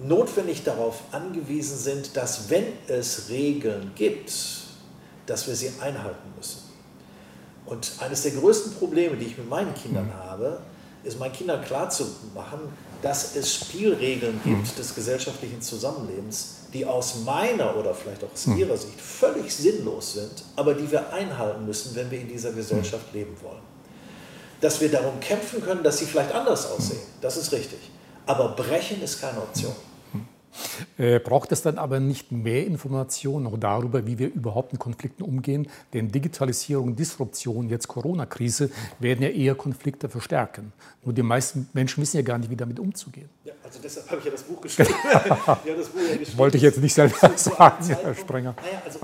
notwendig 0.00 0.64
darauf 0.64 1.02
angewiesen 1.12 1.76
sind, 1.76 2.16
dass 2.16 2.50
wenn 2.50 2.64
es 2.86 3.28
Regeln 3.28 3.92
gibt, 3.94 4.32
dass 5.26 5.46
wir 5.46 5.54
sie 5.54 5.72
einhalten 5.80 6.32
müssen. 6.36 6.62
Und 7.66 7.92
eines 7.98 8.22
der 8.22 8.32
größten 8.32 8.74
Probleme, 8.74 9.16
die 9.16 9.26
ich 9.26 9.38
mit 9.38 9.48
meinen 9.48 9.74
Kindern 9.74 10.06
mhm. 10.06 10.14
habe, 10.14 10.60
ist 11.04 11.18
meinen 11.18 11.32
Kindern 11.32 11.62
klarzumachen, 11.62 12.60
dass 13.02 13.36
es 13.36 13.54
Spielregeln 13.54 14.40
gibt 14.44 14.72
mhm. 14.72 14.76
des 14.76 14.94
gesellschaftlichen 14.94 15.60
Zusammenlebens, 15.60 16.57
die 16.72 16.84
aus 16.84 17.20
meiner 17.24 17.76
oder 17.76 17.94
vielleicht 17.94 18.22
auch 18.24 18.32
aus 18.32 18.46
mhm. 18.46 18.58
ihrer 18.58 18.76
Sicht 18.76 19.00
völlig 19.00 19.54
sinnlos 19.54 20.14
sind, 20.14 20.44
aber 20.56 20.74
die 20.74 20.90
wir 20.90 21.12
einhalten 21.12 21.64
müssen, 21.66 21.94
wenn 21.94 22.10
wir 22.10 22.20
in 22.20 22.28
dieser 22.28 22.52
Gesellschaft 22.52 23.12
leben 23.12 23.36
wollen. 23.42 23.62
Dass 24.60 24.80
wir 24.80 24.90
darum 24.90 25.18
kämpfen 25.20 25.62
können, 25.62 25.82
dass 25.82 25.98
sie 25.98 26.06
vielleicht 26.06 26.32
anders 26.32 26.70
aussehen, 26.70 27.00
das 27.20 27.36
ist 27.36 27.52
richtig. 27.52 27.78
Aber 28.26 28.50
brechen 28.50 29.02
ist 29.02 29.20
keine 29.20 29.38
Option. 29.38 29.74
Äh, 30.98 31.20
braucht 31.20 31.52
es 31.52 31.62
dann 31.62 31.78
aber 31.78 32.00
nicht 32.00 32.32
mehr 32.32 32.66
Informationen 32.66 33.46
auch 33.46 33.56
darüber, 33.56 34.04
wie 34.04 34.18
wir 34.18 34.26
überhaupt 34.34 34.72
mit 34.72 34.80
Konflikten 34.80 35.22
umgehen? 35.22 35.68
Denn 35.94 36.10
Digitalisierung, 36.10 36.96
Disruption, 36.96 37.68
jetzt 37.68 37.86
Corona-Krise 37.86 38.70
werden 38.98 39.22
ja 39.22 39.28
eher 39.28 39.54
Konflikte 39.54 40.08
verstärken. 40.08 40.72
Nur 41.04 41.14
die 41.14 41.22
meisten 41.22 41.68
Menschen 41.72 42.02
wissen 42.02 42.16
ja 42.16 42.22
gar 42.24 42.38
nicht, 42.38 42.50
wie 42.50 42.56
damit 42.56 42.80
umzugehen. 42.80 43.28
Ja, 43.44 43.52
also 43.62 43.78
deshalb 43.80 44.10
habe 44.10 44.18
ich 44.18 44.24
ja 44.24 44.32
das 44.32 44.42
Buch 44.42 44.60
geschrieben. 44.60 44.90
ja, 45.04 45.18
das 45.76 45.88
Buch 45.88 46.00
ja 46.00 46.16
geschrieben. 46.16 46.38
Wollte 46.38 46.56
ich 46.56 46.64
jetzt 46.64 46.80
nicht 46.80 46.94
selber 46.94 47.32
sagen, 47.36 47.84
Herr 47.86 48.14
Sprenger. 48.16 48.56
Naja, 48.56 48.82
also, 48.84 48.98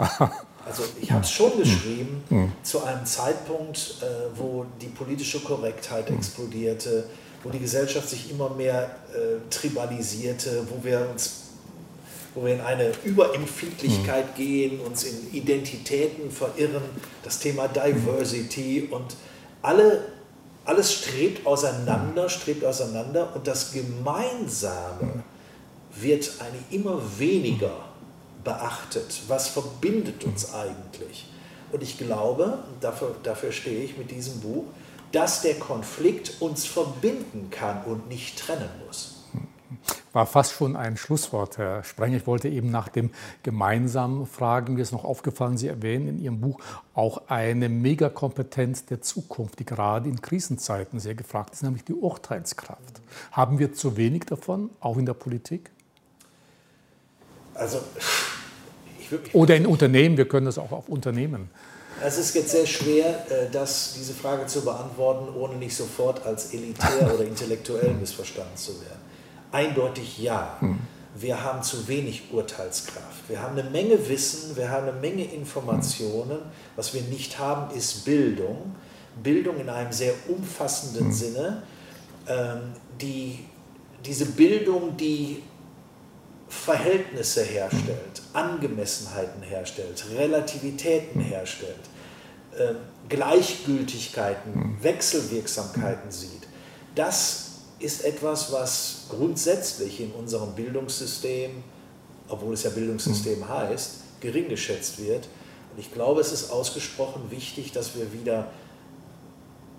also, 0.66 0.82
ich 1.01 1.12
habe 1.12 1.22
es 1.22 1.30
schon 1.30 1.57
geschrieben 1.59 2.24
hm. 2.28 2.53
zu 2.64 2.82
einem 2.82 3.07
Zeitpunkt, 3.07 4.03
äh, 4.03 4.36
wo 4.36 4.66
die 4.82 4.88
politische 4.88 5.38
Korrektheit 5.40 6.09
hm. 6.09 6.16
explodierte, 6.16 7.05
wo 7.45 7.51
die 7.51 7.61
Gesellschaft 7.61 8.09
sich 8.09 8.32
immer 8.32 8.51
mehr 8.51 8.97
äh, 9.12 9.49
tribalisierte, 9.49 10.66
wo 10.68 10.82
wir 10.82 11.09
uns 11.12 11.43
wo 12.35 12.45
wir 12.45 12.55
in 12.55 12.61
eine 12.61 12.93
Überempfindlichkeit 13.05 14.32
mhm. 14.32 14.37
gehen, 14.37 14.80
uns 14.80 15.05
in 15.05 15.32
Identitäten 15.32 16.30
verirren, 16.30 16.82
das 17.22 17.39
Thema 17.39 17.68
Diversity 17.68 18.89
und 18.91 19.16
alle, 19.62 20.05
alles 20.64 20.93
strebt 20.93 21.47
auseinander, 21.47 22.28
strebt 22.28 22.64
auseinander 22.64 23.35
und 23.35 23.47
das 23.47 23.72
Gemeinsame 23.72 25.22
wird 25.95 26.32
eine 26.41 26.59
immer 26.70 27.01
weniger 27.18 27.76
beachtet. 28.43 29.22
Was 29.28 29.49
verbindet 29.49 30.24
uns 30.24 30.53
eigentlich? 30.53 31.26
Und 31.72 31.82
ich 31.82 31.99
glaube, 31.99 32.59
dafür, 32.80 33.14
dafür 33.22 33.53
stehe 33.53 33.85
ich 33.85 33.97
mit 33.97 34.11
diesem 34.11 34.41
Buch, 34.41 34.64
dass 35.12 35.43
der 35.43 35.55
Konflikt 35.55 36.41
uns 36.41 36.66
verbinden 36.66 37.49
kann 37.51 37.85
und 37.85 38.09
nicht 38.09 38.39
trennen 38.39 38.68
muss. 38.87 39.24
War 40.12 40.27
fast 40.27 40.53
schon 40.53 40.77
ein 40.77 40.97
Schlusswort, 40.97 41.59
Herr 41.59 41.83
Sprenger. 41.85 42.16
Ich 42.16 42.27
wollte 42.27 42.49
eben 42.49 42.70
nach 42.70 42.89
dem 42.89 43.11
Gemeinsamen 43.43 44.27
fragen. 44.27 44.75
Mir 44.75 44.83
ist 44.83 44.93
noch 44.93 45.05
aufgefallen, 45.05 45.59
Sie 45.59 45.68
erwähnen 45.68 46.09
in 46.09 46.20
Ihrem 46.20 46.41
Buch 46.41 46.61
auch 46.95 47.22
eine 47.29 47.68
Megakompetenz 47.68 48.85
der 48.87 49.03
Zukunft, 49.03 49.59
die 49.59 49.64
gerade 49.64 50.09
in 50.09 50.22
Krisenzeiten 50.22 51.01
sehr 51.01 51.14
gefragt 51.14 51.55
ist, 51.55 51.62
nämlich 51.62 51.85
die 51.85 51.95
Urteilskraft. 51.95 53.01
Haben 53.33 53.59
wir 53.59 53.72
zu 53.72 53.97
wenig 53.97 54.25
davon, 54.27 54.70
auch 54.81 54.97
in 54.97 55.07
der 55.07 55.14
Politik? 55.14 55.70
Also, 57.55 57.81
Oder 59.33 59.57
in 59.57 59.66
Unternehmen, 59.66 60.16
wir 60.16 60.29
können 60.29 60.47
das 60.47 60.59
auch 60.59 60.72
auf 60.72 60.89
Unternehmen. 60.89 61.51
Es 62.03 62.18
ist 62.18 62.35
jetzt 62.35 62.51
sehr 62.51 62.66
schwer, 62.66 63.25
äh, 63.31 63.51
das, 63.51 63.95
diese 63.97 64.12
Frage 64.12 64.47
zu 64.47 64.62
beantworten, 64.62 65.35
ohne 65.35 65.57
nicht 65.57 65.77
sofort 65.77 66.27
als 66.27 66.53
elitär 66.53 67.14
oder 67.14 67.25
intellektuell 67.25 67.95
missverstanden 67.95 68.57
zu 68.57 68.72
werden. 68.81 69.14
Eindeutig 69.55 70.18
ja. 70.18 70.57
Hm. 70.59 70.80
Wir 71.14 71.44
haben 71.44 71.62
zu 71.62 71.86
wenig 71.86 72.32
Urteilskraft. 72.32 73.28
Wir 73.28 73.40
haben 73.40 73.57
eine 73.57 73.70
Menge 73.70 74.09
Wissen, 74.09 74.57
wir 74.57 74.68
haben 74.68 74.88
eine 74.88 74.98
Menge 74.98 75.24
Informationen. 75.24 76.38
Was 76.74 76.92
wir 76.92 77.02
nicht 77.02 77.38
haben, 77.38 77.72
ist 77.72 78.05
Bildung. 78.05 78.74
Bildung 79.22 79.61
in 79.61 79.68
einem 79.68 79.92
sehr 79.92 80.12
umfassenden 80.26 81.07
hm. 81.07 81.12
Sinne. 81.12 81.62
Ähm, 82.26 82.72
die, 83.00 83.44
diese 84.05 84.26
Bildung, 84.26 84.96
die 84.96 85.44
Verhältnisse 86.48 87.44
herstellt, 87.44 88.22
Angemessenheiten 88.32 89.42
herstellt, 89.42 90.05
Relativitäten 90.16 91.20
herstellt, 91.20 91.76
äh, 92.59 92.74
Gleichgültigkeiten, 93.09 94.78
Wechselwirksamkeiten 94.82 96.11
sieht. 96.11 96.48
Das 96.96 97.43
ist 97.79 98.05
etwas, 98.05 98.53
was 98.53 99.07
grundsätzlich 99.11 100.01
in 100.01 100.12
unserem 100.12 100.53
Bildungssystem, 100.53 101.62
obwohl 102.29 102.55
es 102.55 102.62
ja 102.62 102.70
Bildungssystem 102.70 103.41
mhm. 103.41 103.49
heißt, 103.49 103.91
gering 104.20 104.49
geschätzt 104.49 104.99
wird. 104.99 105.29
Und 105.72 105.81
ich 105.81 105.93
glaube, 105.93 106.20
es 106.20 106.33
ist 106.33 106.51
ausgesprochen 106.51 107.31
wichtig, 107.31 107.72
dass 107.72 107.97
wir 107.97 108.12
wieder 108.12 108.49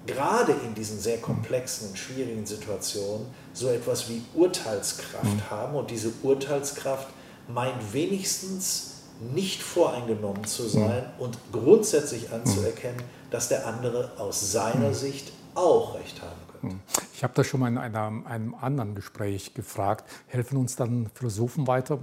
gerade 0.06 0.52
in 0.66 0.76
diesen 0.76 1.00
sehr 1.00 1.18
komplexen 1.18 1.90
und 1.90 1.98
schwierigen 1.98 2.46
Situationen 2.46 3.26
so 3.54 3.70
etwas 3.70 4.10
wie 4.10 4.22
Urteilskraft 4.36 5.26
mhm. 5.26 5.50
haben. 5.50 5.76
Und 5.76 5.90
diese 5.90 6.12
Urteilskraft 6.22 7.08
meint 7.48 7.94
wenigstens 7.94 8.92
nicht 9.34 9.64
voreingenommen 9.64 10.44
zu 10.44 10.64
hm. 10.64 10.70
sein 10.70 11.14
mhm. 11.18 11.24
und 11.24 11.38
grundsätzlich 11.54 12.32
anzuerkennen, 12.32 13.02
dass 13.32 13.48
der 13.48 13.66
andere 13.66 14.12
aus 14.18 14.52
seiner 14.52 14.88
hm. 14.88 14.94
Sicht 14.94 15.32
auch 15.54 15.96
recht 15.96 16.22
haben 16.22 16.45
Hm. 16.70 16.80
Ich 17.14 17.24
habe 17.24 17.34
das 17.34 17.48
schon 17.48 17.62
mal 17.62 17.70
in 17.70 17.78
einer, 17.78 18.12
einem 18.26 18.56
anderen 18.56 18.94
Gespräch 18.94 19.54
gefragt. 19.54 20.04
Helfen 20.28 20.58
uns 20.58 20.76
dann 20.76 21.10
Philosophen 21.14 21.66
weiter? 21.66 22.00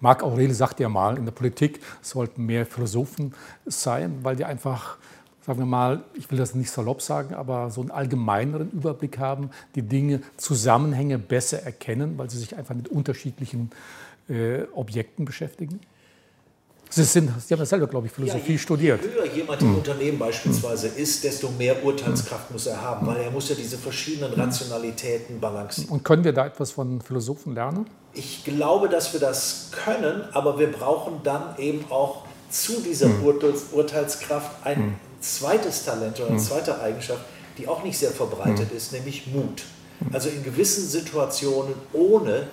Marc 0.00 0.22
Aurel 0.22 0.54
sagt 0.54 0.80
ja 0.80 0.88
mal, 0.88 1.18
in 1.18 1.24
der 1.24 1.32
Politik 1.32 1.80
sollten 2.00 2.46
mehr 2.46 2.64
Philosophen 2.64 3.34
sein, 3.66 4.20
weil 4.22 4.36
die 4.36 4.44
einfach 4.44 4.96
sagen 5.44 5.58
wir 5.58 5.66
mal, 5.66 6.04
ich 6.14 6.30
will 6.30 6.38
das 6.38 6.54
nicht 6.54 6.70
salopp 6.70 7.02
sagen, 7.02 7.34
aber 7.34 7.70
so 7.70 7.80
einen 7.80 7.90
allgemeineren 7.90 8.70
Überblick 8.70 9.18
haben, 9.18 9.50
die 9.74 9.82
Dinge, 9.82 10.20
Zusammenhänge 10.36 11.18
besser 11.18 11.62
erkennen, 11.62 12.18
weil 12.18 12.30
sie 12.30 12.38
sich 12.38 12.56
einfach 12.56 12.74
mit 12.74 12.88
unterschiedlichen 12.88 13.70
äh, 14.28 14.62
Objekten 14.74 15.24
beschäftigen? 15.24 15.80
Sie, 16.92 17.04
sind, 17.04 17.30
Sie 17.40 17.54
haben 17.54 17.60
ja 17.60 17.66
selber, 17.66 17.86
glaube 17.86 18.08
ich, 18.08 18.12
Philosophie 18.12 18.40
ja, 18.46 18.52
je, 18.52 18.58
studiert. 18.58 19.00
Je 19.04 19.12
höher 19.12 19.26
jemand 19.26 19.62
im 19.62 19.68
hm. 19.68 19.76
Unternehmen 19.76 20.18
beispielsweise 20.18 20.88
ist, 20.88 21.22
desto 21.22 21.48
mehr 21.50 21.84
Urteilskraft 21.84 22.50
muss 22.50 22.66
er 22.66 22.82
haben, 22.82 23.06
weil 23.06 23.18
er 23.18 23.30
muss 23.30 23.48
ja 23.48 23.54
diese 23.54 23.78
verschiedenen 23.78 24.32
Rationalitäten 24.32 25.38
balancieren. 25.38 25.90
Und 25.90 26.04
können 26.04 26.24
wir 26.24 26.32
da 26.32 26.46
etwas 26.46 26.72
von 26.72 27.00
Philosophen 27.00 27.54
lernen? 27.54 27.86
Ich 28.12 28.42
glaube, 28.42 28.88
dass 28.88 29.12
wir 29.12 29.20
das 29.20 29.70
können, 29.84 30.24
aber 30.32 30.58
wir 30.58 30.72
brauchen 30.72 31.20
dann 31.22 31.56
eben 31.58 31.84
auch 31.90 32.24
zu 32.50 32.80
dieser 32.80 33.06
hm. 33.06 33.24
Urteils 33.24 33.66
Urteilskraft 33.70 34.66
ein 34.66 34.76
hm. 34.76 34.94
zweites 35.20 35.84
Talent 35.84 36.18
oder 36.18 36.30
eine 36.30 36.38
hm. 36.38 36.44
zweite 36.44 36.80
Eigenschaft, 36.80 37.22
die 37.56 37.68
auch 37.68 37.84
nicht 37.84 37.98
sehr 37.98 38.10
verbreitet 38.10 38.70
hm. 38.70 38.76
ist, 38.76 38.92
nämlich 38.92 39.28
Mut. 39.28 39.62
Hm. 40.00 40.12
Also 40.12 40.28
in 40.28 40.42
gewissen 40.42 40.88
Situationen 40.88 41.74
ohne 41.92 42.48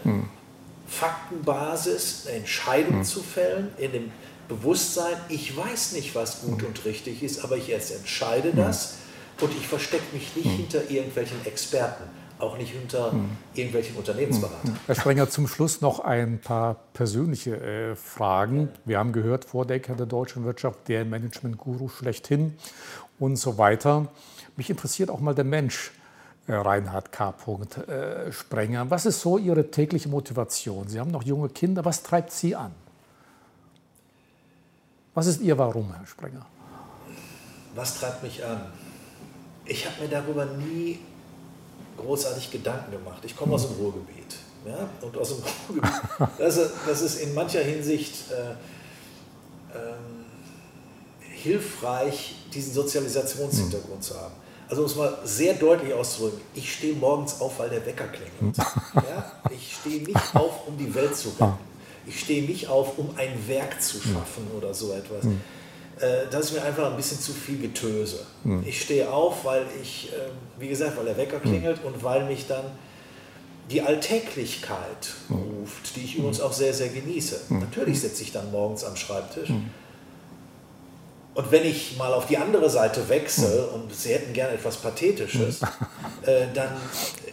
Faktenbasis 0.88 2.26
eine 2.28 2.38
Entscheidung 2.38 3.04
zu 3.04 3.22
fällen, 3.22 3.72
in 3.78 3.92
dem 3.92 4.12
Bewusstsein, 4.48 5.16
ich 5.30 5.56
weiß 5.56 5.94
nicht, 5.94 6.16
was 6.16 6.42
gut 6.42 6.64
und 6.64 6.86
richtig 6.86 7.24
ist, 7.24 7.44
aber 7.44 7.58
ich 7.58 7.70
erst 7.70 7.92
entscheide 7.92 8.54
das 8.54 8.96
und 9.42 9.52
ich 9.52 9.68
verstecke 9.68 10.06
mich 10.14 10.36
nicht 10.36 10.50
hinter 10.50 10.90
irgendwelchen 10.90 11.46
Experten, 11.46 12.04
auch 12.40 12.58
nicht 12.58 12.72
hinter 12.72 13.14
irgendwelchen 13.54 13.96
Unternehmensberatern. 13.98 14.80
Herr 14.86 14.96
Sprenger, 14.96 15.30
zum 15.30 15.48
Schluss 15.48 15.82
noch 15.82 16.00
ein 16.00 16.40
paar 16.40 16.76
persönliche 16.94 17.58
äh, 17.58 17.96
Fragen. 17.96 18.70
Wir 18.86 19.00
haben 19.00 19.12
gehört, 19.12 19.46
Vordecker 19.46 19.96
der 19.96 20.06
deutschen 20.06 20.46
Wirtschaft, 20.46 20.88
der 20.88 21.06
Management-Guru 21.06 21.90
schlechthin 21.90 22.56
und 23.20 23.36
so 23.36 23.58
weiter. 23.58 24.08
Mich 24.56 24.70
interessiert 24.70 25.10
auch 25.10 25.20
mal 25.20 25.36
der 25.36 25.46
Mensch. 25.46 25.92
Äh, 26.48 26.54
Reinhard 26.54 27.12
K. 27.12 27.34
Äh, 27.88 28.32
Sprenger. 28.32 28.90
Was 28.90 29.06
ist 29.06 29.20
so 29.20 29.38
Ihre 29.38 29.70
tägliche 29.70 30.08
Motivation? 30.08 30.88
Sie 30.88 31.00
haben 31.00 31.12
noch 31.12 31.24
junge 31.24 31.50
Kinder. 31.50 31.84
Was 31.84 32.04
treibt 32.04 32.32
Sie 32.32 32.56
an? 32.56 32.72
Was 35.18 35.26
ist 35.26 35.42
Ihr 35.42 35.58
Warum, 35.58 35.92
Herr 35.96 36.06
Sprenger? 36.06 36.46
Was 37.74 38.00
treibt 38.00 38.22
mich 38.22 38.46
an? 38.46 38.62
Ich 39.66 39.84
habe 39.88 40.04
mir 40.04 40.10
darüber 40.10 40.46
nie 40.46 41.00
großartig 41.98 42.52
Gedanken 42.52 42.92
gemacht. 42.92 43.24
Ich 43.26 43.36
komme 43.36 43.56
aus 43.56 43.68
dem 43.68 43.78
Ruhrgebiet. 43.78 44.36
Ja? 44.64 44.88
Und 45.02 45.18
aus 45.18 45.30
dem 45.30 45.38
Ruhrgebiet, 45.70 45.92
das, 46.38 46.58
ist, 46.58 46.72
das 46.86 47.02
ist 47.02 47.16
in 47.16 47.34
mancher 47.34 47.62
Hinsicht 47.62 48.30
äh, 48.30 48.52
äh, 49.76 49.94
hilfreich, 51.22 52.36
diesen 52.54 52.74
Sozialisationshintergrund 52.74 54.04
zu 54.04 54.22
haben. 54.22 54.36
Also 54.70 54.84
um 54.84 54.88
es 54.88 54.96
mal 54.96 55.18
sehr 55.24 55.56
deutlich 55.56 55.96
auszudrücken, 55.96 56.42
ich 56.54 56.72
stehe 56.72 56.94
morgens 56.94 57.42
auf, 57.42 57.58
weil 57.58 57.72
der 57.72 57.84
Wecker 57.84 58.06
klingelt. 58.06 58.56
Ja? 58.94 59.32
Ich 59.50 59.78
stehe 59.78 60.04
nicht 60.04 60.36
auf, 60.36 60.68
um 60.68 60.78
die 60.78 60.94
Welt 60.94 61.16
zu 61.16 61.30
retten. 61.30 61.58
Ich 62.08 62.20
stehe 62.20 62.44
nicht 62.44 62.68
auf, 62.68 62.98
um 62.98 63.10
ein 63.18 63.48
Werk 63.48 63.82
zu 63.82 64.00
schaffen 64.00 64.48
oder 64.56 64.74
so 64.74 64.94
etwas. 64.94 65.24
Hm. 65.24 65.42
Äh, 66.00 66.30
das 66.32 66.46
ist 66.46 66.54
mir 66.54 66.64
einfach 66.64 66.90
ein 66.90 66.96
bisschen 66.96 67.20
zu 67.20 67.34
viel 67.34 67.60
Getöse. 67.60 68.26
Hm. 68.44 68.64
Ich 68.66 68.82
stehe 68.82 69.12
auf, 69.12 69.44
weil 69.46 69.66
ich, 69.82 70.10
ähm, 70.14 70.32
wie 70.60 70.68
gesagt, 70.68 70.98
weil 70.98 71.06
der 71.06 71.18
Wecker 71.18 71.42
hm. 71.42 71.52
klingelt 71.52 71.84
und 71.84 72.04
weil 72.04 72.26
mich 72.26 72.48
dann 72.48 72.66
die 73.70 73.82
Alltäglichkeit 73.82 75.14
ruft, 75.30 75.96
die 75.96 76.02
ich 76.02 76.16
übrigens 76.16 76.40
auch 76.40 76.54
sehr, 76.54 76.74
sehr 76.74 76.88
genieße. 76.88 77.42
Natürlich 77.50 78.00
sitze 78.00 78.24
ich 78.24 78.32
dann 78.32 78.50
morgens 78.52 78.86
am 78.86 78.96
Schreibtisch. 78.96 79.50
Und 81.38 81.52
wenn 81.52 81.66
ich 81.66 81.96
mal 81.98 82.16
auf 82.16 82.26
die 82.26 82.36
andere 82.36 82.68
Seite 82.68 83.08
wechsle 83.10 83.68
und 83.68 83.94
Sie 83.94 84.12
hätten 84.12 84.34
gerne 84.34 84.54
etwas 84.54 84.78
Pathetisches, 84.78 85.62
äh, 86.24 86.48
dann 86.56 86.70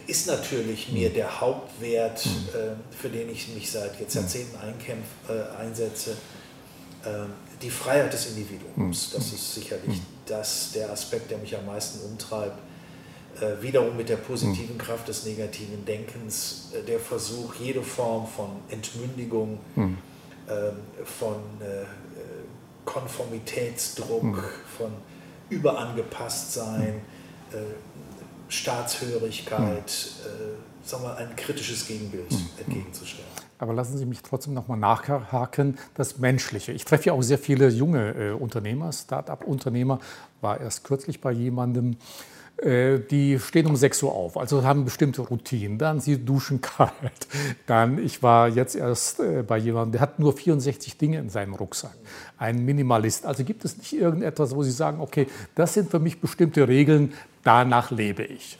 ist 0.05 0.27
natürlich 0.27 0.91
mir 0.91 1.09
der 1.09 1.41
Hauptwert, 1.41 2.23
äh, 2.23 2.75
für 2.95 3.09
den 3.09 3.31
ich 3.31 3.47
mich 3.55 3.71
seit 3.71 3.99
jetzt 3.99 4.13
Jahrzehnten 4.13 4.57
einkämpf, 4.57 5.07
äh, 5.27 5.59
einsetze, 5.59 6.11
äh, 7.03 7.07
die 7.63 7.71
Freiheit 7.71 8.13
des 8.13 8.27
Individuums. 8.27 9.09
Das 9.09 9.33
ist 9.33 9.55
sicherlich 9.55 9.99
das, 10.27 10.73
der 10.75 10.91
Aspekt, 10.91 11.31
der 11.31 11.39
mich 11.39 11.57
am 11.57 11.65
meisten 11.65 11.99
umtreibt. 12.05 12.59
Äh, 13.41 13.63
wiederum 13.63 13.97
mit 13.97 14.09
der 14.09 14.17
positiven 14.17 14.77
Kraft 14.77 15.07
des 15.07 15.25
negativen 15.25 15.83
Denkens, 15.83 16.69
äh, 16.75 16.85
der 16.85 16.99
Versuch, 16.99 17.55
jede 17.55 17.81
Form 17.81 18.27
von 18.27 18.51
Entmündigung, 18.69 19.57
ähm, 19.75 19.97
von 21.03 21.37
äh, 22.85 22.91
Konformitätsdruck, 22.91 24.43
von 24.77 24.91
Überangepasstsein, 25.49 27.01
Staatshörigkeit, 28.47 29.89
äh, 30.25 30.87
sagen 30.87 31.03
wir, 31.03 31.17
ein 31.17 31.35
kritisches 31.35 31.87
Gegenbild 31.87 32.31
mhm. 32.31 32.49
entgegenzustellen. 32.65 33.27
Aber 33.57 33.73
lassen 33.73 33.97
Sie 33.97 34.05
mich 34.05 34.21
trotzdem 34.21 34.53
noch 34.53 34.67
mal 34.67 34.75
nachhaken, 34.75 35.77
das 35.93 36.17
Menschliche. 36.17 36.71
Ich 36.73 36.85
treffe 36.85 37.05
ja 37.05 37.13
auch 37.13 37.21
sehr 37.21 37.39
viele 37.39 37.69
junge 37.69 38.11
äh, 38.11 38.31
Unternehmer, 38.31 38.91
Start-up-Unternehmer, 38.91 39.99
war 40.41 40.59
erst 40.59 40.83
kürzlich 40.83 41.21
bei 41.21 41.31
jemandem, 41.31 41.93
äh, 41.93 41.95
die 42.65 43.39
stehen 43.39 43.67
um 43.67 43.75
6 43.75 44.03
Uhr 44.03 44.11
auf, 44.11 44.37
also 44.37 44.63
haben 44.63 44.85
bestimmte 44.85 45.21
Routinen. 45.21 45.77
Dann 45.77 45.99
sie 45.99 46.17
duschen 46.23 46.61
kalt. 46.77 46.91
Dann, 47.67 48.03
ich 48.03 48.23
war 48.23 48.49
jetzt 48.49 48.75
erst 48.75 49.19
äh, 49.19 49.43
bei 49.43 49.57
jemandem, 49.57 49.93
der 49.93 50.01
hat 50.01 50.19
nur 50.19 50.33
64 50.33 50.97
Dinge 50.97 51.19
in 51.19 51.29
seinem 51.29 51.53
Rucksack. 51.53 51.95
Ein 52.37 52.65
Minimalist. 52.65 53.25
Also 53.25 53.43
gibt 53.43 53.65
es 53.65 53.77
nicht 53.77 53.93
irgendetwas, 53.93 54.55
wo 54.55 54.63
Sie 54.63 54.71
sagen, 54.71 54.99
okay, 54.99 55.27
das 55.53 55.73
sind 55.73 55.91
für 55.91 55.99
mich 55.99 56.19
bestimmte 56.19 56.67
Regeln, 56.67 57.13
danach 57.43 57.91
lebe 57.91 58.23
ich. 58.23 58.57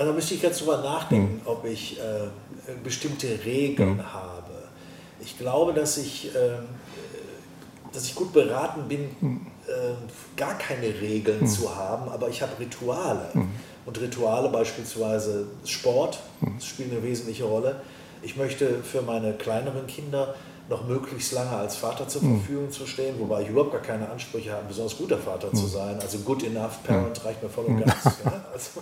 Also 0.00 0.12
da 0.12 0.16
müsste 0.16 0.32
ich 0.32 0.42
jetzt 0.42 0.62
drüber 0.62 0.78
nachdenken, 0.78 1.42
hm. 1.44 1.46
ob 1.46 1.66
ich 1.66 2.00
äh, 2.00 2.28
bestimmte 2.82 3.44
Regeln 3.44 3.98
hm. 3.98 4.12
habe. 4.14 4.50
Ich 5.20 5.38
glaube, 5.38 5.74
dass 5.74 5.98
ich, 5.98 6.34
äh, 6.34 6.38
dass 7.92 8.04
ich 8.04 8.14
gut 8.14 8.32
beraten 8.32 8.88
bin, 8.88 9.10
hm. 9.20 9.46
äh, 9.66 10.36
gar 10.36 10.56
keine 10.58 10.86
Regeln 11.00 11.40
hm. 11.40 11.46
zu 11.46 11.74
haben, 11.74 12.10
aber 12.10 12.28
ich 12.28 12.42
habe 12.42 12.52
Rituale. 12.58 13.32
Hm. 13.32 13.48
Und 13.86 14.00
Rituale 14.00 14.48
beispielsweise 14.48 15.46
Sport, 15.64 16.20
hm. 16.40 16.54
das 16.56 16.66
spielt 16.66 16.92
eine 16.92 17.02
wesentliche 17.02 17.44
Rolle. 17.44 17.80
Ich 18.22 18.36
möchte 18.36 18.82
für 18.82 19.02
meine 19.02 19.32
kleineren 19.32 19.86
Kinder 19.86 20.34
noch 20.68 20.86
möglichst 20.86 21.32
lange 21.32 21.50
als 21.50 21.76
Vater 21.76 22.06
zur 22.06 22.22
hm. 22.22 22.38
Verfügung 22.38 22.66
mhm. 22.66 22.70
zu 22.70 22.86
stehen, 22.86 23.16
wobei 23.18 23.42
ich 23.42 23.48
überhaupt 23.48 23.72
gar 23.72 23.82
keine 23.82 24.08
Ansprüche 24.08 24.52
habe, 24.52 24.66
besonders 24.68 24.96
guter 24.96 25.18
Vater 25.18 25.48
mhm. 25.48 25.56
zu 25.56 25.64
hm. 25.64 25.70
sein. 25.70 25.98
Also 26.00 26.18
good 26.18 26.44
enough 26.44 26.82
parent 26.84 27.18
mhm. 27.18 27.26
reicht 27.26 27.42
mir 27.42 27.48
voll 27.48 27.64
und 27.64 27.84
ganz. 27.84 28.04
Ja? 28.24 28.44
Also, 28.52 28.80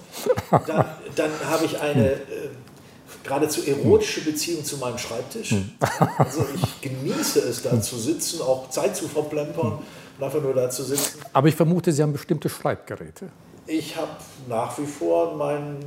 dann, 0.66 0.84
dann 1.16 1.30
habe 1.46 1.64
ich 1.64 1.80
eine 1.80 2.12
äh, 2.12 2.50
geradezu 3.22 3.62
erotische 3.66 4.22
Beziehung 4.22 4.64
zu 4.64 4.76
meinem 4.78 4.98
Schreibtisch. 4.98 5.54
Also 6.18 6.46
ich 6.54 6.80
genieße 6.80 7.40
es, 7.40 7.62
da 7.62 7.80
zu 7.80 7.96
sitzen, 7.96 8.40
auch 8.40 8.70
Zeit 8.70 8.96
zu 8.96 9.08
verplempern 9.08 9.78
und 10.18 10.24
einfach 10.24 10.42
nur 10.42 10.54
da 10.54 10.70
zu 10.70 10.82
sitzen. 10.82 11.20
Aber 11.32 11.48
ich 11.48 11.54
vermute, 11.54 11.92
Sie 11.92 12.02
haben 12.02 12.12
bestimmte 12.12 12.48
Schreibgeräte. 12.48 13.28
Ich 13.66 13.96
habe 13.96 14.10
nach 14.48 14.78
wie 14.78 14.86
vor 14.86 15.36
meinen 15.36 15.78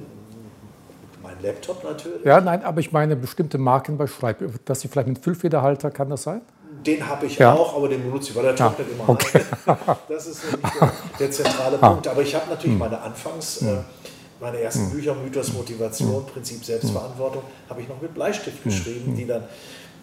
mein 1.24 1.36
Laptop 1.42 1.84
natürlich. 1.84 2.26
Ja, 2.26 2.42
nein, 2.42 2.64
aber 2.64 2.80
ich 2.80 2.92
meine 2.92 3.16
bestimmte 3.16 3.58
Marken 3.58 3.98
bei 3.98 4.08
Schreib, 4.08 4.44
dass 4.66 4.82
Sie 4.82 4.88
vielleicht 4.88 5.08
einen 5.08 5.16
Füllfederhalter, 5.16 5.92
kann 5.92 6.10
das 6.10 6.24
sein? 6.24 6.42
Den 6.86 7.08
habe 7.08 7.28
ich 7.28 7.38
ja. 7.38 7.54
auch, 7.54 7.76
aber 7.76 7.90
den 7.90 8.02
benutze 8.04 8.32
ich, 8.32 8.36
weil 8.36 8.44
der 8.44 8.56
trocknet 8.56 8.88
ja. 8.88 8.94
immer 8.96 9.10
okay. 9.10 9.42
Das 10.10 10.26
ist 10.26 10.44
der, 10.52 10.92
der 11.20 11.32
zentrale 11.32 11.78
ah. 11.82 11.90
Punkt. 11.90 12.08
Aber 12.08 12.22
ich 12.22 12.34
habe 12.34 12.50
natürlich 12.50 12.74
hm. 12.74 12.80
meine 12.80 13.00
Anfangs, 13.00 13.62
hm. 13.62 13.80
Meine 14.42 14.60
ersten 14.60 14.86
hm. 14.86 14.92
Bücher, 14.92 15.16
Mythos, 15.16 15.54
Motivation, 15.54 16.26
Prinzip 16.26 16.66
Selbstverantwortung, 16.66 17.44
habe 17.70 17.82
ich 17.82 17.88
noch 17.88 18.02
mit 18.02 18.14
Bleistift 18.14 18.64
geschrieben, 18.64 19.16
die 19.16 19.26
dann 19.28 19.44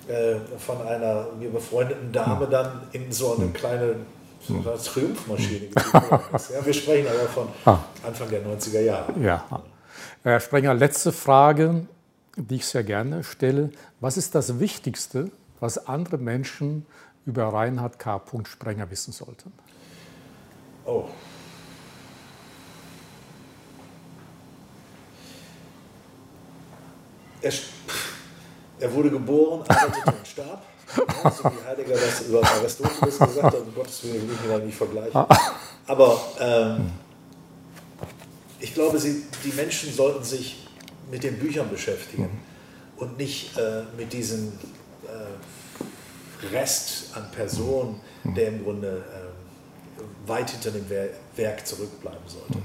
äh, 0.08 0.36
von 0.58 0.80
einer 0.86 1.26
mir 1.38 1.50
befreundeten 1.50 2.12
Dame 2.12 2.46
dann 2.46 2.82
in 2.92 3.10
so 3.12 3.36
eine 3.36 3.48
kleine 3.48 3.96
Triumphmaschine 4.46 5.66
ist. 6.34 6.50
Ja, 6.50 6.64
wir 6.64 6.72
sprechen 6.72 7.08
aber 7.08 7.28
von 7.28 7.48
ah. 7.64 7.78
Anfang 8.06 8.30
der 8.30 8.42
90er 8.46 8.80
Jahre. 8.80 9.12
Ja. 9.20 9.44
Herr 10.22 10.40
Sprenger, 10.40 10.74
letzte 10.74 11.12
Frage, 11.12 11.86
die 12.36 12.56
ich 12.56 12.66
sehr 12.66 12.84
gerne 12.84 13.24
stelle. 13.24 13.70
Was 14.00 14.16
ist 14.16 14.34
das 14.34 14.60
Wichtigste, 14.60 15.30
was 15.60 15.86
andere 15.88 16.18
Menschen 16.18 16.86
über 17.26 17.52
Reinhard 17.52 17.98
K. 17.98 18.22
Sprenger 18.44 18.90
wissen 18.90 19.12
sollten? 19.12 19.52
Oh. 20.86 21.04
Er, 27.40 27.52
er 28.80 28.92
wurde 28.92 29.10
geboren, 29.10 29.64
arbeitete 29.68 30.12
und 30.16 30.26
starb. 30.26 30.62
Ja, 30.96 31.30
so 31.30 31.44
wie 31.44 31.66
Heidegger 31.66 31.94
das 31.94 32.22
über 32.22 32.42
Aristoteles 32.42 33.18
gesagt 33.18 33.42
hat, 33.42 33.54
um 33.54 33.74
Gottes 33.74 34.04
Willen 34.04 34.28
will 34.28 34.34
ich 34.34 34.46
mir 34.46 34.58
da 34.58 34.64
nicht 34.64 34.76
vergleichen. 34.76 35.26
Aber 35.86 36.20
ähm, 36.40 36.90
ich 38.58 38.74
glaube, 38.74 38.98
sie, 38.98 39.24
die 39.44 39.52
Menschen 39.52 39.92
sollten 39.92 40.24
sich 40.24 40.66
mit 41.10 41.22
den 41.22 41.38
Büchern 41.38 41.68
beschäftigen 41.70 42.28
und 42.96 43.18
nicht 43.18 43.56
äh, 43.56 43.82
mit 43.96 44.12
diesem 44.12 44.52
äh, 45.04 46.54
Rest 46.54 47.14
an 47.14 47.30
Personen, 47.30 48.00
der 48.24 48.48
im 48.48 48.64
Grunde 48.64 49.04
äh, 49.12 50.28
weit 50.28 50.50
hinter 50.50 50.70
dem 50.70 50.86
Werk 51.36 51.66
zurückbleiben 51.66 52.26
sollte. 52.26 52.62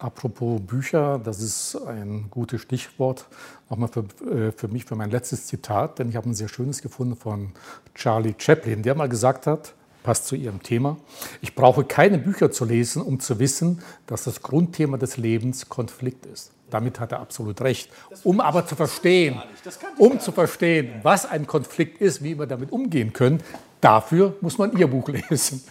Apropos 0.00 0.60
Bücher, 0.62 1.20
das 1.22 1.40
ist 1.42 1.76
ein 1.86 2.28
gutes 2.30 2.62
Stichwort, 2.62 3.26
nochmal 3.68 3.90
für, 3.90 4.04
äh, 4.26 4.50
für 4.50 4.68
mich, 4.68 4.86
für 4.86 4.96
mein 4.96 5.10
letztes 5.10 5.46
Zitat, 5.46 5.98
denn 5.98 6.08
ich 6.08 6.16
habe 6.16 6.30
ein 6.30 6.34
sehr 6.34 6.48
schönes 6.48 6.80
gefunden 6.80 7.16
von 7.16 7.52
Charlie 7.94 8.34
Chaplin, 8.38 8.82
der 8.82 8.94
mal 8.94 9.10
gesagt 9.10 9.46
hat, 9.46 9.74
passt 10.02 10.26
zu 10.26 10.36
Ihrem 10.36 10.62
Thema. 10.62 10.96
Ich 11.42 11.54
brauche 11.54 11.84
keine 11.84 12.16
Bücher 12.16 12.50
zu 12.50 12.64
lesen, 12.64 13.02
um 13.02 13.20
zu 13.20 13.38
wissen, 13.38 13.82
dass 14.06 14.24
das 14.24 14.40
Grundthema 14.40 14.96
des 14.96 15.18
Lebens 15.18 15.68
Konflikt 15.68 16.24
ist. 16.24 16.50
Damit 16.70 16.98
hat 16.98 17.12
er 17.12 17.20
absolut 17.20 17.60
recht. 17.60 17.90
Um 18.24 18.40
aber 18.40 18.66
zu 18.66 18.76
verstehen, 18.76 19.42
um 19.98 20.18
zu 20.18 20.32
verstehen, 20.32 21.00
was 21.02 21.26
ein 21.26 21.46
Konflikt 21.46 22.00
ist, 22.00 22.22
wie 22.22 22.38
wir 22.38 22.46
damit 22.46 22.72
umgehen 22.72 23.12
können, 23.12 23.42
dafür 23.80 24.36
muss 24.40 24.58
man 24.58 24.76
Ihr 24.76 24.86
Buch 24.86 25.08
lesen, 25.30 25.62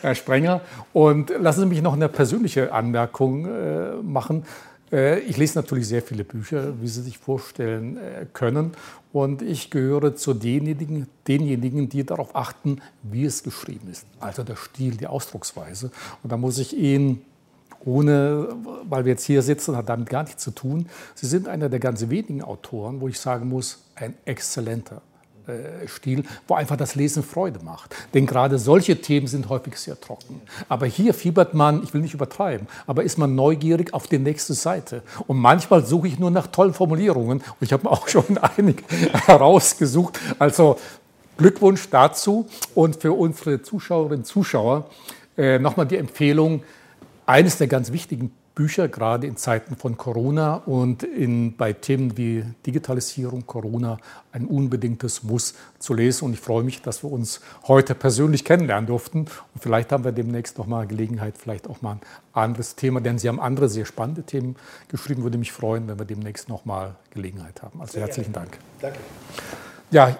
Herr 0.00 0.14
Sprenger. 0.14 0.60
Und 0.92 1.30
lassen 1.30 1.60
Sie 1.60 1.66
mich 1.66 1.82
noch 1.82 1.94
eine 1.94 2.08
persönliche 2.08 2.72
Anmerkung 2.72 3.46
äh, 3.46 3.92
machen. 4.02 4.44
Äh, 4.92 5.20
ich 5.20 5.36
lese 5.36 5.58
natürlich 5.58 5.88
sehr 5.88 6.02
viele 6.02 6.24
Bücher, 6.24 6.80
wie 6.80 6.88
Sie 6.88 7.02
sich 7.02 7.18
vorstellen 7.18 7.96
äh, 7.96 8.26
können. 8.32 8.72
Und 9.12 9.42
ich 9.42 9.70
gehöre 9.70 10.14
zu 10.14 10.34
denjenigen, 10.34 11.06
denjenigen, 11.26 11.88
die 11.88 12.04
darauf 12.04 12.36
achten, 12.36 12.80
wie 13.02 13.24
es 13.24 13.42
geschrieben 13.42 13.88
ist. 13.90 14.06
Also 14.20 14.42
der 14.42 14.56
Stil, 14.56 14.96
die 14.96 15.06
Ausdrucksweise. 15.06 15.90
Und 16.22 16.30
da 16.30 16.36
muss 16.36 16.58
ich 16.58 16.76
Ihnen, 16.76 17.22
ohne, 17.84 18.48
weil 18.88 19.04
wir 19.04 19.12
jetzt 19.12 19.24
hier 19.24 19.40
sitzen, 19.42 19.76
hat 19.76 19.88
damit 19.88 20.10
gar 20.10 20.24
nichts 20.24 20.42
zu 20.42 20.50
tun. 20.50 20.86
Sie 21.14 21.26
sind 21.26 21.48
einer 21.48 21.68
der 21.68 21.78
ganz 21.78 22.08
wenigen 22.08 22.42
Autoren, 22.42 23.00
wo 23.00 23.08
ich 23.08 23.18
sagen 23.18 23.48
muss, 23.48 23.84
ein 23.94 24.14
exzellenter 24.24 25.00
Stil, 25.86 26.24
wo 26.46 26.54
einfach 26.54 26.76
das 26.76 26.94
Lesen 26.94 27.22
Freude 27.22 27.60
macht. 27.64 27.94
Denn 28.14 28.26
gerade 28.26 28.58
solche 28.58 29.00
Themen 29.00 29.26
sind 29.26 29.48
häufig 29.48 29.76
sehr 29.76 30.00
trocken. 30.00 30.40
Aber 30.68 30.86
hier 30.86 31.14
fiebert 31.14 31.54
man, 31.54 31.82
ich 31.82 31.94
will 31.94 32.00
nicht 32.00 32.14
übertreiben, 32.14 32.66
aber 32.86 33.02
ist 33.02 33.18
man 33.18 33.34
neugierig 33.34 33.94
auf 33.94 34.06
die 34.06 34.18
nächste 34.18 34.54
Seite. 34.54 35.02
Und 35.26 35.38
manchmal 35.38 35.84
suche 35.84 36.08
ich 36.08 36.18
nur 36.18 36.30
nach 36.30 36.48
tollen 36.48 36.74
Formulierungen. 36.74 37.38
Und 37.38 37.44
ich 37.60 37.72
habe 37.72 37.90
auch 37.90 38.08
schon 38.08 38.38
einige 38.38 38.82
herausgesucht. 39.26 40.18
Also 40.38 40.78
Glückwunsch 41.36 41.88
dazu. 41.90 42.46
Und 42.74 42.96
für 42.96 43.12
unsere 43.12 43.62
Zuschauerinnen 43.62 44.18
und 44.18 44.24
Zuschauer 44.26 44.90
äh, 45.36 45.58
nochmal 45.58 45.86
die 45.86 45.96
Empfehlung, 45.96 46.62
eines 47.26 47.58
der 47.58 47.68
ganz 47.68 47.92
wichtigen 47.92 48.32
Bücher, 48.58 48.88
gerade 48.88 49.28
in 49.28 49.36
Zeiten 49.36 49.76
von 49.76 49.96
Corona 49.96 50.56
und 50.56 51.04
in, 51.04 51.56
bei 51.56 51.72
Themen 51.72 52.18
wie 52.18 52.42
Digitalisierung, 52.66 53.46
Corona, 53.46 53.98
ein 54.32 54.46
unbedingtes 54.46 55.22
Muss 55.22 55.54
zu 55.78 55.94
lesen. 55.94 56.24
Und 56.24 56.32
ich 56.32 56.40
freue 56.40 56.64
mich, 56.64 56.82
dass 56.82 57.04
wir 57.04 57.12
uns 57.12 57.40
heute 57.68 57.94
persönlich 57.94 58.44
kennenlernen 58.44 58.88
durften. 58.88 59.20
Und 59.20 59.62
vielleicht 59.62 59.92
haben 59.92 60.02
wir 60.02 60.10
demnächst 60.10 60.58
noch 60.58 60.66
mal 60.66 60.88
Gelegenheit, 60.88 61.38
vielleicht 61.38 61.70
auch 61.70 61.82
mal 61.82 61.92
ein 61.92 62.00
anderes 62.32 62.74
Thema, 62.74 63.00
denn 63.00 63.20
Sie 63.20 63.28
haben 63.28 63.38
andere 63.38 63.68
sehr 63.68 63.84
spannende 63.84 64.24
Themen 64.24 64.56
geschrieben. 64.88 65.22
Würde 65.22 65.38
mich 65.38 65.52
freuen, 65.52 65.86
wenn 65.86 65.96
wir 65.96 66.04
demnächst 66.04 66.48
noch 66.48 66.64
mal 66.64 66.96
Gelegenheit 67.10 67.62
haben. 67.62 67.80
Also 67.80 67.92
sehr 67.92 68.02
herzlichen 68.02 68.32
gerne. 68.32 68.48
Dank. 68.48 68.58
Danke. 68.80 68.98
Ja, 69.92 70.18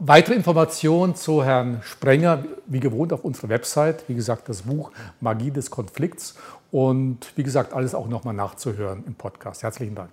Weitere 0.00 0.36
Informationen 0.36 1.16
zu 1.16 1.42
Herrn 1.42 1.80
Sprenger, 1.82 2.44
wie 2.66 2.78
gewohnt, 2.78 3.12
auf 3.12 3.24
unserer 3.24 3.48
Website. 3.48 4.04
Wie 4.06 4.14
gesagt, 4.14 4.48
das 4.48 4.62
Buch 4.62 4.92
Magie 5.20 5.50
des 5.50 5.72
Konflikts. 5.72 6.36
Und 6.70 7.32
wie 7.36 7.42
gesagt, 7.42 7.72
alles 7.72 7.94
auch 7.94 8.08
nochmal 8.08 8.34
nachzuhören 8.34 9.04
im 9.06 9.14
Podcast. 9.14 9.62
Herzlichen 9.62 9.94
Dank. 9.94 10.10